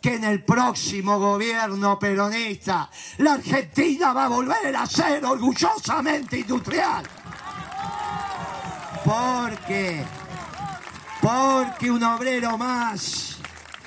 que 0.00 0.14
en 0.14 0.24
el 0.24 0.44
próximo 0.44 1.18
gobierno 1.18 1.98
peronista 1.98 2.88
la 3.18 3.34
Argentina 3.34 4.12
va 4.12 4.26
a 4.26 4.28
volver 4.28 4.76
a 4.76 4.86
ser 4.86 5.24
orgullosamente 5.24 6.38
industrial. 6.38 7.04
Porque, 9.04 10.04
porque 11.20 11.90
un 11.90 12.04
obrero 12.04 12.56
más 12.56 13.38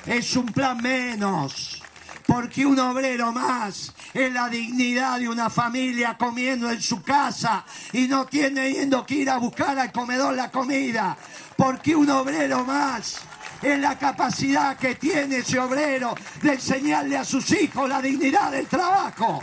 es 0.06 0.36
un 0.36 0.48
plan 0.48 0.82
menos. 0.82 1.82
Porque 2.26 2.66
un 2.66 2.80
obrero 2.80 3.32
más 3.32 3.94
es 4.14 4.34
la 4.34 4.50
dignidad 4.50 5.20
de 5.20 5.30
una 5.30 5.50
familia 5.50 6.18
comiendo 6.18 6.70
en 6.70 6.82
su 6.82 7.02
casa 7.02 7.66
y 7.94 8.08
no 8.08 8.26
teniendo 8.26 9.06
que 9.06 9.16
ir 9.16 9.30
a 9.30 9.38
buscar 9.38 9.78
al 9.80 9.92
comedor 9.92 10.36
la 10.36 10.52
comida. 10.52 11.18
Porque 11.56 11.96
un 11.96 12.10
obrero 12.10 12.66
más 12.66 13.22
es 13.62 13.80
la 13.80 13.98
capacidad 13.98 14.78
que 14.78 14.96
tiene 14.96 15.38
ese 15.38 15.60
obrero 15.60 16.16
de 16.42 16.54
enseñarle 16.54 17.18
a 17.18 17.24
sus 17.24 17.52
hijos 17.52 17.88
la 17.88 18.02
dignidad 18.02 18.52
del 18.52 18.68
trabajo. 18.68 19.42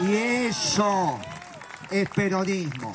Y 0.00 0.14
eso 0.14 1.18
es 1.90 2.08
peronismo. 2.10 2.94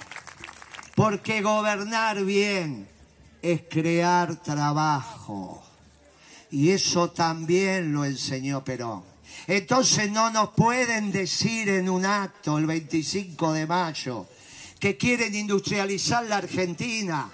Porque 0.95 1.41
gobernar 1.41 2.24
bien 2.24 2.88
es 3.41 3.64
crear 3.70 4.36
trabajo. 4.38 5.64
Y 6.51 6.70
eso 6.70 7.09
también 7.09 7.91
lo 7.91 8.05
enseñó 8.05 8.64
Perón. 8.64 9.12
Entonces 9.47 10.11
no 10.11 10.29
nos 10.29 10.49
pueden 10.49 11.11
decir 11.11 11.69
en 11.69 11.89
un 11.89 12.05
acto 12.05 12.57
el 12.57 12.65
25 12.65 13.53
de 13.53 13.67
mayo 13.67 14.27
que 14.79 14.97
quieren 14.97 15.34
industrializar 15.34 16.25
la 16.25 16.38
Argentina 16.38 17.29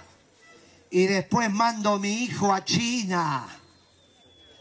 y 0.90 1.06
después 1.06 1.50
mando 1.50 1.98
mi 1.98 2.24
hijo 2.24 2.52
a 2.52 2.64
China. 2.64 3.46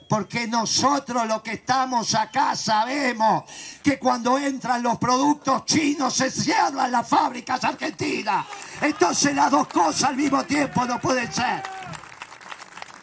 Porque 0.08 0.48
nosotros 0.48 1.28
los 1.28 1.44
que 1.44 1.54
estamos 1.54 2.16
acá 2.16 2.56
sabemos 2.56 3.44
que 3.84 4.00
cuando 4.00 4.40
entran 4.40 4.82
los 4.82 4.98
productos 4.98 5.66
chinos 5.66 6.16
se 6.16 6.32
cierran 6.32 6.92
las 6.92 7.08
fábricas 7.08 7.64
argentinas. 7.64 8.46
Entonces 8.82 9.36
las 9.36 9.52
dos 9.52 9.68
cosas 9.68 10.06
al 10.06 10.16
mismo 10.16 10.44
tiempo 10.46 10.84
no 10.86 11.00
pueden 11.00 11.32
ser. 11.32 11.62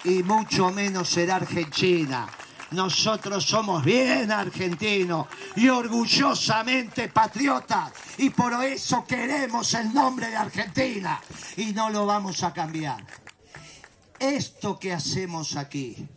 Y 0.03 0.23
mucho 0.25 0.71
menos 0.71 1.09
será 1.09 1.37
Argentina. 1.37 2.27
Nosotros 2.73 3.45
somos 3.45 3.85
bien 3.85 4.33
argentinos 4.33 5.29
y 5.55 5.69
orgullosamente 5.69 7.09
patriotas 7.09 7.93
y 8.19 8.31
por 8.31 8.53
eso 8.65 9.05
queremos 9.07 9.73
el 9.75 9.95
nombre 9.95 10.29
de 10.29 10.37
Argentina 10.37 11.21
y 11.57 11.73
no 11.73 11.91
lo 11.91 12.07
vamos 12.07 12.43
a 12.43 12.53
cambiar. 12.53 13.05
Esto 14.19 14.79
que 14.79 14.93
hacemos 14.93 15.57
aquí 15.57 16.09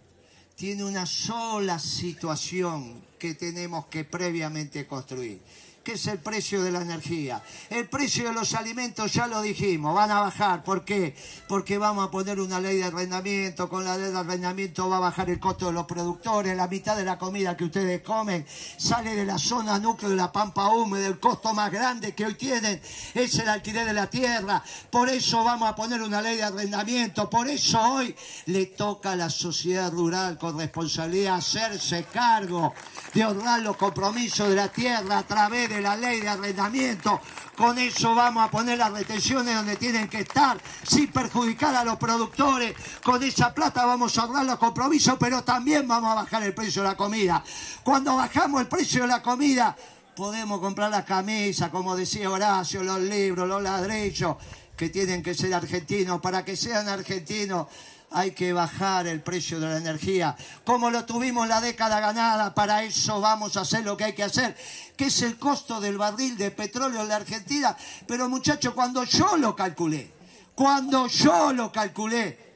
tiene 0.56 0.84
una 0.84 1.06
sola 1.06 1.78
situación 1.78 3.06
que 3.20 3.36
tenemos 3.36 3.86
que 3.88 4.04
previamente 4.06 4.88
construir 4.88 5.42
que 5.90 5.96
es 5.96 6.06
el 6.06 6.20
precio 6.20 6.62
de 6.62 6.72
la 6.72 6.84
energía. 6.84 7.42
El 7.68 7.90
precio 7.90 8.26
de 8.26 8.34
los 8.34 8.54
alimentos, 8.54 9.12
ya 9.12 9.26
lo 9.26 9.42
dijimos, 9.42 9.96
van 9.96 10.12
a 10.12 10.20
bajar. 10.20 10.64
¿Por 10.64 10.86
qué? 10.86 11.16
Porque 11.48 11.80
vamos 11.80 12.08
a 12.08 12.12
poner 12.12 12.40
una 12.40 12.60
ley 12.60 12.78
de 12.78 12.84
arrendamiento. 12.84 13.68
Con 13.68 13.86
la 13.86 13.98
ley 13.98 14.12
de 14.12 14.20
arrendamiento 14.20 14.88
va 14.88 14.98
a 14.98 15.00
bajar 15.00 15.32
el 15.32 15.40
costo 15.40 15.66
de 15.66 15.72
los 15.72 15.88
productores. 15.88 16.56
La 16.56 16.68
mitad 16.68 16.96
de 16.96 17.06
la 17.06 17.18
comida 17.18 17.58
que 17.58 17.64
ustedes 17.64 18.04
comen 18.04 18.46
sale 18.78 19.16
de 19.16 19.26
la 19.26 19.40
zona 19.40 19.80
núcleo 19.80 20.12
de 20.12 20.16
la 20.16 20.32
pampa 20.32 20.70
húmeda. 20.70 21.08
El 21.08 21.20
costo 21.20 21.56
más 21.56 21.72
grande 21.72 22.14
que 22.14 22.24
hoy 22.24 22.36
tienen 22.36 22.80
es 23.16 23.40
el 23.40 23.50
alquiler 23.50 23.88
de 23.88 23.94
la 23.94 24.08
tierra. 24.12 24.62
Por 24.92 25.10
eso 25.10 25.44
vamos 25.44 25.68
a 25.68 25.76
poner 25.76 26.04
una 26.04 26.22
ley 26.22 26.36
de 26.38 26.44
arrendamiento. 26.44 27.32
Por 27.32 27.48
eso 27.48 27.82
hoy 27.82 28.16
le 28.46 28.68
toca 28.68 29.14
a 29.14 29.16
la 29.16 29.32
sociedad 29.32 29.92
rural 29.92 30.38
con 30.38 30.56
responsabilidad 30.56 31.38
hacerse 31.38 32.04
cargo 32.14 32.76
de 33.12 33.26
honrar 33.26 33.62
los 33.62 33.76
compromisos 33.76 34.50
de 34.50 34.56
la 34.56 34.68
tierra 34.68 35.18
a 35.18 35.24
través 35.24 35.68
de 35.70 35.79
la 35.82 35.96
ley 35.96 36.22
de 36.22 36.30
arrendamiento. 36.30 37.20
Con 37.56 37.78
eso 37.78 38.16
vamos 38.16 38.48
a 38.48 38.52
poner 38.52 38.78
las 38.78 38.92
retenciones 38.92 39.54
donde 39.54 39.76
tienen 39.76 40.08
que 40.08 40.22
estar, 40.22 40.58
sin 40.84 41.12
perjudicar 41.12 41.76
a 41.76 41.84
los 41.84 41.98
productores. 41.98 42.74
Con 43.04 43.22
esa 43.22 43.54
plata 43.54 43.86
vamos 43.86 44.18
a 44.18 44.22
ahorrar 44.22 44.46
los 44.46 44.58
compromisos, 44.58 45.16
pero 45.20 45.44
también 45.44 45.88
vamos 45.88 46.12
a 46.12 46.16
bajar 46.16 46.44
el 46.44 46.54
precio 46.54 46.82
de 46.82 46.90
la 46.90 46.96
comida. 46.96 47.44
Cuando 47.84 48.16
bajamos 48.16 48.62
el 48.62 48.68
precio 48.68 49.02
de 49.02 49.08
la 49.08 49.22
comida, 49.22 49.76
podemos 50.16 50.60
comprar 50.60 50.90
las 50.92 51.06
camisas, 51.06 51.70
como 51.70 51.96
decía 51.96 52.30
Horacio, 52.30 52.84
los 52.84 53.00
libros, 53.00 53.48
los 53.48 53.62
ladrillos, 53.62 54.36
que 54.76 54.90
tienen 54.90 55.22
que 55.22 55.34
ser 55.34 55.54
argentinos. 55.54 56.22
Para 56.22 56.46
que 56.46 56.56
sean 56.56 56.88
argentinos 56.88 57.68
hay 58.12 58.32
que 58.32 58.54
bajar 58.54 59.08
el 59.08 59.22
precio 59.22 59.60
de 59.60 59.68
la 59.68 59.78
energía. 59.78 60.36
Como 60.64 60.90
lo 60.90 61.06
tuvimos 61.06 61.48
la 61.48 61.62
década 61.62 62.00
ganada, 62.00 62.54
para 62.54 62.84
eso 62.84 63.22
vamos 63.22 63.58
a 63.58 63.62
hacer 63.62 63.84
lo 63.84 63.96
que 63.96 64.06
hay 64.06 64.14
que 64.14 64.24
hacer, 64.24 64.56
que 64.96 65.06
es 65.06 65.22
el 65.22 65.38
costo 65.38 65.80
del 65.80 65.98
barril 65.98 66.38
de 66.38 66.52
petróleo 66.52 67.02
en 67.02 67.08
la 67.08 67.18
Argentina. 67.18 67.76
Pero 68.08 68.30
muchachos, 68.30 68.74
cuando 68.74 69.04
yo 69.04 69.38
lo 69.38 69.56
calculé, 69.56 70.12
cuando 70.56 71.08
yo 71.08 71.54
lo 71.54 71.72
calculé, 71.72 72.50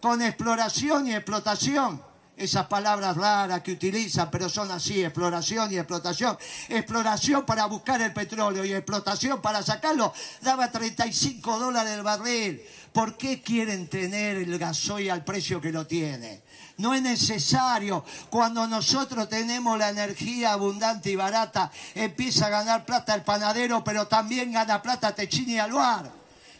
con 0.00 0.22
exploración 0.22 1.08
y 1.08 1.14
explotación, 1.14 2.00
esas 2.38 2.66
palabras 2.66 3.16
raras 3.16 3.62
que 3.62 3.72
utilizan, 3.72 4.30
pero 4.30 4.48
son 4.48 4.70
así, 4.70 5.02
exploración 5.02 5.72
y 5.72 5.76
explotación. 5.76 6.38
Exploración 6.68 7.44
para 7.44 7.66
buscar 7.66 8.00
el 8.00 8.12
petróleo 8.12 8.64
y 8.64 8.72
explotación 8.72 9.40
para 9.40 9.62
sacarlo, 9.62 10.12
daba 10.40 10.70
35 10.70 11.58
dólares 11.58 11.92
el 11.92 12.02
barril. 12.02 12.62
¿Por 12.92 13.16
qué 13.16 13.42
quieren 13.42 13.88
tener 13.88 14.36
el 14.36 14.58
gasoil 14.58 15.10
al 15.10 15.24
precio 15.24 15.60
que 15.60 15.72
lo 15.72 15.86
tiene? 15.86 16.42
No 16.78 16.94
es 16.94 17.02
necesario. 17.02 18.04
Cuando 18.30 18.66
nosotros 18.66 19.28
tenemos 19.28 19.78
la 19.78 19.90
energía 19.90 20.52
abundante 20.52 21.10
y 21.10 21.16
barata, 21.16 21.70
empieza 21.94 22.46
a 22.46 22.50
ganar 22.50 22.84
plata 22.84 23.14
el 23.14 23.22
panadero, 23.22 23.82
pero 23.82 24.06
también 24.06 24.52
gana 24.52 24.80
plata 24.80 25.14
Techini 25.14 25.54
y 25.54 25.58
Aluar. 25.58 26.10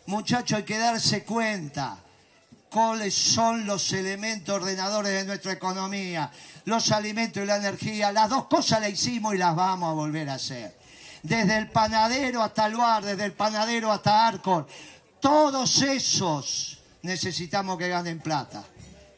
Muchachos, 0.06 0.58
hay 0.58 0.64
que 0.64 0.78
darse 0.78 1.24
cuenta 1.24 1.98
cuáles 2.70 3.14
son 3.14 3.66
los 3.66 3.92
elementos 3.92 4.54
ordenadores 4.54 5.12
de 5.12 5.24
nuestra 5.24 5.52
economía, 5.52 6.30
los 6.64 6.90
alimentos 6.92 7.42
y 7.42 7.46
la 7.46 7.56
energía. 7.56 8.12
Las 8.12 8.28
dos 8.28 8.46
cosas 8.46 8.80
las 8.80 8.90
hicimos 8.90 9.34
y 9.34 9.38
las 9.38 9.54
vamos 9.54 9.90
a 9.90 9.94
volver 9.94 10.28
a 10.30 10.34
hacer. 10.34 10.76
Desde 11.22 11.58
el 11.58 11.70
panadero 11.70 12.42
hasta 12.42 12.68
Luar, 12.68 13.04
desde 13.04 13.24
el 13.24 13.32
panadero 13.32 13.90
hasta 13.90 14.26
Arcor, 14.26 14.66
todos 15.20 15.82
esos 15.82 16.78
necesitamos 17.02 17.78
que 17.78 17.88
ganen 17.88 18.20
plata. 18.20 18.64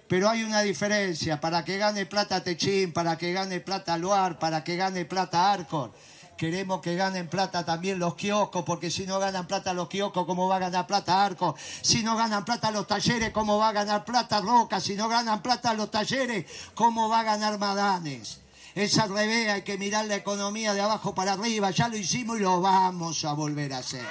Pero 0.09 0.29
hay 0.29 0.43
una 0.43 0.63
diferencia, 0.63 1.41
para 1.41 1.65
que 1.65 1.79
gane 1.79 2.05
plata 2.07 2.43
Techín, 2.43 2.93
para 2.93 3.17
que 3.17 3.33
gane 3.33 3.61
plata 3.61 3.97
Luar, 3.97 4.39
para 4.39 4.65
que 4.65 4.77
gane 4.77 5.05
plata 5.05 5.53
Arcor. 5.53 5.93
Queremos 6.41 6.81
que 6.81 6.97
ganen 6.97 7.29
plata 7.29 7.67
también 7.67 7.99
los 7.99 8.15
kioscos, 8.15 8.65
porque 8.65 8.91
si 8.91 9.07
no 9.07 9.19
ganan 9.19 9.47
plata 9.47 9.75
los 9.75 9.89
kioscos, 9.89 10.25
¿cómo 10.25 10.49
va 10.49 10.57
a 10.57 10.61
ganar 10.61 10.87
plata 10.87 11.23
Arco? 11.23 11.55
Si 11.83 12.03
no 12.03 12.17
ganan 12.17 12.47
plata 12.47 12.71
los 12.71 12.87
talleres, 12.87 13.31
¿cómo 13.31 13.59
va 13.59 13.69
a 13.69 13.73
ganar 13.73 14.07
plata 14.07 14.41
Roca? 14.41 14.81
Si 14.81 14.95
no 14.95 15.07
ganan 15.07 15.43
plata 15.43 15.75
los 15.75 15.91
talleres, 15.91 16.47
¿cómo 16.75 17.11
va 17.11 17.21
a 17.21 17.25
ganar 17.25 17.59
Madanes? 17.59 18.41
Es 18.75 18.99
al 18.99 19.11
revés, 19.11 19.51
hay 19.51 19.61
que 19.61 19.77
mirar 19.77 20.07
la 20.07 20.15
economía 20.15 20.73
de 20.73 20.81
abajo 20.81 21.15
para 21.15 21.35
arriba. 21.35 21.73
Ya 21.73 21.89
lo 21.89 21.99
hicimos 21.99 22.39
y 22.39 22.41
lo 22.41 22.63
vamos 22.63 23.23
a 23.27 23.35
volver 23.35 23.75
a 23.75 23.79
hacer. 23.81 24.09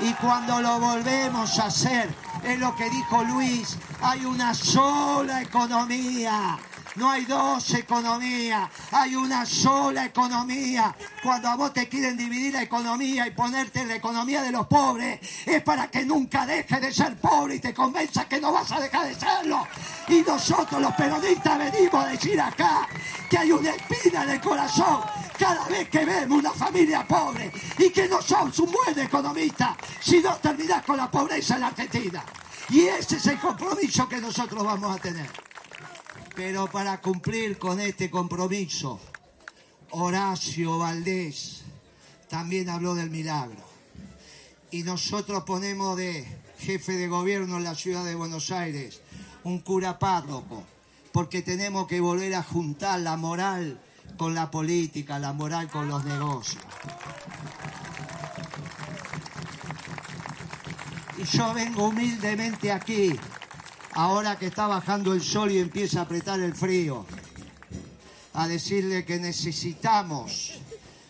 Y 0.00 0.12
cuando 0.20 0.60
lo 0.60 0.78
volvemos 0.78 1.58
a 1.60 1.64
hacer, 1.68 2.14
es 2.44 2.58
lo 2.58 2.76
que 2.76 2.90
dijo 2.90 3.24
Luis, 3.24 3.78
hay 4.02 4.26
una 4.26 4.52
sola 4.52 5.40
economía. 5.40 6.58
No 6.98 7.12
hay 7.12 7.24
dos 7.26 7.74
economías, 7.74 8.68
hay 8.90 9.14
una 9.14 9.46
sola 9.46 10.06
economía. 10.06 10.92
Cuando 11.22 11.46
a 11.46 11.54
vos 11.54 11.72
te 11.72 11.88
quieren 11.88 12.16
dividir 12.16 12.54
la 12.54 12.62
economía 12.62 13.24
y 13.24 13.30
ponerte 13.30 13.82
en 13.82 13.88
la 13.88 13.94
economía 13.94 14.42
de 14.42 14.50
los 14.50 14.66
pobres, 14.66 15.20
es 15.46 15.62
para 15.62 15.88
que 15.88 16.04
nunca 16.04 16.44
dejes 16.44 16.80
de 16.80 16.92
ser 16.92 17.16
pobre 17.20 17.54
y 17.54 17.60
te 17.60 17.72
convenza 17.72 18.28
que 18.28 18.40
no 18.40 18.50
vas 18.50 18.72
a 18.72 18.80
dejar 18.80 19.06
de 19.06 19.14
serlo. 19.14 19.64
Y 20.08 20.22
nosotros 20.22 20.82
los 20.82 20.92
peronistas 20.94 21.56
venimos 21.56 22.04
a 22.04 22.08
decir 22.08 22.40
acá 22.40 22.88
que 23.30 23.38
hay 23.38 23.52
una 23.52 23.70
espina 23.70 24.24
en 24.24 24.30
el 24.30 24.40
corazón 24.40 25.00
cada 25.38 25.68
vez 25.68 25.88
que 25.88 26.04
vemos 26.04 26.40
una 26.40 26.50
familia 26.50 27.06
pobre 27.06 27.52
y 27.78 27.90
que 27.90 28.08
no 28.08 28.20
sos 28.20 28.58
un 28.58 28.72
buen 28.72 28.98
economista 28.98 29.76
si 30.00 30.20
no 30.20 30.34
terminás 30.38 30.84
con 30.84 30.96
la 30.96 31.08
pobreza 31.08 31.54
en 31.54 31.60
la 31.60 31.68
Argentina. 31.68 32.24
Y 32.70 32.80
ese 32.80 33.18
es 33.18 33.26
el 33.28 33.38
compromiso 33.38 34.08
que 34.08 34.20
nosotros 34.20 34.64
vamos 34.64 34.96
a 34.96 34.98
tener. 35.00 35.47
Pero 36.38 36.68
para 36.68 37.00
cumplir 37.00 37.58
con 37.58 37.80
este 37.80 38.08
compromiso, 38.08 39.00
Horacio 39.90 40.78
Valdés 40.78 41.62
también 42.28 42.68
habló 42.68 42.94
del 42.94 43.10
milagro. 43.10 43.58
Y 44.70 44.84
nosotros 44.84 45.42
ponemos 45.42 45.96
de 45.96 46.24
jefe 46.60 46.92
de 46.92 47.08
gobierno 47.08 47.56
en 47.56 47.64
la 47.64 47.74
ciudad 47.74 48.04
de 48.04 48.14
Buenos 48.14 48.52
Aires 48.52 49.00
un 49.42 49.58
cura 49.58 49.98
párroco, 49.98 50.62
porque 51.10 51.42
tenemos 51.42 51.88
que 51.88 51.98
volver 51.98 52.32
a 52.36 52.44
juntar 52.44 53.00
la 53.00 53.16
moral 53.16 53.80
con 54.16 54.36
la 54.36 54.48
política, 54.48 55.18
la 55.18 55.32
moral 55.32 55.68
con 55.68 55.88
los 55.88 56.04
negocios. 56.04 56.62
Y 61.16 61.24
yo 61.36 61.52
vengo 61.52 61.88
humildemente 61.88 62.70
aquí, 62.70 63.18
ahora 63.98 64.38
que 64.38 64.46
está 64.46 64.68
bajando 64.68 65.12
el 65.12 65.20
sol 65.20 65.50
y 65.50 65.58
empieza 65.58 65.98
a 65.98 66.02
apretar 66.02 66.38
el 66.38 66.54
frío, 66.54 67.04
a 68.34 68.46
decirle 68.46 69.04
que 69.04 69.18
necesitamos 69.18 70.60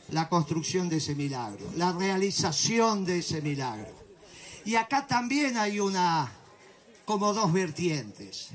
la 0.09 0.31
construcción 0.31 0.89
de 0.89 0.97
ese 0.97 1.15
milagro, 1.15 1.71
la 1.77 1.93
realización 1.93 3.05
de 3.05 3.19
ese 3.19 3.43
milagro. 3.43 3.93
Y 4.65 4.77
acá 4.77 5.07
también 5.07 5.59
hay 5.59 5.81
una, 5.81 6.33
como 7.05 7.35
dos 7.35 7.53
vertientes. 7.53 8.49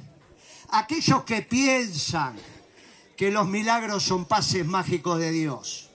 Aquellos 0.70 1.24
que 1.26 1.44
piensan 1.44 2.36
que 3.16 3.30
los 3.30 3.48
milagros 3.48 4.02
son 4.02 4.26
pases 4.26 4.66
mágicos 4.66 5.20
de 5.20 5.30
Dios. 5.30 5.92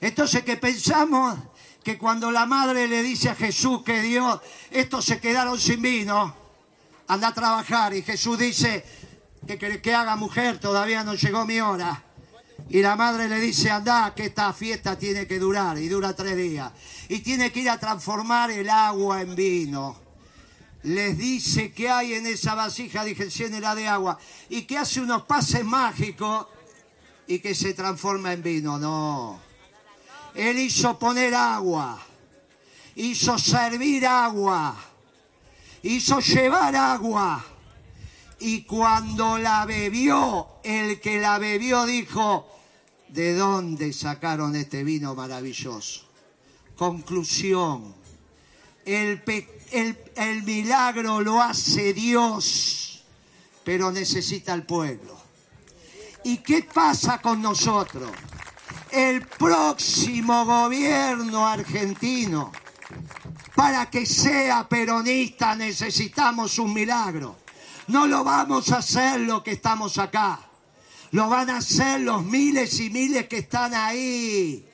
Entonces 0.00 0.42
que 0.42 0.56
pensamos 0.56 1.38
que 1.84 1.98
cuando 1.98 2.30
la 2.30 2.46
madre 2.46 2.88
le 2.88 3.02
dice 3.02 3.28
a 3.28 3.34
Jesús 3.34 3.82
que 3.82 4.00
Dios, 4.00 4.40
estos 4.70 5.04
se 5.04 5.20
quedaron 5.20 5.60
sin 5.60 5.82
vino, 5.82 6.47
anda 7.08 7.28
a 7.28 7.34
trabajar 7.34 7.94
y 7.94 8.02
Jesús 8.02 8.38
dice 8.38 8.84
que, 9.46 9.80
que, 9.80 9.94
haga 9.94 10.14
mujer, 10.16 10.58
todavía 10.58 11.02
no 11.04 11.14
llegó 11.14 11.44
mi 11.44 11.60
hora. 11.60 12.04
Y 12.70 12.82
la 12.82 12.96
madre 12.96 13.28
le 13.28 13.40
dice, 13.40 13.70
anda, 13.70 14.12
que 14.14 14.26
esta 14.26 14.52
fiesta 14.52 14.98
tiene 14.98 15.26
que 15.26 15.38
durar, 15.38 15.78
y 15.78 15.88
dura 15.88 16.14
tres 16.14 16.36
días. 16.36 16.70
Y 17.08 17.20
tiene 17.20 17.50
que 17.50 17.60
ir 17.60 17.70
a 17.70 17.78
transformar 17.78 18.50
el 18.50 18.68
agua 18.68 19.22
en 19.22 19.34
vino. 19.34 19.96
Les 20.82 21.16
dice 21.16 21.72
que 21.72 21.88
hay 21.88 22.14
en 22.14 22.26
esa 22.26 22.54
vasija, 22.54 23.04
dije, 23.04 23.30
llénela 23.30 23.74
de 23.74 23.88
agua. 23.88 24.18
Y 24.50 24.62
que 24.62 24.76
hace 24.76 25.00
unos 25.00 25.22
pases 25.22 25.64
mágicos 25.64 26.46
y 27.26 27.38
que 27.38 27.54
se 27.54 27.72
transforma 27.72 28.34
en 28.34 28.42
vino. 28.42 28.78
No. 28.78 29.40
Él 30.34 30.58
hizo 30.58 30.98
poner 30.98 31.34
agua. 31.34 31.98
Hizo 32.96 33.38
servir 33.38 34.06
agua. 34.06 34.76
Hizo 35.82 36.20
llevar 36.20 36.74
agua. 36.76 37.44
Y 38.40 38.62
cuando 38.62 39.38
la 39.38 39.64
bebió, 39.66 40.46
el 40.62 41.00
que 41.00 41.18
la 41.20 41.38
bebió 41.38 41.86
dijo, 41.86 42.48
¿de 43.08 43.34
dónde 43.34 43.92
sacaron 43.92 44.54
este 44.54 44.84
vino 44.84 45.14
maravilloso? 45.14 46.02
Conclusión, 46.76 47.94
el, 48.84 49.22
el- 49.72 49.98
el 50.14 50.42
milagro 50.44 51.20
lo 51.20 51.42
hace 51.42 51.92
Dios, 51.92 53.02
pero 53.64 53.90
necesita 53.90 54.54
el 54.54 54.62
pueblo. 54.62 55.18
¿Y 56.22 56.38
qué 56.38 56.62
pasa 56.62 57.18
con 57.20 57.42
nosotros? 57.42 58.10
El 58.92 59.26
próximo 59.26 60.44
gobierno 60.46 61.46
argentino, 61.46 62.52
para 63.58 63.90
que 63.90 64.06
sea 64.06 64.68
peronista 64.68 65.56
necesitamos 65.56 66.60
un 66.60 66.72
milagro. 66.72 67.38
No 67.88 68.06
lo 68.06 68.22
vamos 68.22 68.70
a 68.70 68.76
hacer 68.76 69.18
lo 69.18 69.42
que 69.42 69.50
estamos 69.50 69.98
acá. 69.98 70.38
Lo 71.10 71.28
van 71.28 71.50
a 71.50 71.56
hacer 71.56 72.02
los 72.02 72.24
miles 72.24 72.78
y 72.78 72.88
miles 72.88 73.26
que 73.26 73.38
están 73.38 73.74
ahí. 73.74 74.64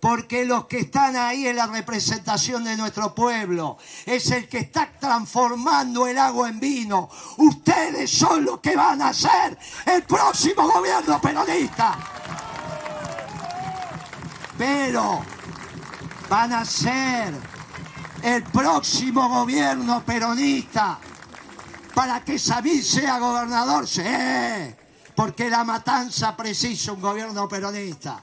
Porque 0.00 0.44
los 0.44 0.66
que 0.66 0.80
están 0.80 1.16
ahí 1.16 1.46
es 1.46 1.56
la 1.56 1.66
representación 1.66 2.62
de 2.64 2.76
nuestro 2.76 3.14
pueblo. 3.14 3.78
Es 4.04 4.30
el 4.30 4.50
que 4.50 4.58
está 4.58 4.92
transformando 5.00 6.06
el 6.06 6.18
agua 6.18 6.50
en 6.50 6.60
vino. 6.60 7.08
Ustedes 7.38 8.10
son 8.10 8.44
los 8.44 8.60
que 8.60 8.76
van 8.76 9.00
a 9.00 9.14
ser 9.14 9.56
el 9.86 10.02
próximo 10.02 10.70
gobierno 10.70 11.18
peronista. 11.22 11.96
Pero 14.58 15.22
van 16.28 16.52
a 16.52 16.66
ser 16.66 17.55
el 18.26 18.42
próximo 18.42 19.28
gobierno 19.28 20.02
peronista 20.04 20.98
para 21.94 22.24
que 22.24 22.40
Sabí 22.40 22.82
sea 22.82 23.20
gobernador, 23.20 23.86
sí, 23.86 24.02
porque 25.14 25.48
la 25.48 25.62
matanza 25.62 26.36
precisa 26.36 26.90
un 26.90 27.00
gobierno 27.00 27.48
peronista. 27.48 28.20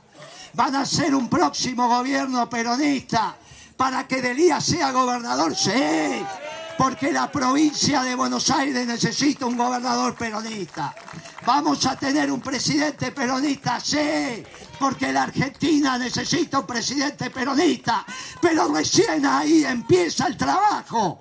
Van 0.55 0.75
a 0.75 0.85
ser 0.85 1.15
un 1.15 1.29
próximo 1.29 1.87
gobierno 1.87 2.49
peronista 2.49 3.33
para 3.77 4.05
que 4.05 4.21
Delías 4.21 4.65
sea 4.65 4.91
gobernador, 4.91 5.55
sí, 5.55 5.71
porque 6.77 7.11
la 7.11 7.31
provincia 7.31 8.03
de 8.03 8.15
Buenos 8.15 8.49
Aires 8.49 8.85
necesita 8.87 9.45
un 9.45 9.57
gobernador 9.57 10.15
peronista. 10.15 10.93
Vamos 11.45 11.85
a 11.85 11.95
tener 11.97 12.31
un 12.31 12.41
presidente 12.41 13.11
peronista, 13.11 13.79
sí, 13.79 14.43
porque 14.79 15.11
la 15.11 15.23
Argentina 15.23 15.97
necesita 15.97 16.59
un 16.59 16.65
presidente 16.65 17.29
peronista, 17.29 18.05
pero 18.41 18.73
recién 18.73 19.25
ahí 19.25 19.65
empieza 19.65 20.27
el 20.27 20.37
trabajo 20.37 21.19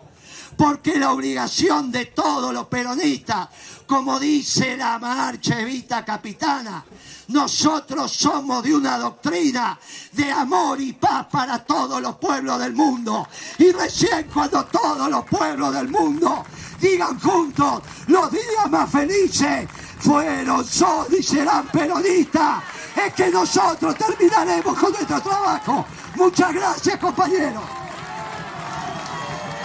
porque 0.56 0.98
la 0.98 1.12
obligación 1.12 1.90
de 1.90 2.06
todos 2.06 2.52
los 2.52 2.66
peronistas, 2.66 3.48
como 3.86 4.20
dice 4.20 4.76
la 4.76 4.98
marcha 4.98 5.60
Evita 5.60 6.04
Capitana, 6.04 6.84
nosotros 7.32 8.12
somos 8.12 8.62
de 8.62 8.74
una 8.74 8.98
doctrina 8.98 9.78
de 10.12 10.30
amor 10.30 10.80
y 10.80 10.92
paz 10.92 11.26
para 11.30 11.58
todos 11.64 12.00
los 12.00 12.16
pueblos 12.16 12.58
del 12.58 12.74
mundo. 12.74 13.26
Y 13.58 13.72
recién 13.72 14.28
cuando 14.32 14.64
todos 14.66 15.10
los 15.10 15.24
pueblos 15.24 15.74
del 15.74 15.88
mundo 15.88 16.44
digan 16.80 17.18
juntos, 17.18 17.82
los 18.08 18.30
días 18.30 18.70
más 18.70 18.90
felices 18.90 19.68
fueron, 19.98 20.64
son 20.64 21.06
y 21.16 21.22
serán 21.22 21.66
peronistas, 21.68 22.62
es 22.94 23.14
que 23.14 23.30
nosotros 23.30 23.94
terminaremos 23.96 24.78
con 24.78 24.92
nuestro 24.92 25.20
trabajo. 25.20 25.84
Muchas 26.16 26.52
gracias, 26.52 26.98
compañeros. 26.98 27.62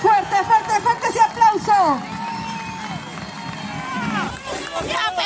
Fuerte, 0.01 0.35
fuerte, 0.45 0.81
fuerte 0.81 1.07
ese 1.09 1.19
aplauso. 1.19 1.99
¡Ya, 4.87 5.17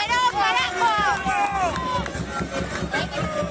Thank 2.43 3.45
you. 3.45 3.50